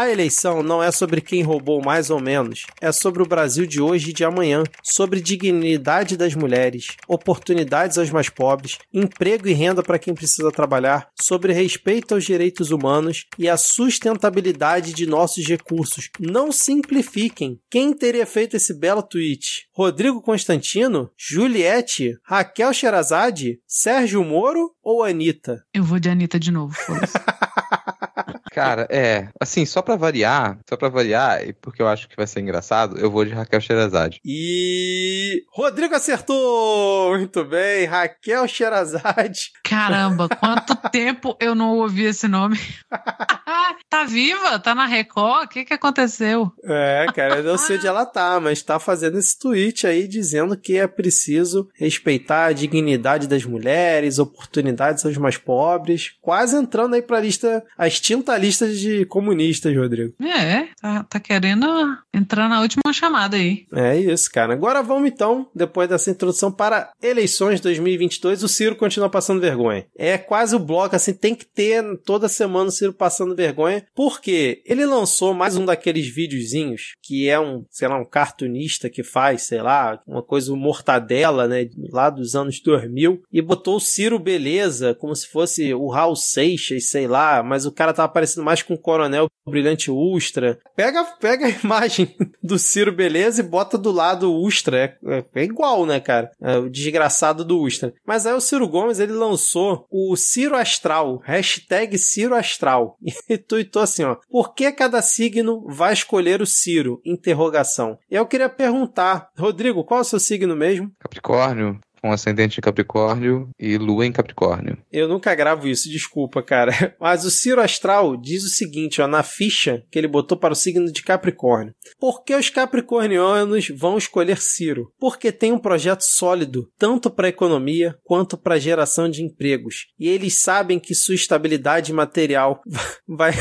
[0.00, 3.82] A eleição não é sobre quem roubou mais ou menos, é sobre o Brasil de
[3.82, 9.82] hoje e de amanhã, sobre dignidade das mulheres, oportunidades aos mais pobres, emprego e renda
[9.82, 16.08] para quem precisa trabalhar, sobre respeito aos direitos humanos e a sustentabilidade de nossos recursos.
[16.18, 17.60] Não simplifiquem.
[17.68, 19.66] Quem teria feito esse belo tweet?
[19.70, 21.10] Rodrigo Constantino?
[21.14, 22.16] Juliette?
[22.24, 23.60] Raquel Sherazade?
[23.66, 25.62] Sérgio Moro ou Anitta?
[25.74, 26.72] Eu vou de Anitta de novo.
[26.72, 27.12] foda-se.
[28.50, 29.28] Cara, é.
[29.40, 32.98] Assim, só pra variar, só pra variar, e porque eu acho que vai ser engraçado,
[32.98, 34.20] eu vou de Raquel Sherazade.
[34.24, 37.16] E Rodrigo acertou!
[37.16, 39.52] Muito bem, Raquel Sherazade.
[39.62, 42.58] Caramba, quanto tempo eu não ouvi esse nome.
[43.88, 44.58] tá viva?
[44.58, 45.44] Tá na Record?
[45.44, 46.52] O que, que aconteceu?
[46.64, 50.56] É, cara, eu não sei onde ela tá, mas tá fazendo esse tweet aí dizendo
[50.56, 57.02] que é preciso respeitar a dignidade das mulheres, oportunidades aos mais pobres, quase entrando aí
[57.02, 60.14] pra lista, a extinta lista de comunistas, Rodrigo.
[60.22, 61.66] É, tá, tá querendo
[62.12, 63.66] entrar na última chamada aí.
[63.72, 64.52] É isso, cara.
[64.52, 69.86] Agora vamos então, depois dessa introdução para eleições 2022, o Ciro continua passando vergonha.
[69.96, 74.62] É quase o bloco, assim, tem que ter toda semana o Ciro passando vergonha, porque
[74.64, 79.42] ele lançou mais um daqueles videozinhos que é um, sei lá, um cartunista que faz,
[79.42, 84.94] sei lá, uma coisa, mortadela, né, lá dos anos 2000, e botou o Ciro Beleza,
[84.94, 88.74] como se fosse o Raul Seixas, sei lá, mas o cara tava parecendo mais com
[88.74, 90.58] o Coronel Brilhante Ustra.
[90.76, 94.96] Pega, pega a imagem do Ciro Beleza e bota do lado o Ustra.
[95.04, 96.30] É, é- é igual, né, cara?
[96.40, 97.92] É o desgraçado do Ustra.
[98.06, 102.96] Mas aí o Ciro Gomes, ele lançou o Ciro Astral, hashtag Ciro Astral.
[103.30, 104.16] E tuitou assim, ó.
[104.28, 107.00] Por que cada signo vai escolher o Ciro?
[107.04, 107.96] Interrogação.
[108.10, 110.90] E eu queria perguntar, Rodrigo, qual é o seu signo mesmo?
[110.98, 114.78] Capricórnio, com ascendente em Capricórnio e lua em Capricórnio.
[114.92, 116.94] Eu nunca gravo isso, desculpa, cara.
[117.00, 120.56] Mas o Ciro Astral diz o seguinte, ó, na ficha que ele botou para o
[120.56, 121.74] signo de Capricórnio.
[121.98, 124.92] Por que os capricornianos vão escolher Ciro?
[124.98, 129.86] Porque tem um projeto sólido, tanto para a economia quanto para a geração de empregos.
[129.98, 132.60] E eles sabem que sua estabilidade material
[133.06, 133.32] vai...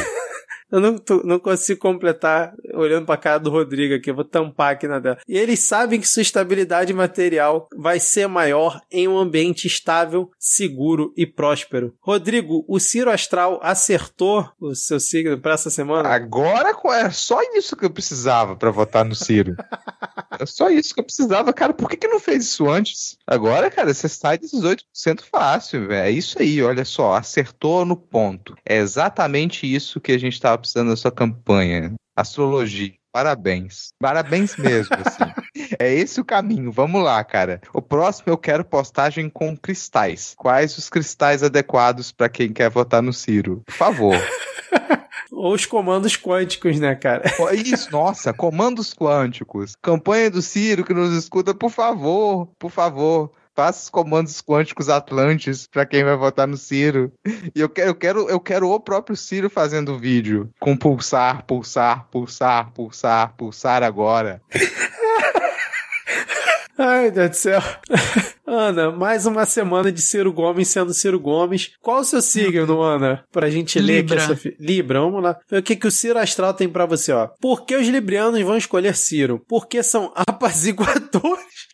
[0.72, 4.74] Eu não, tô- não consigo completar olhando pra cara do Rodrigo aqui, eu vou tampar
[4.74, 5.18] aqui na tela.
[5.28, 11.14] E eles sabem que sua estabilidade material vai ser maior em um ambiente estável, seguro
[11.18, 11.94] e próspero.
[12.02, 16.10] Rodrigo, o Ciro Astral acertou o seu signo pra essa semana?
[16.10, 19.56] Agora é só isso que eu precisava pra votar no Ciro.
[20.40, 21.74] É só isso que eu precisava, cara.
[21.74, 23.18] Por que, que não fez isso antes?
[23.28, 26.06] Agora, cara, você sai de 18% fácil, velho.
[26.06, 27.14] É isso aí, olha só.
[27.16, 28.56] Acertou no ponto.
[28.66, 31.94] É exatamente isso que a gente tava precisando da sua campanha.
[32.16, 32.94] Astrologia.
[33.12, 33.90] Parabéns.
[34.00, 35.24] Parabéns mesmo, assim.
[35.78, 36.72] É esse o caminho.
[36.72, 37.62] Vamos lá, cara.
[37.74, 40.34] O próximo eu quero postagem com cristais.
[40.38, 43.62] Quais os cristais adequados pra quem quer votar no Ciro?
[43.66, 44.16] Por favor.
[45.32, 47.24] Ou os comandos quânticos, né, cara?
[47.54, 49.74] Isso, nossa, comandos quânticos.
[49.82, 53.32] Campanha do Ciro que nos escuta, por favor, por favor.
[53.60, 57.12] Faça os comandos quânticos Atlantes para quem vai votar no Ciro.
[57.54, 61.44] E eu quero, eu quero, eu quero o próprio Ciro fazendo o vídeo com pulsar,
[61.46, 64.42] pulsar, pulsar, pulsar, pulsar agora.
[66.78, 67.62] Ai, Deus do céu.
[68.48, 71.72] Ana, mais uma semana de Ciro Gomes sendo Ciro Gomes.
[71.82, 73.26] Qual o seu signo, Ana?
[73.30, 74.16] Pra gente Libra.
[74.16, 74.34] ler aqui.
[74.34, 74.56] Sofia.
[74.58, 75.38] Libra, vamos lá.
[75.52, 77.28] O que, que o Ciro Astral tem pra você, ó.
[77.42, 79.44] Por que os librianos vão escolher Ciro?
[79.50, 81.68] Porque são apaziguadores.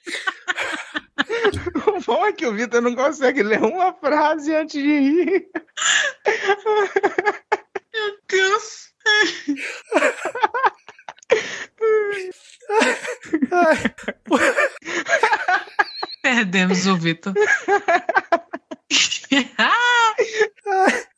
[1.88, 5.48] O bom é que o Vitor não consegue ler uma frase antes de rir.
[8.28, 8.94] Deus.
[16.22, 17.34] Perdemos o Vitor.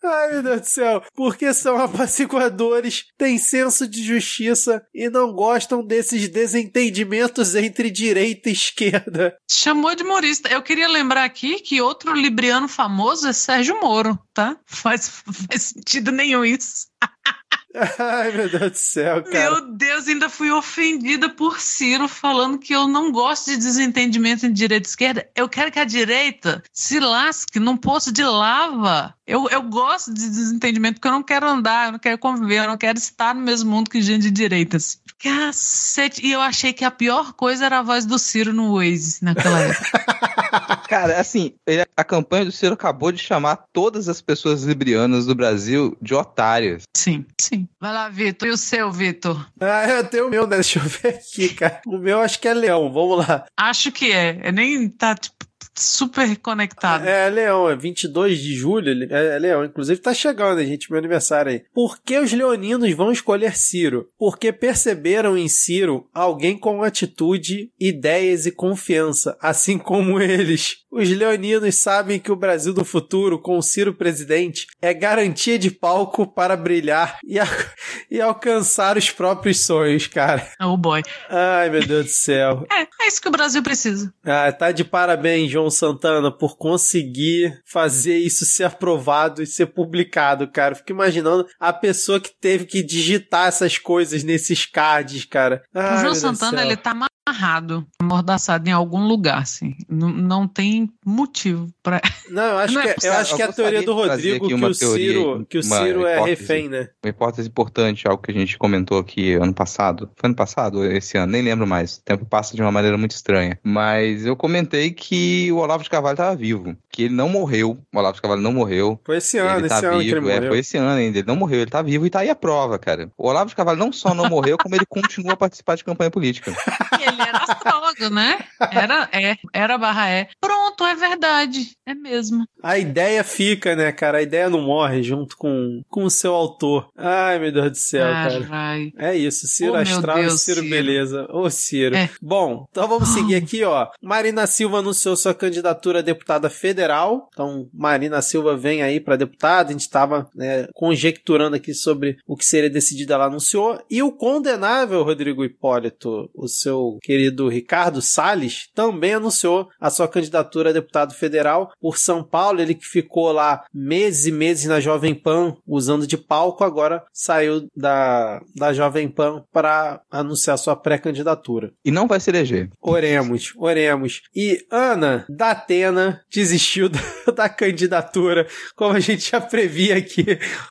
[0.03, 1.03] Ai, meu Deus do céu.
[1.13, 8.53] Porque são apaciguadores, têm senso de justiça e não gostam desses desentendimentos entre direita e
[8.53, 9.35] esquerda.
[9.49, 10.49] Chamou de humorista.
[10.49, 14.57] Eu queria lembrar aqui que outro libriano famoso é Sérgio Moro, tá?
[14.65, 16.87] Faz, faz sentido nenhum isso.
[17.99, 19.51] Ai, meu Deus do céu, cara.
[19.51, 24.55] Meu Deus, ainda fui ofendida por Ciro falando que eu não gosto de desentendimento entre
[24.55, 25.29] direita e esquerda.
[25.35, 29.16] Eu quero que a direita se lasque num poço de lava.
[29.27, 32.67] Eu, eu gosto de desentendimento porque eu não quero andar, eu não quero conviver, eu
[32.67, 35.01] não quero estar no mesmo mundo que gente de direitas.
[35.19, 36.25] Cacete.
[36.25, 39.59] E eu achei que a pior coisa era a voz do Ciro no Waze naquela
[39.59, 40.85] época.
[40.87, 41.53] Cara, assim,
[41.95, 46.83] a campanha do Ciro acabou de chamar todas as pessoas librianas do Brasil de otárias.
[46.95, 47.67] sim, sim.
[47.81, 48.47] Vai lá, Vitor.
[48.47, 49.45] E o seu, Vitor?
[49.59, 50.55] Ah, eu tenho o meu, né?
[50.55, 51.81] Deixa eu ver aqui, cara.
[51.85, 52.91] O meu acho que é leão.
[52.91, 53.45] Vamos lá.
[53.57, 54.39] Acho que é.
[54.41, 55.35] É nem tá tipo,
[55.81, 57.05] super conectado.
[57.07, 57.69] É, leão.
[57.69, 59.07] É 22 de julho.
[59.13, 59.63] É, é leão.
[59.65, 60.89] Inclusive tá chegando, gente?
[60.91, 61.63] Meu aniversário aí.
[61.73, 64.07] Por que os leoninos vão escolher Ciro?
[64.17, 70.77] Porque perceberam em Ciro alguém com atitude, ideias e confiança, assim como eles.
[70.91, 75.69] Os leoninos sabem que o Brasil do futuro, com o Ciro presidente, é garantia de
[75.69, 77.47] palco para brilhar e, a-
[78.09, 80.47] e alcançar os próprios sonhos, cara.
[80.61, 81.03] Oh boy.
[81.29, 82.65] Ai, meu Deus do céu.
[82.71, 84.11] É, é isso que o Brasil precisa.
[84.25, 90.47] Ah, tá de parabéns, João Santana, por conseguir fazer isso ser aprovado e ser publicado,
[90.51, 90.75] cara.
[90.75, 95.63] Fico imaginando a pessoa que teve que digitar essas coisas nesses cards, cara.
[95.73, 96.93] Ai, o João Santana, ele tá
[97.27, 99.75] amarrado, amordaçado em algum lugar, assim.
[99.89, 102.01] Não, não tem motivo pra.
[102.29, 103.17] Não, eu acho Não é que, eu possível.
[103.17, 105.61] acho que é a Eu teoria do Rodrigo que uma o teoria, Ciro, que o
[105.63, 106.41] uma Ciro é hipótese.
[106.41, 106.89] refém, né?
[107.03, 110.09] Uma hipótese importante, algo que a gente comentou aqui ano passado.
[110.17, 111.31] Foi ano passado esse ano?
[111.31, 111.95] Nem lembro mais.
[111.97, 113.57] O tempo passa de uma maneira muito estranha.
[113.63, 116.75] Mas eu comentei que o Olavo de Carvalho estava vivo.
[116.97, 117.77] Que ele não morreu.
[117.93, 118.99] O Olavo de Carvalho não morreu.
[119.05, 120.49] Foi esse ano, ele tá esse ano que ele vivo, é, morreu.
[120.49, 121.19] foi esse ano ainda.
[121.19, 123.11] Ele não morreu, ele tá vivo e tá aí a prova, cara.
[123.15, 126.09] O Olavo de Carvalho não só não morreu, como ele continua a participar de campanha
[126.09, 126.51] política.
[126.99, 128.39] Ele era astrólogo, né?
[128.71, 130.27] Era, é, era barra é.
[130.41, 131.77] Pronto, é verdade.
[131.85, 132.47] É mesmo.
[132.61, 134.19] A ideia fica, né, cara?
[134.19, 136.89] A ideia não morre junto com, com o seu autor.
[136.95, 138.41] Ai, meu Deus do céu, cara.
[138.41, 138.93] Carai.
[138.97, 140.69] É isso, Ciro Oh, Astral e Deus, Ciro, Ciro.
[140.69, 141.27] Beleza.
[141.31, 141.95] Ô, Ciro.
[141.95, 142.09] É.
[142.21, 143.87] Bom, então vamos seguir aqui, ó.
[144.01, 147.29] Marina Silva anunciou sua candidatura a deputada federal.
[147.33, 149.69] Então, Marina Silva vem aí para deputada.
[149.69, 153.79] A gente estava né, conjecturando aqui sobre o que seria decidido, ela anunciou.
[153.89, 160.69] E o condenável Rodrigo Hipólito, o seu querido Ricardo Salles, também anunciou a sua candidatura
[160.69, 162.56] a deputado federal por São Paulo.
[162.61, 167.67] Ele que ficou lá meses e meses na Jovem Pan usando de palco, agora saiu
[167.75, 171.71] da, da Jovem Pan para anunciar sua pré-candidatura.
[171.83, 172.69] E não vai se eleger.
[172.81, 174.21] Oremos, oremos.
[174.35, 176.99] E Ana Datena desistiu da,
[177.35, 180.25] da candidatura, como a gente já previa aqui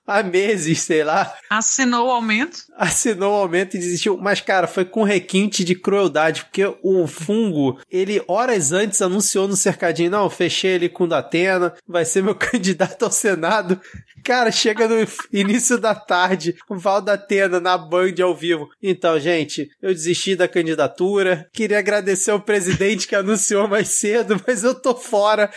[0.07, 1.33] há meses, sei lá.
[1.51, 2.59] Assinou o aumento.
[2.77, 4.17] Assinou o aumento e desistiu.
[4.17, 9.57] Mas, cara, foi com requinte de crueldade, porque o fungo, ele horas antes anunciou no
[9.57, 11.09] cercadinho: não, fechei ele com o
[11.87, 13.81] Vai ser meu candidato ao Senado.
[14.25, 14.97] Cara, chega no
[15.33, 18.69] início da tarde, o Val Datena na Band ao vivo.
[18.83, 21.49] Então, gente, eu desisti da candidatura.
[21.53, 25.51] Queria agradecer ao presidente que anunciou mais cedo, mas eu tô fora.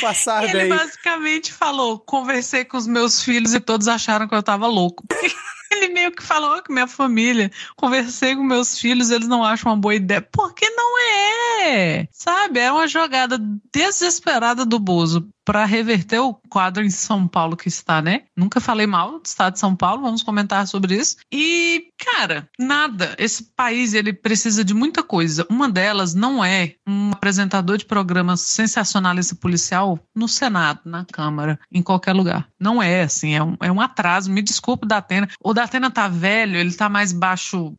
[0.00, 0.68] Passar Ele bem.
[0.68, 5.04] basicamente falou: conversei com os meus filhos e todos acharam que eu tava louco.
[5.72, 9.78] Ele meio que falou que minha família, conversei com meus filhos, eles não acham uma
[9.78, 10.20] boa ideia.
[10.20, 12.08] Porque não é!
[12.12, 12.60] Sabe?
[12.60, 13.38] É uma jogada
[13.72, 18.22] desesperada do Bozo para reverter o quadro em São Paulo que está, né?
[18.36, 21.16] Nunca falei mal do estado de São Paulo, vamos comentar sobre isso.
[21.32, 23.14] E, cara, nada.
[23.18, 25.46] Esse país, ele precisa de muita coisa.
[25.50, 31.82] Uma delas não é um apresentador de programa sensacionalista policial no Senado, na Câmara, em
[31.82, 32.48] qualquer lugar.
[32.60, 34.30] Não é, assim, é um, é um atraso.
[34.30, 35.28] Me desculpe, Datena.
[35.42, 37.74] O Datena tá velho, ele tá mais baixo,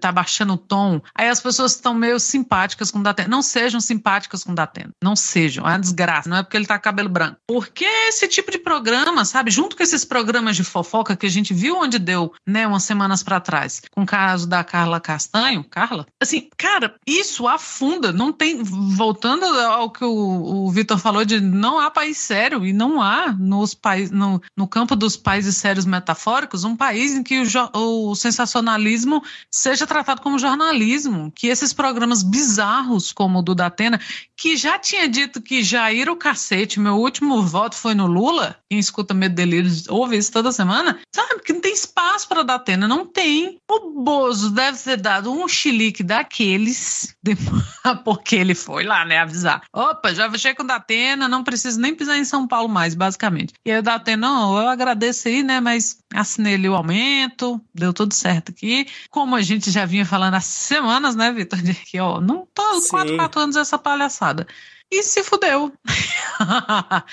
[0.00, 1.00] tá baixando o tom.
[1.14, 3.28] Aí as pessoas estão meio simpáticas com o Datena.
[3.28, 4.90] Não sejam simpáticas com o Datena.
[5.02, 5.64] Não sejam.
[5.66, 6.28] É uma desgraça.
[6.28, 7.36] Não é porque ele tá cabelo branco.
[7.46, 9.50] Porque esse tipo de programa, sabe?
[9.50, 13.22] Junto com esses programas de fofoca que a gente viu onde deu, né, umas semanas
[13.22, 15.64] para trás, com o caso da Carla Castanho.
[15.64, 16.06] Carla?
[16.20, 18.12] Assim, cara, isso afunda.
[18.12, 18.62] Não tem.
[18.62, 23.32] Voltando ao que o, o Vitor falou de não há país sério e não há
[23.32, 28.14] nos países, no, no campo dos países sérios metafóricos, um país em que o, o
[28.14, 34.00] sensacionalismo seja tratado como jornalismo, que esses programas bizarros como o do Datena,
[34.36, 38.78] que já tinha dito que Jair o cacete, meu último voto foi no Lula, quem
[38.78, 43.04] escuta Medo Delírios ouve isso toda semana, sabe que não tem espaço para Datena, não
[43.04, 43.58] tem.
[43.70, 47.14] O Bozo deve ter dado um chilique daqueles,
[48.04, 49.62] porque ele foi lá, né, avisar.
[49.70, 53.52] Opa, já fechei com o Datena, não preciso nem pisar em São Paulo mais, basicamente.
[53.66, 57.92] E aí o Datena, não, eu agradeço aí, né, mas assinei ali o aumento, deu
[57.92, 58.86] tudo certo aqui.
[59.10, 62.62] Como a gente já vinha falando há semanas, né, Vitor, de que, ó, não tô
[62.88, 64.46] 4, 4 anos essa palhaçada
[64.90, 65.70] e se fudeu.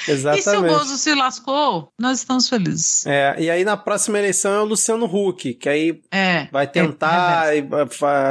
[0.08, 0.40] Exatamente.
[0.40, 3.06] e se o Bozo se lascou, nós estamos felizes.
[3.06, 7.54] É, e aí na próxima eleição é o Luciano Huck, que aí é, vai tentar
[7.54, 7.68] é, e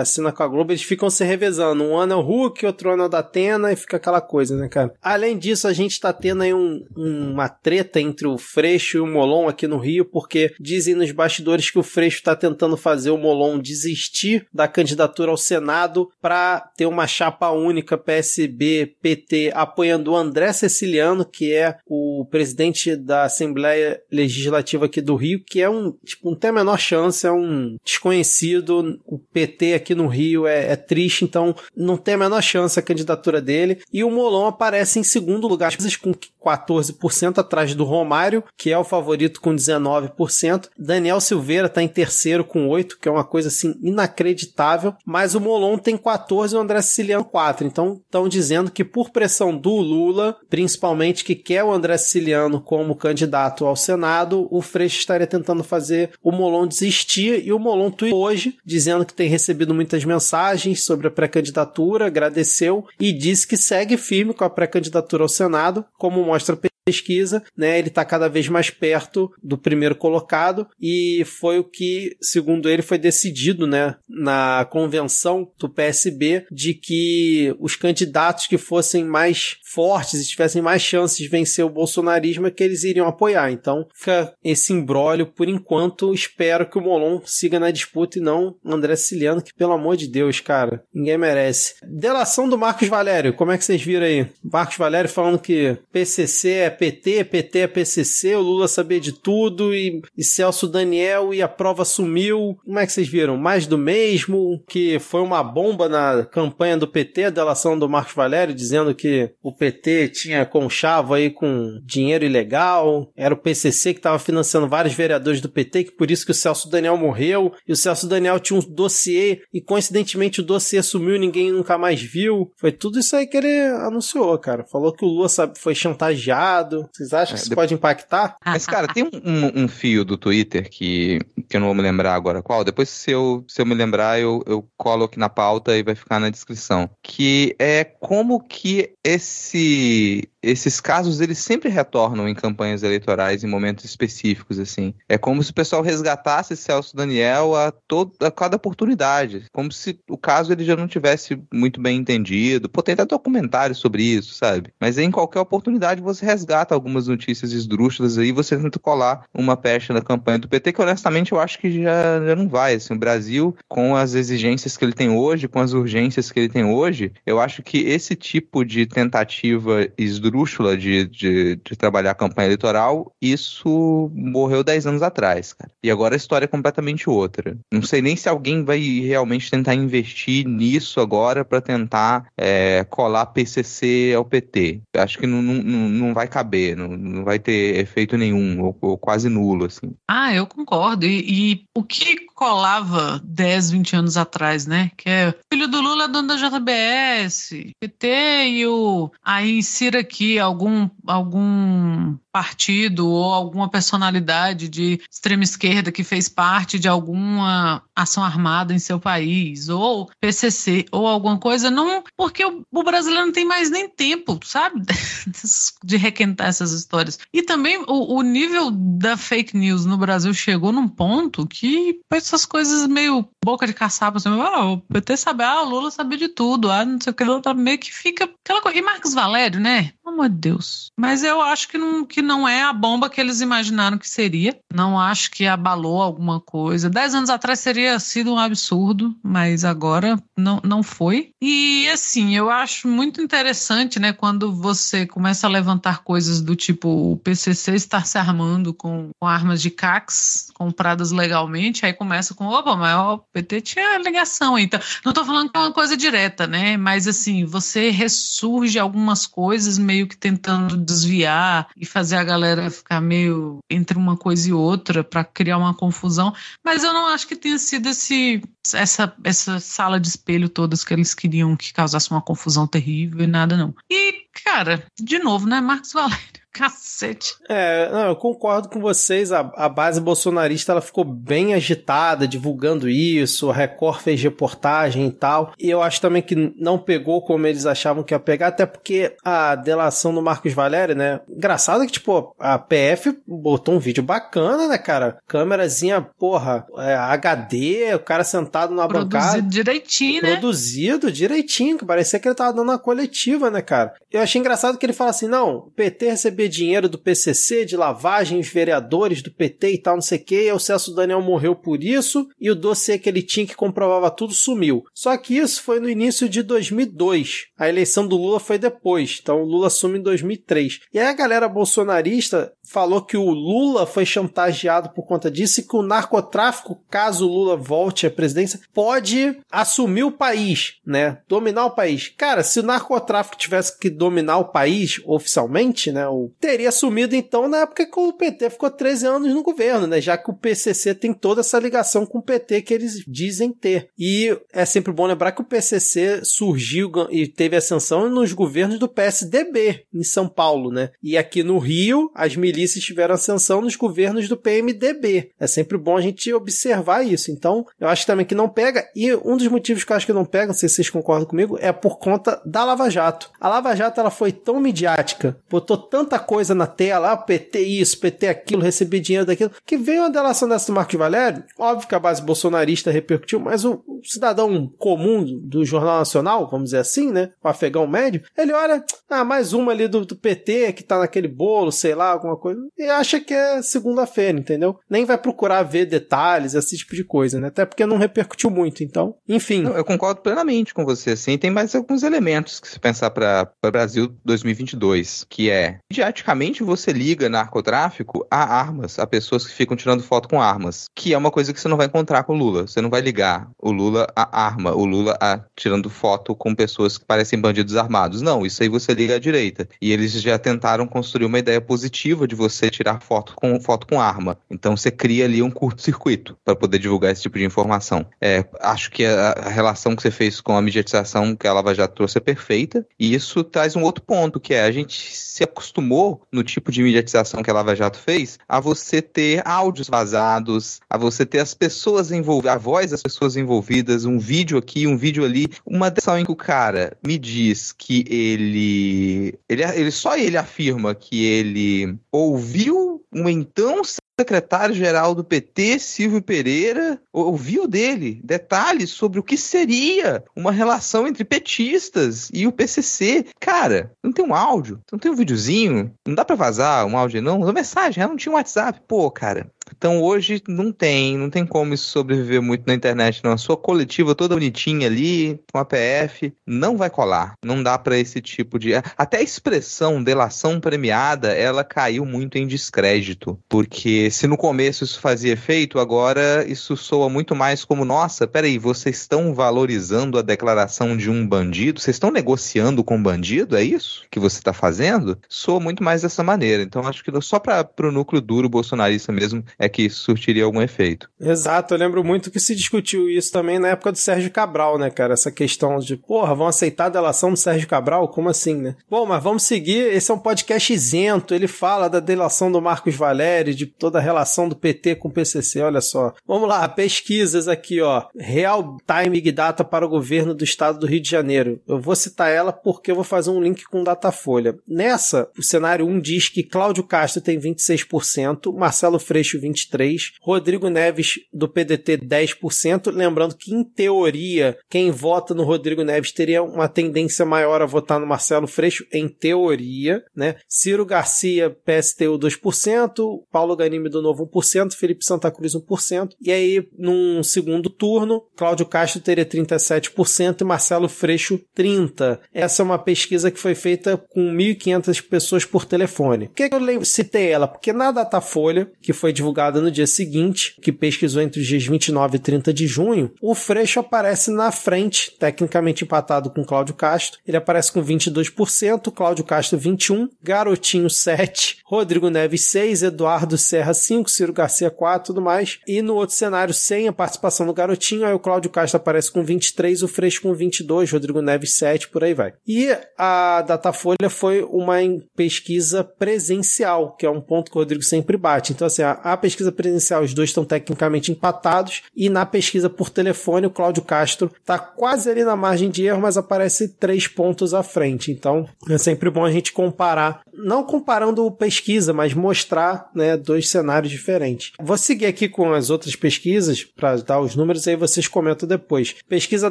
[0.01, 1.85] assina com a Globo, eles ficam se revezando.
[1.85, 4.57] Um ano é o Huck, outro ano é o da Atena e fica aquela coisa,
[4.57, 4.95] né, cara?
[5.03, 9.07] Além disso, a gente tá tendo aí um, uma treta entre o Freixo e o
[9.07, 13.19] Molon aqui no Rio, porque dizem nos bastidores que o Freixo tá tentando fazer o
[13.19, 20.17] Molon desistir da candidatura ao Senado para ter uma chapa única PSB, PT apoiando o
[20.17, 25.93] André Ceciliano, que é o presidente da Assembleia Legislativa aqui do Rio, que é um,
[26.05, 29.01] tipo, não tem a menor chance, é um desconhecido.
[29.07, 32.83] O PT aqui no Rio é, é triste, então não tem a menor chance a
[32.83, 33.81] candidatura dele.
[33.93, 36.13] E o Molon aparece em segundo lugar, com
[36.45, 40.69] 14% atrás do Romário, que é o favorito com 19%.
[40.79, 44.95] Daniel Silveira está em terceiro com 8%, que é uma coisa assim inacreditável.
[45.05, 47.63] Mas o Molon tem 14% e o André Siciliano 4%.
[47.63, 52.95] Então estão dizendo que por pressão do Lula, principalmente que quer o André Siciliano como
[52.95, 57.43] candidato ao Senado, o Freixo estaria tentando fazer o Molon desistir.
[57.43, 62.85] E o Molon tweetou hoje dizendo que tem recebido muitas mensagens sobre a pré-candidatura, agradeceu
[63.01, 67.89] e disse que segue firme com a pré-candidatura ao Senado, como mostra pesquisa, né, ele
[67.89, 72.99] está cada vez mais perto do primeiro colocado e foi o que, segundo ele, foi
[72.99, 80.29] decidido, né, na convenção do PSB de que os candidatos que fossem mais fortes e
[80.29, 83.51] tivessem mais chances de vencer o bolsonarismo é que eles iriam apoiar.
[83.51, 86.15] Então, fica esse imbróglio por enquanto.
[86.15, 90.07] Espero que o Molon siga na disputa e não André Siciliano, que pelo amor de
[90.07, 91.75] Deus, cara, ninguém merece.
[91.83, 94.27] Delação do Marcos Valério, como é que vocês viram aí?
[94.43, 99.75] Marcos Valério falando que PCC é PT, PT é PCC, o Lula sabia de tudo
[99.75, 102.57] e, e Celso Daniel e a prova sumiu.
[102.65, 103.37] Como é que vocês viram?
[103.37, 108.15] Mais do mesmo, que foi uma bomba na campanha do PT, a delação do Marcos
[108.15, 114.01] Valério, dizendo que o PT tinha conchavo aí com dinheiro ilegal, era o PCC que
[114.01, 117.73] estava financiando vários vereadores do PT, que por isso que o Celso Daniel morreu, e
[117.73, 122.01] o Celso Daniel tinha um dossiê, e coincidentemente o dossiê sumiu e ninguém nunca mais
[122.01, 122.51] viu.
[122.57, 124.65] Foi tudo isso aí que ele anunciou, cara.
[124.71, 128.37] Falou que o Lula sabe, foi chantageado, vocês acham que é, isso pode impactar?
[128.45, 131.19] Mas, cara, tem um, um, um, fio do Twitter que,
[131.49, 132.65] que eu não vou me lembrar agora qual.
[132.65, 135.95] Depois, se eu, se eu me lembrar, eu, eu colo aqui na pauta e vai
[135.95, 136.89] ficar na descrição.
[137.03, 143.49] Que é como que esse si esses casos eles sempre retornam em campanhas eleitorais em
[143.49, 144.95] momentos específicos assim.
[145.09, 149.99] É como se o pessoal resgatasse Celso Daniel a toda a cada oportunidade, como se
[150.09, 152.69] o caso ele já não tivesse muito bem entendido.
[152.69, 154.73] Pô, tem até documentários sobre isso, sabe?
[154.79, 159.93] Mas em qualquer oportunidade você resgata algumas notícias esdrúxulas aí, você tenta colar uma pecha
[159.93, 162.75] na campanha do PT que honestamente eu acho que já, já não vai.
[162.75, 166.49] Assim, o Brasil com as exigências que ele tem hoje, com as urgências que ele
[166.49, 172.11] tem hoje, eu acho que esse tipo de tentativa esdrúxula esdrúxula de, de, de, trabalhar
[172.11, 175.71] a campanha eleitoral, isso morreu 10 anos atrás, cara.
[175.83, 177.57] E agora a história é completamente outra.
[177.73, 183.27] Não sei nem se alguém vai realmente tentar investir nisso agora para tentar é, colar
[183.27, 184.81] PCC ao PT.
[184.97, 188.99] Acho que não, não, não vai caber, não, não vai ter efeito nenhum, ou, ou
[188.99, 189.95] quase nulo, assim.
[190.09, 191.07] Ah, eu concordo.
[191.07, 194.91] E, e o que colava 10, 20 anos atrás, né?
[194.97, 199.11] Que é filho do Lula, dono da JBS, PT e o.
[199.25, 206.31] Aí insira aqui que algum, algum partido ou alguma personalidade de extrema esquerda que fez
[206.31, 212.45] parte de alguma ação armada em seu país, ou PCC, ou alguma coisa, não, porque
[212.45, 214.81] o, o brasileiro não tem mais nem tempo, sabe,
[215.85, 217.19] de requentar essas histórias.
[217.33, 222.47] E também o, o nível da fake news no Brasil chegou num ponto que essas
[222.47, 226.29] coisas meio boca de caçapa, assim, ah, o PT sabe, ah, o Lula sabia de
[226.29, 228.79] tudo, ah, não sei o que, tá meio que fica aquela coisa.
[228.79, 229.93] E Marcos Valério, né?
[230.05, 230.93] Amor de Deus.
[230.99, 234.57] Mas eu acho que não, que não é a bomba que eles imaginaram que seria.
[234.73, 236.91] Não acho que abalou alguma coisa.
[236.91, 241.31] Dez anos atrás seria sido um absurdo, mas agora não, não foi.
[241.43, 247.13] E assim, eu acho muito interessante, né, quando você começa a levantar coisas do tipo
[247.13, 252.47] o PCC estar se armando com, com armas de CACs compradas legalmente, aí começa com,
[252.47, 254.59] opa, mas o PT tinha ligação.
[254.59, 259.27] Então, não estou falando que é uma coisa direta, né, mas assim, você ressurge algumas
[259.27, 264.49] coisas meio que tentando desviar e fazer a galera galera ficar meio entre uma coisa
[264.49, 266.35] e outra para criar uma confusão,
[266.65, 268.43] mas eu não acho que tenha sido esse,
[268.73, 273.27] essa, essa sala de espelho todas que eles queriam que causasse uma confusão terrível e
[273.27, 273.75] nada não.
[273.91, 276.44] E, cara, de novo, né, Marcos Valério?
[276.55, 277.35] Cacete.
[277.49, 279.33] É, não, eu concordo com vocês.
[279.33, 283.51] A, a, base bolsonarista ela ficou bem agitada, divulgando isso.
[283.51, 285.53] A Record fez reportagem e tal.
[285.59, 289.17] E eu acho também que não pegou como eles achavam que ia pegar, até porque
[289.25, 291.21] a delação do Marcos Valério, né?
[291.29, 295.19] Engraçado que, tipo, a PF botou um vídeo bacana, né, cara?
[295.27, 299.33] Câmerazinha, porra, é, HD, o cara sentado na Produzido bancada.
[299.33, 300.31] Produzido direitinho, né?
[300.31, 303.93] Produzido direitinho, que parecia que ele tava dando uma coletiva, né, cara?
[304.09, 307.65] Eu achei engraçado que ele fala assim: não, o PT recebeu receber dinheiro do PCC,
[307.65, 311.21] de lavagem, os vereadores do PT e tal, não sei o que, o Celso Daniel
[311.21, 314.85] morreu por isso, e o dossiê que ele tinha que comprovava tudo sumiu.
[314.95, 317.47] Só que isso foi no início de 2002.
[317.59, 320.81] A eleição do Lula foi depois, então o Lula assume em 2003.
[320.93, 325.63] E aí a galera bolsonarista falou que o Lula foi chantageado por conta disso e
[325.63, 331.19] que o narcotráfico, caso o Lula volte à presidência, pode assumir o país, né?
[331.29, 332.13] Dominar o país.
[332.17, 336.05] Cara, se o narcotráfico tivesse que dominar o país oficialmente, né?
[336.41, 340.01] Teria assumido então na época que o PT ficou 13 anos no governo, né?
[340.01, 343.89] Já que o PCC tem toda essa ligação com o PT que eles dizem ter.
[343.99, 348.89] E é sempre bom lembrar que o PCC surgiu e teve ascensão nos governos do
[348.89, 350.91] PSDB em São Paulo, né?
[351.03, 355.31] E aqui no Rio, as milícias milícias tiveram ascensão nos governos do PMDB.
[355.39, 357.31] É sempre bom a gente observar isso.
[357.31, 358.89] Então, eu acho também que não pega.
[358.95, 361.27] E um dos motivos que eu acho que não pega, não sei se vocês concordam
[361.27, 363.31] comigo, é por conta da Lava Jato.
[363.41, 367.99] A Lava Jato ela foi tão midiática, botou tanta coisa na tela, ah, PT isso,
[367.99, 371.43] PT aquilo, recebi dinheiro daquilo, que veio uma delação dessa do Marcos Valério.
[371.59, 376.79] Óbvio que a base bolsonarista repercutiu, mas o cidadão comum do Jornal Nacional, vamos dizer
[376.79, 377.31] assim, né?
[377.43, 381.29] O afegão médio, ele olha, ah, mais uma ali do, do PT que tá naquele
[381.29, 384.79] bolo, sei lá, alguma coisa, e acha que é segunda-feira, entendeu?
[384.89, 387.49] Nem vai procurar ver detalhes, esse tipo de coisa, né?
[387.49, 389.63] Até porque não repercutiu muito, então, enfim.
[389.63, 393.51] Não, eu concordo plenamente com você, assim, tem mais alguns elementos que se pensar para
[393.71, 400.03] Brasil 2022, que é, mediaticamente você liga narcotráfico a armas, a pessoas que ficam tirando
[400.03, 402.67] foto com armas, que é uma coisa que você não vai encontrar com o Lula.
[402.67, 406.99] Você não vai ligar o Lula a arma, o Lula a tirando foto com pessoas
[406.99, 408.21] que parecem bandidos armados.
[408.21, 409.67] Não, isso aí você liga à direita.
[409.81, 413.87] E eles já tentaram construir uma ideia positiva de de você tirar foto com, foto
[413.87, 414.37] com arma.
[414.51, 418.05] Então você cria ali um curto-circuito para poder divulgar esse tipo de informação.
[418.21, 421.75] É, acho que a, a, relação que você fez com a mediatização que a Lava
[421.75, 422.85] Jato trouxe é perfeita.
[422.99, 426.83] E isso traz um outro ponto, que é a gente se acostumou no tipo de
[426.83, 431.55] mediatização que a Lava Jato fez a você ter áudios vazados, a você ter as
[431.55, 435.49] pessoas envolvidas, a voz das pessoas envolvidas, um vídeo aqui, um vídeo ali.
[435.65, 440.95] Uma decisão em que o cara me diz que ele, ele, ele só ele afirma
[440.95, 443.83] que ele ouviu um então
[444.19, 451.25] secretário-geral do PT, Silvio Pereira, ouviu dele detalhes sobre o que seria uma relação entre
[451.25, 453.27] petistas e o PCC.
[453.41, 457.23] Cara, não tem um áudio, não tem um videozinho, não dá para vazar um áudio
[457.23, 458.81] não, uma mensagem, ela não tinha um WhatsApp.
[458.87, 463.33] Pô, cara, então hoje não tem, não tem como isso sobreviver muito na internet, não.
[463.33, 467.35] A sua coletiva toda bonitinha ali, com a PF, não vai colar.
[467.45, 468.73] Não dá para esse tipo de.
[468.97, 473.39] Até a expressão delação premiada, ela caiu muito em descrédito.
[473.49, 478.59] Porque se no começo isso fazia efeito, agora isso soa muito mais como: nossa, peraí,
[478.59, 481.81] vocês estão valorizando a declaração de um bandido?
[481.81, 483.57] Vocês estão negociando com um bandido?
[483.57, 485.19] É isso que você está fazendo?
[485.29, 486.63] Soa muito mais dessa maneira.
[486.63, 491.11] Então acho que só para o núcleo duro bolsonarista mesmo é que surtiria algum efeito.
[491.21, 494.89] Exato, eu lembro muito que se discutiu isso também na época do Sérgio Cabral, né,
[494.89, 495.15] cara?
[495.15, 498.07] Essa questão de, porra, vão aceitar a delação do Sérgio Cabral?
[498.07, 498.77] Como assim, né?
[498.89, 499.93] Bom, mas vamos seguir.
[499.93, 501.35] Esse é um podcast isento.
[501.35, 505.13] Ele fala da delação do Marcos Valério, de toda a relação do PT com o
[505.13, 505.61] PCC.
[505.61, 506.15] Olha só.
[506.25, 508.05] Vamos lá, pesquisas aqui, ó.
[508.17, 511.61] Real Time Data para o governo do estado do Rio de Janeiro.
[511.67, 514.57] Eu vou citar ela porque eu vou fazer um link com Datafolha.
[514.69, 521.21] Nessa, o cenário 1 diz que Cláudio Castro tem 26%, Marcelo Freixo 23%, Rodrigo Neves
[521.33, 522.91] do PDT 10%.
[522.93, 527.99] Lembrando que, em teoria, quem vota no Rodrigo Neves teria uma tendência maior a votar
[528.01, 530.37] no Marcelo Freixo, em teoria, né?
[530.49, 536.11] Ciro Garcia, PSTU 2%, Paulo Ganime do Novo 1%, Felipe Santa Cruz 1%.
[536.21, 542.19] E aí, num segundo turno, Cláudio Castro teria 37% e Marcelo Freixo 30%.
[542.33, 546.29] Essa é uma pesquisa que foi feita com 1.500 pessoas por telefone.
[546.29, 547.47] Por que eu citei ela?
[547.47, 552.17] Porque na Datafolha, que foi divulgada no dia seguinte, que pesquisou entre os dias 29
[552.17, 557.21] e 30 de junho, o Freixo aparece na frente, tecnicamente empatado com Cláudio Castro.
[557.27, 564.09] Ele aparece com 22%, Cláudio Castro 21%, Garotinho 7%, Rodrigo Neves 6%, Eduardo Serra 5%,
[564.09, 565.61] Ciro Garcia 4% tudo mais.
[565.67, 569.25] E no outro cenário, sem a participação do Garotinho, aí o Cláudio Castro aparece com
[569.25, 572.33] 23%, o Freixo com 22%, Rodrigo Neves 7%, por aí vai.
[572.47, 574.75] E a Datafolha foi uma
[575.15, 578.53] pesquisa presencial, que é um ponto que o Rodrigo sempre bate.
[578.53, 582.91] Então, assim, a, a pesquisa presencial, os dois estão tecnicamente empatados, e na pesquisa por
[582.91, 587.55] telefone, o Cláudio Castro está quase ali na margem de erro, mas aparece três pontos
[587.55, 588.11] à frente.
[588.11, 593.91] Então, é sempre bom a gente comparar, não comparando pesquisa, mas mostrar né, dois cenários
[593.91, 594.53] diferentes.
[594.61, 598.95] Vou seguir aqui com as outras pesquisas para dar os números, aí vocês comentam depois.
[599.09, 599.51] Pesquisa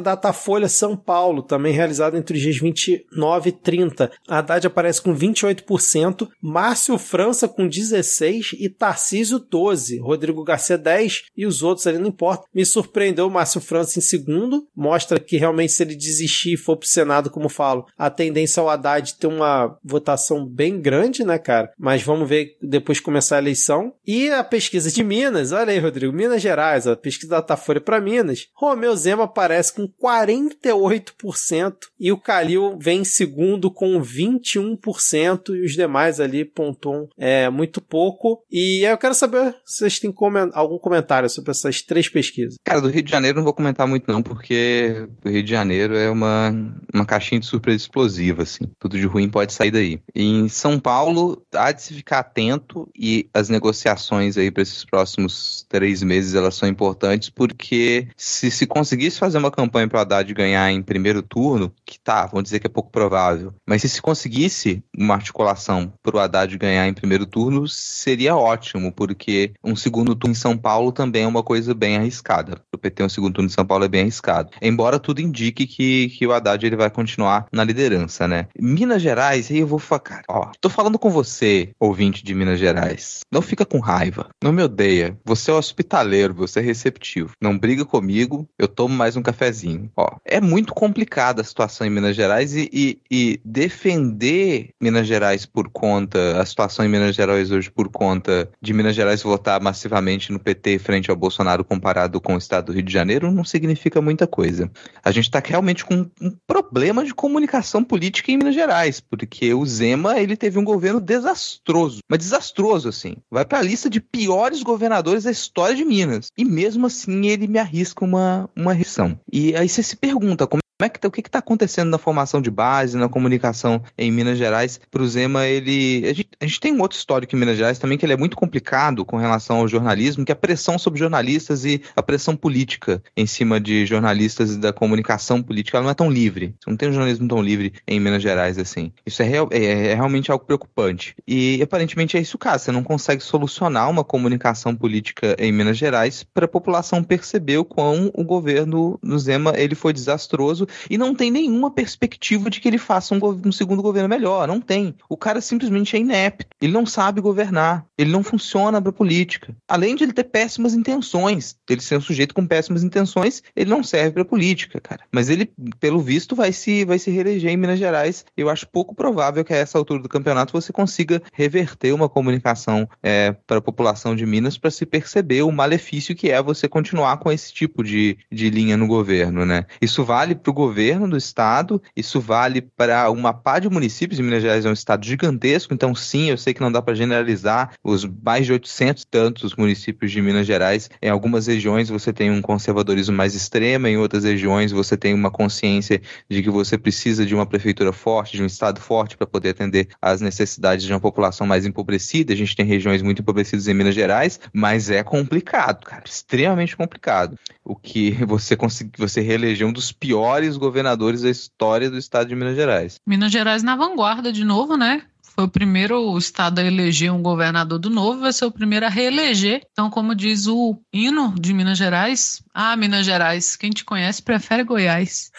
[0.00, 4.10] Datafolha São Paulo, também realizada entre os dias 29 e 30.
[4.28, 11.24] A Haddad aparece com 28%, Márcio França com 16% e Tarcísio 12%, Rodrigo Garcia 10%
[11.36, 12.46] e os outros ali não importa.
[12.54, 16.76] Me surpreendeu o Márcio França em segundo, mostra que realmente se ele desistir e for
[16.76, 21.72] pro Senado, como falo, a tendência ao Haddad ter uma votação bem grande, né, cara?
[21.78, 23.92] Mas vamos ver depois começar a eleição.
[24.06, 28.00] E a pesquisa de Minas, olha aí, Rodrigo, Minas Gerais, a pesquisa da Tafolha para
[28.00, 28.48] Minas.
[28.54, 35.72] Romeu Zema aparece com 48% e o Calil vem em segundo com 21% e os
[35.72, 38.42] demais ali pontuam é, muito pouco.
[38.50, 40.14] E eu quero saber vocês têm
[40.52, 42.56] algum comentário sobre essas três pesquisas.
[42.64, 45.96] Cara, do Rio de Janeiro não vou comentar muito não, porque o Rio de Janeiro
[45.96, 46.52] é uma,
[46.92, 48.64] uma caixinha de surpresa explosiva, assim.
[48.78, 50.00] Tudo de ruim pode sair daí.
[50.14, 55.64] Em São Paulo, há de se ficar atento e as negociações aí para esses próximos
[55.68, 60.32] três meses, elas são importantes porque se se conseguisse fazer uma campanha para o Haddad
[60.34, 64.02] ganhar em primeiro turno, que tá, vamos dizer que é pouco provável, mas se se
[64.02, 70.14] conseguisse uma articulação para o Haddad ganhar em primeiro turno, seria ótimo, porque um segundo
[70.14, 72.60] turno em São Paulo também é uma coisa bem arriscada.
[72.72, 74.50] O PT um segundo turno em São Paulo é bem arriscado.
[74.60, 78.46] Embora tudo indique que, que o Haddad ele vai continuar na liderança, né?
[78.58, 83.20] Minas Gerais, aí eu vou falar, ó, tô falando com você, ouvinte de Minas Gerais.
[83.30, 85.16] Não fica com raiva, não me odeia.
[85.24, 87.32] Você é hospitaleiro, você é receptivo.
[87.40, 89.90] Não briga comigo, eu tomo mais um cafezinho.
[89.96, 95.46] Ó, é muito complicada a situação em Minas Gerais e, e, e defender Minas Gerais
[95.46, 100.32] por conta, a situação em Minas Gerais hoje por conta de Minas Gerais votar massivamente
[100.32, 104.00] no PT frente ao Bolsonaro comparado com o estado do Rio de Janeiro não significa
[104.00, 104.70] muita coisa.
[105.02, 109.64] A gente está realmente com um problema de comunicação política em Minas Gerais, porque o
[109.64, 113.16] Zema ele teve um governo desastroso, mas desastroso assim.
[113.30, 116.28] Vai para a lista de piores governadores da história de Minas.
[116.36, 119.18] E mesmo assim ele me arrisca uma uma reação.
[119.32, 121.98] E aí você se pergunta como como é que tá, o que está acontecendo na
[121.98, 124.80] formação de base, na comunicação em Minas Gerais?
[124.90, 126.02] Para o Zema, ele.
[126.04, 128.16] A gente, a gente, tem um outro histórico em Minas Gerais também, que ele é
[128.16, 132.34] muito complicado com relação ao jornalismo, que é a pressão sobre jornalistas e a pressão
[132.34, 135.78] política em cima de jornalistas e da comunicação política.
[135.78, 136.56] Ela não é tão livre.
[136.66, 138.92] Não tem um jornalismo tão livre em Minas Gerais assim.
[139.06, 141.14] Isso é, real, é, é realmente algo preocupante.
[141.26, 142.64] E aparentemente é isso o caso.
[142.64, 147.64] Você não consegue solucionar uma comunicação política em Minas Gerais para a população perceber o
[147.64, 152.68] quão o governo do Zema ele foi desastroso e não tem nenhuma perspectiva de que
[152.68, 154.46] ele faça um, um, segundo governo melhor.
[154.46, 154.94] Não tem.
[155.08, 156.46] O cara simplesmente é inepto.
[156.60, 157.84] Ele não sabe governar.
[157.96, 159.54] Ele não funciona para política.
[159.68, 163.82] Além de ele ter péssimas intenções, ele ser um sujeito com péssimas intenções, ele não
[163.82, 165.02] serve para política, cara.
[165.12, 165.50] Mas ele,
[165.80, 168.24] pelo visto, vai se, vai se reeleger em Minas Gerais.
[168.36, 172.88] Eu acho pouco provável que a essa altura do campeonato você consiga reverter uma comunicação
[173.02, 177.18] é, para a população de Minas para se perceber o malefício que é você continuar
[177.18, 179.66] com esse tipo de, de linha no governo, né?
[179.80, 184.64] Isso vale para governo do estado, isso vale para uma pá de municípios, Minas Gerais
[184.64, 188.46] é um estado gigantesco, então sim, eu sei que não dá para generalizar os mais
[188.46, 190.88] de 800 tantos municípios de Minas Gerais.
[191.02, 195.30] Em algumas regiões você tem um conservadorismo mais extremo, em outras regiões você tem uma
[195.30, 199.50] consciência de que você precisa de uma prefeitura forte, de um estado forte para poder
[199.50, 202.32] atender às necessidades de uma população mais empobrecida.
[202.32, 207.38] A gente tem regiões muito empobrecidas em Minas Gerais, mas é complicado, cara, extremamente complicado.
[207.64, 212.36] O que você conseguiu, você reelegeu um dos piores governadores da história do estado de
[212.36, 212.96] Minas Gerais.
[213.06, 215.02] Minas Gerais na vanguarda de novo, né?
[215.34, 218.88] Foi o primeiro estado a eleger um governador do novo, vai ser o primeiro a
[218.88, 219.62] reeleger.
[219.72, 224.62] Então, como diz o hino de Minas Gerais, ah, Minas Gerais, quem te conhece prefere
[224.62, 225.32] Goiás.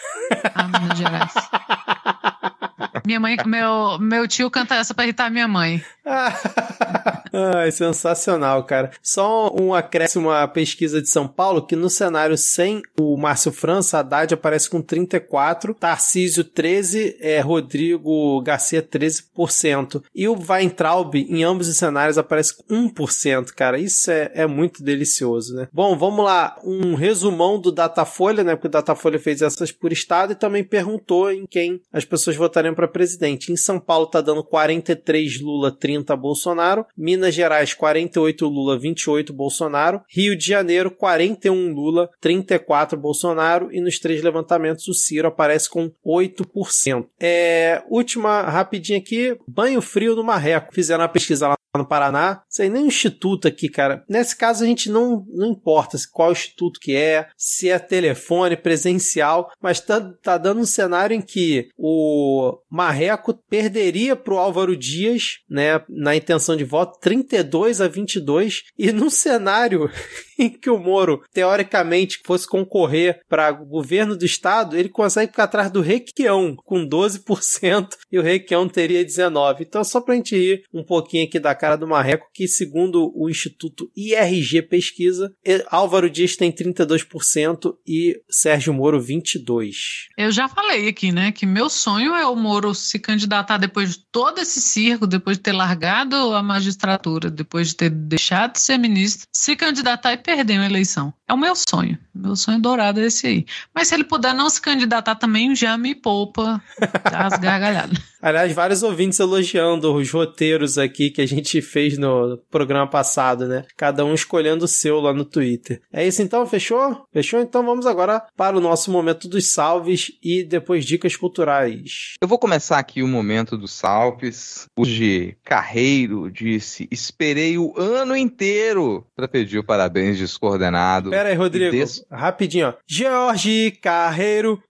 [0.54, 1.32] Ah, Minas Gerais.
[3.06, 5.80] Minha mãe, meu, meu tio canta essa para irritar minha mãe.
[7.38, 8.90] Ai, sensacional, cara.
[9.02, 13.98] Só um acréscimo à pesquisa de São Paulo, que no cenário sem o Márcio França,
[13.98, 20.02] Haddad aparece com 34, Tarcísio 13, é, Rodrigo Garcia 13%.
[20.14, 23.78] E o Weintraub, em ambos os cenários, aparece com 1%, cara.
[23.78, 25.68] Isso é, é muito delicioso, né?
[25.70, 26.58] Bom, vamos lá.
[26.64, 28.54] Um resumão do Datafolha, né?
[28.54, 32.74] Porque o Datafolha fez essas por estado e também perguntou em quem as pessoas votariam
[32.74, 33.52] para presidente.
[33.52, 36.86] Em São Paulo tá dando 43 Lula, 30 Bolsonaro.
[36.96, 40.02] Minas Gerais, 48 Lula, 28 Bolsonaro.
[40.08, 43.68] Rio de Janeiro, 41 Lula, 34 Bolsonaro.
[43.72, 47.06] E nos três levantamentos, o Ciro aparece com 8%.
[47.20, 50.74] É, última rapidinha aqui: banho frio no Marreco.
[50.74, 54.04] Fizeram uma pesquisa lá no Paraná, sei nem o instituto aqui, cara.
[54.08, 59.50] Nesse caso a gente não, não importa qual instituto que é, se é telefone, presencial,
[59.60, 65.82] mas tá, tá dando um cenário em que o Marreco perderia pro Álvaro Dias, né,
[65.88, 69.90] na intenção de voto, 32 a 22, e num cenário
[70.38, 75.70] em que o Moro, teoricamente, fosse concorrer para governo do estado, ele consegue ficar atrás
[75.70, 79.56] do Requião, com 12%, e o Requião teria 19%.
[79.60, 83.28] Então, só pra gente ir um pouquinho aqui da cara do Marreco, que segundo o
[83.28, 85.32] Instituto IRG Pesquisa,
[85.70, 89.72] Álvaro Dias tem 32% e Sérgio Moro 22%.
[90.16, 94.04] Eu já falei aqui, né, que meu sonho é o Moro se candidatar depois de
[94.10, 98.78] todo esse circo, depois de ter largado a magistratura, depois de ter deixado de ser
[98.78, 101.14] ministro, se candidatar e perder uma eleição.
[101.28, 101.96] É o meu sonho.
[102.12, 103.46] Meu sonho dourado é esse aí.
[103.72, 106.60] Mas se ele puder não se candidatar também, já me poupa
[107.04, 107.96] as gargalhadas.
[108.26, 113.64] Aliás, vários ouvintes elogiando os roteiros aqui que a gente fez no programa passado, né?
[113.76, 115.80] Cada um escolhendo o seu lá no Twitter.
[115.92, 116.44] É isso então?
[116.44, 117.06] Fechou?
[117.12, 117.40] Fechou?
[117.40, 122.14] Então vamos agora para o nosso momento dos salves e depois dicas culturais.
[122.20, 124.66] Eu vou começar aqui o momento dos salves.
[124.76, 131.10] Hoje, Carreiro disse: Esperei o ano inteiro para pedir o parabéns descoordenado.
[131.10, 131.70] Pera aí, Rodrigo.
[131.70, 132.04] Des...
[132.10, 132.74] Rapidinho, ó.
[132.88, 134.60] Jorge Carreiro.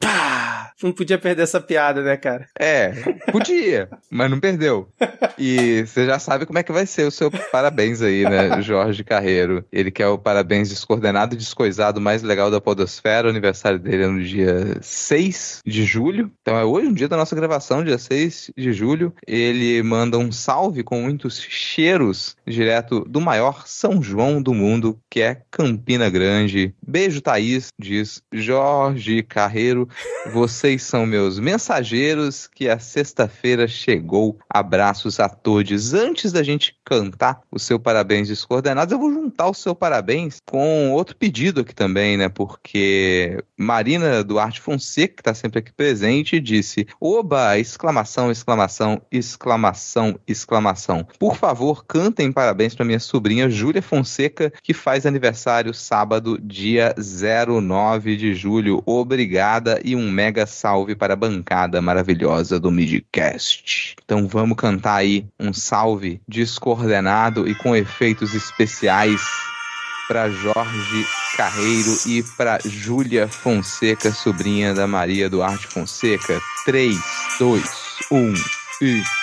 [0.00, 0.40] Pá!
[0.82, 2.48] Não podia perder essa piada, né, cara?
[2.58, 2.92] É,
[3.30, 4.88] podia, mas não perdeu.
[5.38, 9.04] E você já sabe como é que vai ser o seu parabéns aí, né, Jorge
[9.04, 9.64] Carreiro.
[9.70, 13.26] Ele quer o parabéns descoordenado e descoisado mais legal da Podosfera.
[13.26, 16.30] O aniversário dele é no dia 6 de julho.
[16.40, 19.12] Então é hoje, um dia da nossa gravação, dia 6 de julho.
[19.26, 25.20] Ele manda um salve com muitos cheiros direto do maior São João do mundo, que
[25.20, 26.74] é Campina Grande.
[26.86, 29.89] Beijo, Thaís, diz Jorge Carreiro.
[30.32, 34.38] Vocês são meus mensageiros que a sexta-feira chegou.
[34.48, 35.94] Abraços a todos.
[35.94, 40.92] Antes da gente cantar o seu parabéns descoordenados, eu vou juntar o seu parabéns com
[40.92, 42.28] outro pedido aqui também, né?
[42.28, 47.58] Porque Marina Duarte Fonseca, que está sempre aqui presente, disse: Oba!
[47.58, 51.06] Exclamação, exclamação, exclamação, exclamação.
[51.18, 58.16] Por favor, cantem parabéns para minha sobrinha Júlia Fonseca, que faz aniversário sábado, dia 09
[58.16, 58.82] de julho.
[58.86, 63.94] Obrigada e um mega salve para a bancada maravilhosa do Midcast.
[64.04, 69.20] Então vamos cantar aí um salve descoordenado e com efeitos especiais
[70.08, 76.40] para Jorge Carreiro e para Júlia Fonseca, sobrinha da Maria Duarte Fonseca.
[76.64, 76.96] 3,
[77.38, 77.62] 2,
[78.10, 78.34] 1
[78.82, 79.19] e.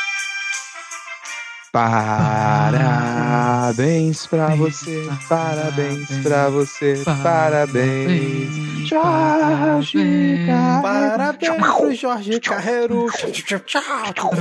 [3.68, 8.50] Parabéns pra você, parabéns pra você, parabéns,
[8.88, 10.48] Jorge
[10.82, 13.06] Parabéns pro Jorge Carreiro.
[13.12, 13.84] Tchau, tchau, tchau,
[14.14, 14.32] tchau,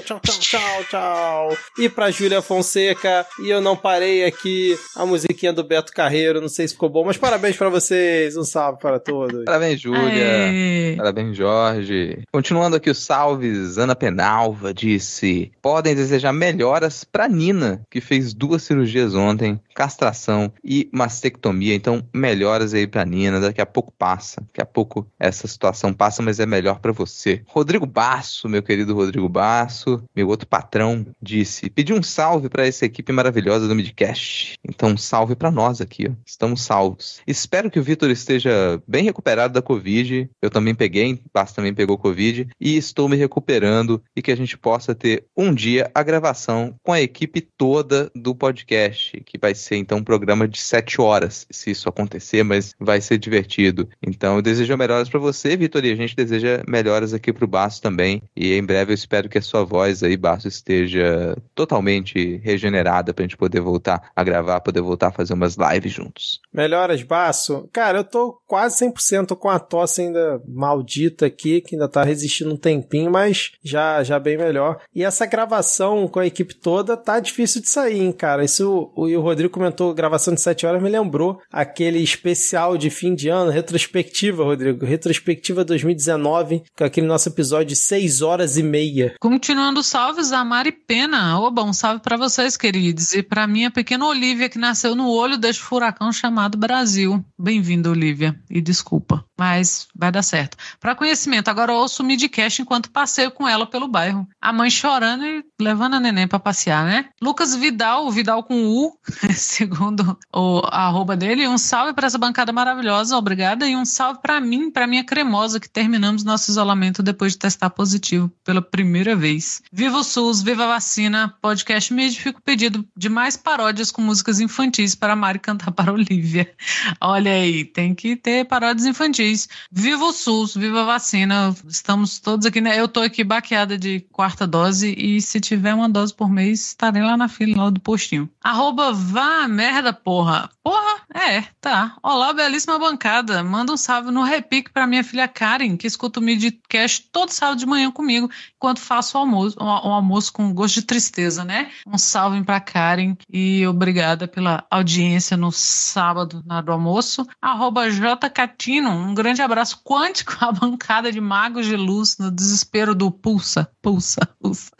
[0.00, 1.54] tchau, tchau, tchau.
[1.78, 6.48] E pra Júlia Fonseca, e eu não parei aqui a musiquinha do Beto Carreiro, não
[6.48, 9.44] sei se ficou bom, mas parabéns pra vocês, um salve para todos.
[9.44, 10.96] Parabéns, Júlia.
[10.96, 12.22] Parabéns, Jorge.
[12.32, 18.62] Continuando aqui os salves, Ana Penalva disse: podem desejar melhoras pra Nina, que fez duas
[18.62, 21.74] cirurgias ontem, castração e mastectomia.
[21.74, 23.40] Então, melhoras aí pra Nina.
[23.40, 24.40] Daqui a pouco passa.
[24.40, 27.42] Daqui a pouco essa situação passa, mas é melhor para você.
[27.46, 32.84] Rodrigo Basso, meu querido Rodrigo Basso, meu outro patrão, disse: pedi um salve para essa
[32.84, 34.54] equipe maravilhosa do Midcast.
[34.66, 36.12] Então, salve para nós aqui, ó.
[36.24, 37.20] Estamos salvos.
[37.26, 40.30] Espero que o Vitor esteja bem recuperado da Covid.
[40.40, 44.56] Eu também peguei, Basso também pegou Covid e estou me recuperando e que a gente
[44.56, 49.76] possa ter um dia a gravação com a equipe toda do podcast, que vai ser
[49.76, 53.88] então um programa de sete horas, se isso acontecer, mas vai ser divertido.
[54.02, 57.82] Então, eu desejo melhoras para você, Vitor, e a gente deseja melhoras aqui pro Basso
[57.82, 58.22] também.
[58.36, 63.22] E em breve eu espero que a sua voz aí, Basso, esteja totalmente regenerada pra
[63.22, 66.40] gente poder voltar a gravar, poder voltar a fazer umas lives juntos.
[66.52, 67.68] Melhoras, Basso.
[67.72, 72.52] Cara, eu tô quase 100% com a tosse ainda maldita aqui, que ainda tá resistindo
[72.52, 74.80] um tempinho, mas já, já bem melhor.
[74.94, 75.67] E essa gravação
[76.10, 78.44] com a equipe toda tá difícil de sair, hein, cara.
[78.44, 83.14] Isso o, o Rodrigo comentou, gravação de 7 horas me lembrou aquele especial de fim
[83.14, 84.84] de ano, retrospectiva, Rodrigo.
[84.84, 89.14] Retrospectiva 2019, com aquele nosso episódio de 6 horas e meia.
[89.20, 91.38] Continuando salves a Mari Pena.
[91.40, 93.12] Oba, um salve para vocês, queridos.
[93.12, 97.24] E para minha pequena Olivia, que nasceu no olho deste furacão chamado Brasil.
[97.38, 98.38] Bem-vinda, Olivia.
[98.50, 100.56] E desculpa, mas vai dar certo.
[100.80, 104.26] Para conhecimento, agora eu ouço o midcast enquanto passeio com ela pelo bairro.
[104.40, 107.06] A mãe chorando e levando a neném para passear, né?
[107.20, 108.96] Lucas Vidal, Vidal com U,
[109.34, 111.48] segundo o arroba dele.
[111.48, 113.66] Um salve para essa bancada maravilhosa, obrigada.
[113.68, 117.70] E um salve para mim, para minha cremosa, que terminamos nosso isolamento depois de testar
[117.70, 119.60] positivo pela primeira vez.
[119.72, 121.34] Viva o SUS, viva a vacina.
[121.42, 125.72] Podcast me edifica o pedido de mais paródias com músicas infantis para a Mari cantar
[125.72, 126.50] para a Olivia.
[127.00, 129.48] Olha aí, tem que ter paródias infantis.
[129.70, 131.54] Viva o SUS, viva a vacina.
[131.66, 132.78] Estamos todos aqui, né?
[132.78, 137.02] Eu tô aqui baqueada de quarta dose e se tiver uma dose por mês, estarei
[137.02, 138.28] lá na fila lá do postinho.
[138.42, 140.50] Arroba vá merda, porra.
[140.62, 141.96] Porra, é, tá.
[142.02, 143.42] Olá, belíssima bancada.
[143.42, 147.58] Manda um salve no repique para minha filha Karen, que escuta o Midcast todo sábado
[147.58, 151.70] de manhã comigo, enquanto faço o almoço, o, almoço com gosto de tristeza, né?
[151.86, 157.26] Um salve para Karen e obrigada pela audiência no sábado na do almoço.
[157.40, 162.94] Arroba J Catino, um grande abraço quântico à bancada de magos de luz no desespero
[162.94, 164.72] do pulsa, pulsa, pulsa.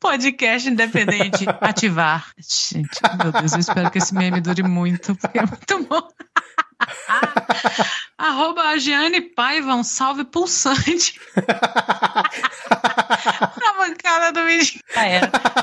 [0.00, 2.32] Podcast independente, ativar.
[2.38, 6.08] Gente, meu Deus, eu espero que esse meme dure muito, porque é muito bom.
[8.18, 11.20] Arroba a Giane Paiva, um salve pulsante.
[13.62, 14.80] Na bancada do vídeo.
[14.96, 15.20] Ah, é.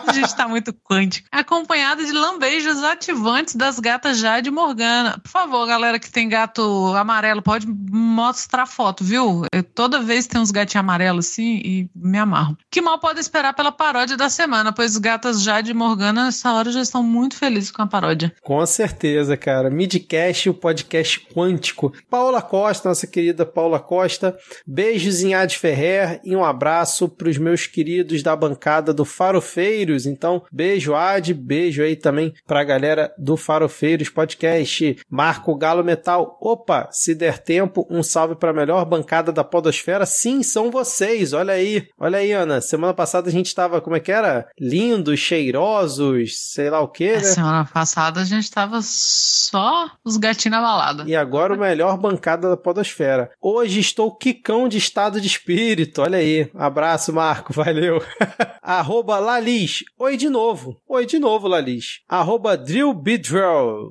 [0.07, 1.27] A gente tá muito quântico.
[1.31, 5.19] Acompanhada de lambejos ativantes das gatas Jade Morgana.
[5.21, 9.43] Por favor, galera que tem gato amarelo, pode mostrar foto, viu?
[9.53, 12.57] Eu, toda vez tem uns gatinhos amarelos assim e me amarro.
[12.71, 16.71] Que mal pode esperar pela paródia da semana, pois os gatas Jade Morgana, nessa hora,
[16.71, 18.33] já estão muito felizes com a paródia.
[18.41, 19.69] Com certeza, cara.
[19.69, 21.93] Midcast, o podcast quântico.
[22.09, 24.37] Paula Costa, nossa querida Paula Costa.
[24.65, 30.05] Beijos em Ad Ferrer e um abraço para os meus queridos da bancada do Farofeiros.
[30.05, 34.97] Então, beijo Ad, beijo aí também para a galera do Farofeiros Podcast.
[35.09, 36.37] Marco Galo Metal.
[36.39, 40.05] Opa, se der tempo, um salve para a melhor bancada da Podosfera.
[40.05, 41.33] Sim, são vocês.
[41.33, 42.61] Olha aí, olha aí, Ana.
[42.61, 44.47] Semana passada a gente estava, como é que era?
[44.59, 47.23] Lindos, cheirosos, sei lá o que, né?
[47.23, 51.03] Semana passada a gente estava só os gatinhos na balada.
[51.07, 53.31] E agora o melhor bancada da Podosfera.
[53.41, 56.01] Hoje estou quicão de estado de espírito.
[56.01, 56.49] Olha aí.
[56.53, 57.53] Abraço, Marco.
[57.53, 58.01] Valeu.
[58.61, 59.83] Arroba Lalis.
[59.99, 60.81] Oi de novo.
[60.87, 62.01] Oi de novo, Lalis.
[62.09, 62.95] Arroba Drill.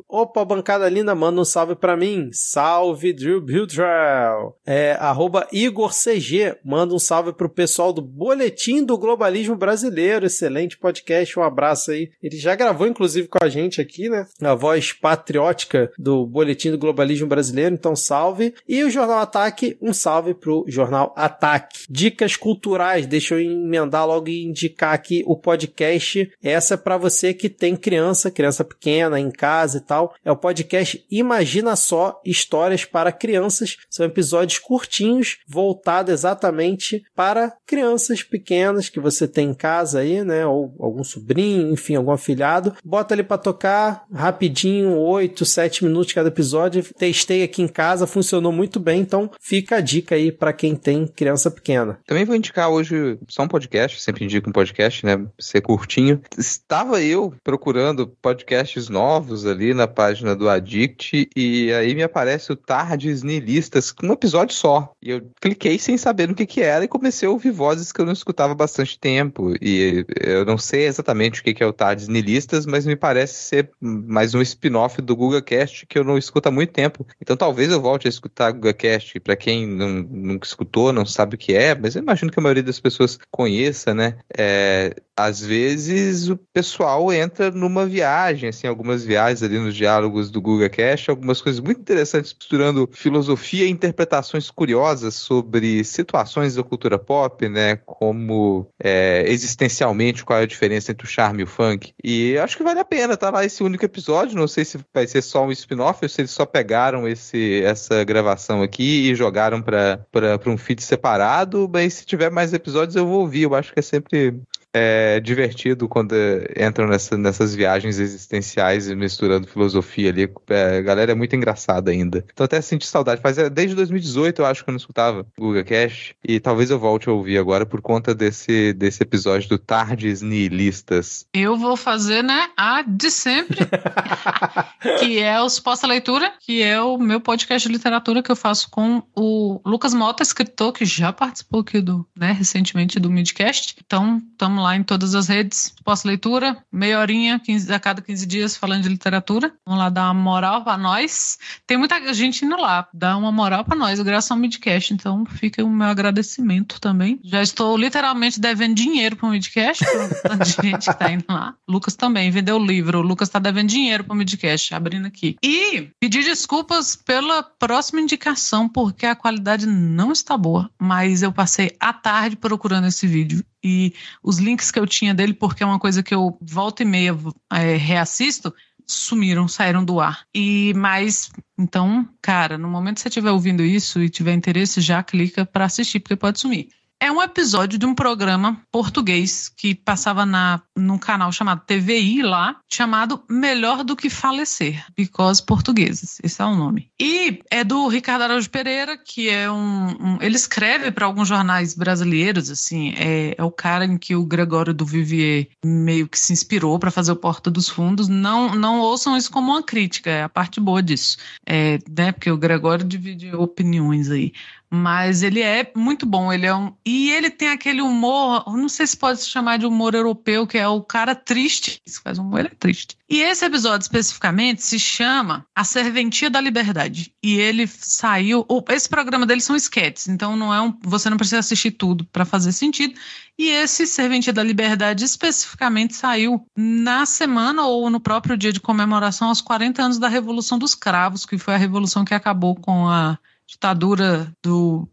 [0.09, 2.29] Opa, bancada linda, manda um salve pra mim.
[2.33, 4.57] Salve, Drill Bidrell.
[4.67, 6.57] É, arroba Igor CG.
[6.65, 10.27] Manda um salve pro pessoal do Boletim do Globalismo Brasileiro.
[10.27, 11.39] Excelente podcast.
[11.39, 12.11] Um abraço aí.
[12.21, 14.27] Ele já gravou, inclusive, com a gente aqui, né?
[14.43, 17.75] A voz patriótica do Boletim do Globalismo Brasileiro.
[17.75, 18.34] Então, salve.
[18.69, 21.85] E o Jornal Ataque, um salve pro Jornal Ataque.
[21.89, 23.07] Dicas culturais.
[23.07, 26.31] Deixa eu emendar logo e indicar aqui o podcast.
[26.43, 30.15] Essa é para você que tem criança, criança pequena em casa e tal.
[30.25, 33.77] É o podcast Imagina Só Histórias para Crianças.
[33.89, 40.47] São episódios curtinhos, voltados exatamente para crianças pequenas que você tem em casa aí, né?
[40.47, 42.75] Ou algum sobrinho, enfim, algum afilhado.
[42.85, 46.85] Bota ali para tocar rapidinho, 8, 7 minutos cada episódio.
[46.97, 51.07] Testei aqui em casa, funcionou muito bem, então fica a dica aí para quem tem
[51.07, 51.99] criança pequena.
[52.07, 56.23] Também vou indicar hoje só um podcast, sempre indico podcast, né, ser curtinho.
[56.39, 62.57] Estava eu procurando podcasts novos ali na página do Addict e aí me aparece o
[62.57, 64.93] Tardes Nihilistas com um episódio só.
[65.03, 68.01] E eu cliquei sem saber no que que era e comecei a ouvir vozes que
[68.01, 69.55] eu não escutava bastante tempo.
[69.61, 73.35] E eu não sei exatamente o que que é o Tardes Nihilistas, mas me parece
[73.35, 77.05] ser mais um spin-off do GugaCast que eu não escuto há muito tempo.
[77.21, 79.21] Então talvez eu volte a escutar GugaCast.
[79.21, 82.43] Para quem não, nunca escutou, não sabe o que é, mas eu imagino que a
[82.43, 84.19] maioria das pessoas conheça, né?
[84.37, 90.41] É, às vezes o pessoal entra numa viagem, assim, algumas viagens ali nos diálogos do
[90.41, 96.99] Google Cash, algumas coisas muito interessantes misturando filosofia e interpretações curiosas sobre situações da cultura
[96.99, 97.77] pop, né?
[97.77, 101.93] Como é, existencialmente qual é a diferença entre o charme e o funk.
[102.03, 104.37] E acho que vale a pena, tá lá esse único episódio.
[104.37, 107.94] Não sei se vai ser só um spin-off ou se eles só pegaram esse, essa
[108.03, 113.21] gravação aqui e jogaram para um feed separado, mas se tiver mais episódios eu vou
[113.21, 113.43] ouvir.
[113.43, 114.41] Eu acho que é sempre
[114.75, 116.15] é divertido quando
[116.59, 120.29] entram nessa, nessas viagens existenciais e misturando filosofia ali.
[120.49, 122.25] É, a galera é muito engraçada ainda.
[122.33, 123.21] Então até senti saudade.
[123.21, 126.15] Faz, é, desde 2018 eu acho que eu não escutava Google Cash.
[126.25, 131.25] E talvez eu volte a ouvir agora por conta desse, desse episódio do Tardes Nihilistas.
[131.33, 133.61] Eu vou fazer, né, a de sempre.
[134.99, 138.69] que é o Suposta Leitura, que é o meu podcast de literatura que eu faço
[138.71, 143.77] com o Lucas Mota, escritor, que já participou aqui do, né, recentemente do Midcast.
[143.85, 145.75] Então, estamos lá em todas as redes.
[145.85, 149.53] Pós-leitura, meia horinha 15, a cada 15 dias falando de literatura.
[149.65, 151.39] Vamos lá dar uma moral para nós.
[151.67, 154.93] Tem muita gente indo lá, dar uma moral para nós, graças ao Midcast.
[154.93, 157.21] Então fica o meu agradecimento também.
[157.23, 159.85] Já estou literalmente devendo dinheiro para o Midcast,
[160.23, 161.55] para de gente que está indo lá.
[161.69, 162.99] Lucas também vendeu o livro.
[162.99, 165.37] O Lucas está devendo dinheiro para o Midcast, abrindo aqui.
[165.43, 171.77] E pedir desculpas pela próxima indicação, porque a qualidade não está boa, mas eu passei
[171.79, 175.79] a tarde procurando esse vídeo e os links que eu tinha dele, porque é uma
[175.79, 177.17] coisa que eu volta e meia
[177.51, 178.55] é, reassisto,
[178.87, 180.27] sumiram, saíram do ar.
[180.35, 185.03] E mas então, cara, no momento que você estiver ouvindo isso e tiver interesse, já
[185.03, 186.69] clica para assistir, porque pode sumir.
[187.05, 192.57] É um episódio de um programa português que passava na, num canal chamado TVI lá,
[192.67, 196.89] chamado Melhor do que Falecer, Because Portugueses, esse é o nome.
[196.99, 199.89] E é do Ricardo Araújo Pereira, que é um.
[199.89, 204.25] um ele escreve para alguns jornais brasileiros, assim, é, é, o cara em que o
[204.25, 208.09] Gregório do Vivier meio que se inspirou para fazer o Porta dos Fundos.
[208.09, 211.19] Não, não ouçam isso como uma crítica, é a parte boa disso.
[211.47, 214.33] É, né, porque o Gregório divide opiniões aí
[214.75, 216.33] mas ele é muito bom.
[216.33, 219.67] Ele é um e ele tem aquele humor, não sei se pode se chamar de
[219.67, 221.81] humor europeu, que é o cara triste.
[221.87, 222.97] Isso faz humor, ele é triste.
[223.09, 227.15] E esse episódio especificamente se chama A Serventia da Liberdade.
[227.23, 228.45] E ele saiu.
[228.69, 232.25] Esse programa dele são esquetes, então não é um, você não precisa assistir tudo para
[232.25, 232.95] fazer sentido.
[233.39, 239.29] E esse Serventia da Liberdade especificamente saiu na semana ou no próprio dia de comemoração
[239.29, 243.19] aos 40 anos da Revolução dos Cravos, que foi a revolução que acabou com a
[243.49, 244.89] ditadura do,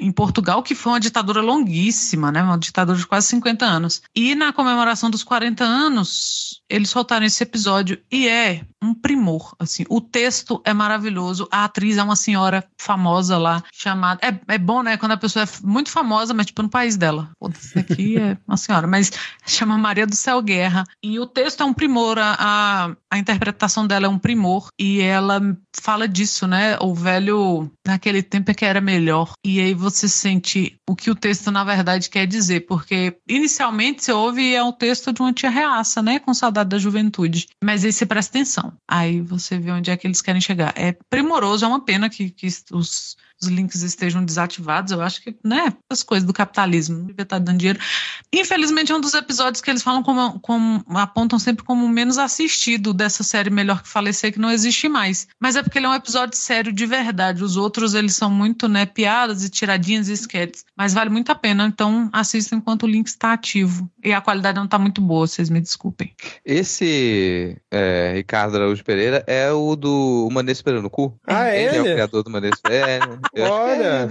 [0.00, 2.42] em Portugal, que foi uma ditadura longuíssima, né?
[2.42, 4.02] uma ditadura de quase 50 anos.
[4.14, 9.54] E na comemoração dos 40 anos, eles soltaram esse episódio e é um primor.
[9.58, 14.20] Assim, o texto é maravilhoso, a atriz é uma senhora famosa lá, chamada.
[14.24, 14.96] É, é bom, né?
[14.96, 17.30] Quando a pessoa é muito famosa, mas tipo no país dela.
[17.50, 19.10] Esse aqui é uma senhora, mas
[19.46, 20.84] chama Maria do Céu Guerra.
[21.02, 25.40] E o texto é um primor, a, a interpretação dela é um primor, e ela
[25.80, 26.76] fala disso, né?
[26.80, 29.32] O velho naquele tempo é que era melhor.
[29.44, 34.12] E aí você sente o que o texto na verdade quer dizer, porque inicialmente você
[34.12, 37.48] ouve é um texto de uma tia reaça, né, com saudade da juventude.
[37.64, 38.72] Mas aí você presta atenção.
[38.86, 40.74] Aí você vê onde é que eles querem chegar.
[40.76, 44.92] É primoroso, é uma pena que, que os os links estejam desativados.
[44.92, 47.78] Eu acho que, né, as coisas do capitalismo, não devia estar dando dinheiro.
[48.32, 52.18] Infelizmente, é um dos episódios que eles falam como, como apontam sempre como o menos
[52.18, 55.28] assistido dessa série Melhor que Falecer, que não existe mais.
[55.40, 57.44] Mas é porque ele é um episódio sério de verdade.
[57.44, 60.64] Os outros, eles são muito, né, piadas e tiradinhas e esquetes.
[60.76, 63.90] Mas vale muito a pena, então assista enquanto o link está ativo.
[64.02, 66.12] E a qualidade não está muito boa, vocês me desculpem.
[66.44, 71.18] Esse é, Ricardo Araújo Pereira é o do Maneiro Esperando no Cu?
[71.26, 71.64] Ah, é?
[71.64, 73.20] Ele é o criador do Maneiro Esperando.
[73.36, 74.08] Olha!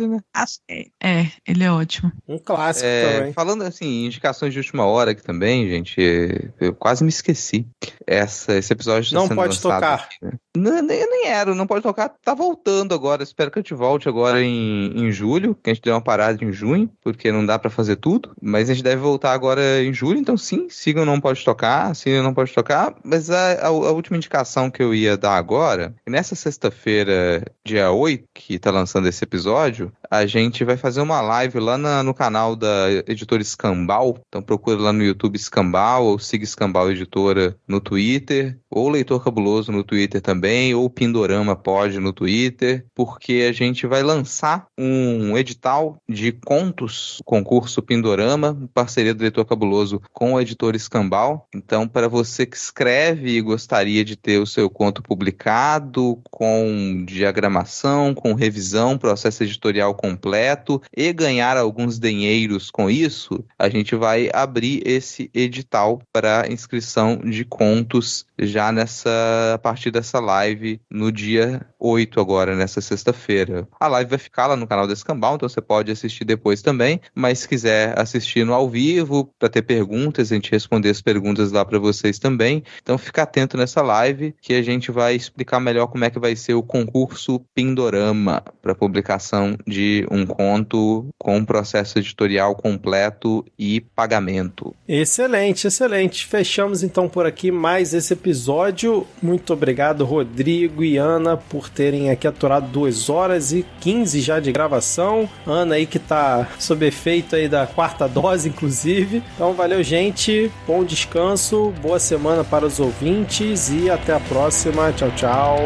[0.70, 2.12] É, é, ele é ótimo.
[2.28, 3.34] Um clássico é, também.
[3.34, 7.68] Falando assim, indicações de última hora aqui também, gente, eu quase me esqueci.
[8.06, 9.96] Essa, esse episódio tá Não pode tocar.
[9.96, 10.32] Aqui, né?
[10.56, 12.10] não, nem, nem era, não pode tocar.
[12.24, 13.24] Tá voltando agora.
[13.24, 16.44] Espero que a gente volte agora em, em julho, que a gente deu uma parada
[16.44, 18.32] em junho, porque não dá para fazer tudo.
[18.42, 22.24] Mas a gente deve voltar agora em julho, então sim, sigam Não Pode Tocar, sigam
[22.24, 22.96] Não Pode Tocar.
[23.04, 28.26] Mas a, a, a última indicação que eu ia dar agora, nessa sexta-feira, dia 8,
[28.34, 32.56] que tá lançando esse episódio, a gente vai fazer uma live lá na, no canal
[32.56, 34.20] da editora Escambau.
[34.28, 39.72] Então procura lá no YouTube Escambau, ou siga Escambau Editora no Twitter, ou Leitor Cabuloso
[39.72, 45.98] no Twitter também, ou Pindorama pode no Twitter, porque a gente vai lançar um edital
[46.08, 51.48] de contos, concurso Pindorama, parceria do Leitor Cabuloso com o editor Escambau.
[51.54, 58.14] Então, para você que escreve e gostaria de ter o seu conto publicado, com diagramação,
[58.14, 64.82] com revisão, processo editorial completo e ganhar alguns dinheiros com isso, a gente vai abrir
[64.86, 72.20] esse edital para inscrição de contos já nessa a partir dessa live no dia 8
[72.20, 73.68] agora, nessa sexta-feira.
[73.80, 77.00] A live vai ficar lá no canal da Escambau, então você pode assistir depois também,
[77.14, 81.52] mas se quiser assistir no ao vivo para ter perguntas, a gente responder as perguntas
[81.52, 82.64] lá para vocês também.
[82.82, 86.36] Então fica atento nessa live que a gente vai explicar melhor como é que vai
[86.36, 93.82] ser o concurso Pindorama para publicação de um conto com um processo editorial completo e
[93.82, 94.74] pagamento.
[94.88, 96.26] Excelente, excelente.
[96.26, 99.06] Fechamos então por aqui mais esse episódio.
[99.22, 104.52] Muito obrigado, Rodrigo e Ana, por terem aqui aturado 2 horas e 15 já de
[104.52, 105.30] gravação.
[105.46, 109.22] Ana aí que tá sob efeito aí da quarta dose, inclusive.
[109.36, 110.50] Então valeu, gente.
[110.66, 114.94] Bom descanso, boa semana para os ouvintes e até a próxima.
[114.94, 115.58] Tchau, tchau.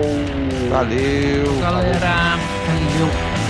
[0.69, 1.59] Valeu.
[1.59, 2.39] Galera.
[3.11, 3.40] Show.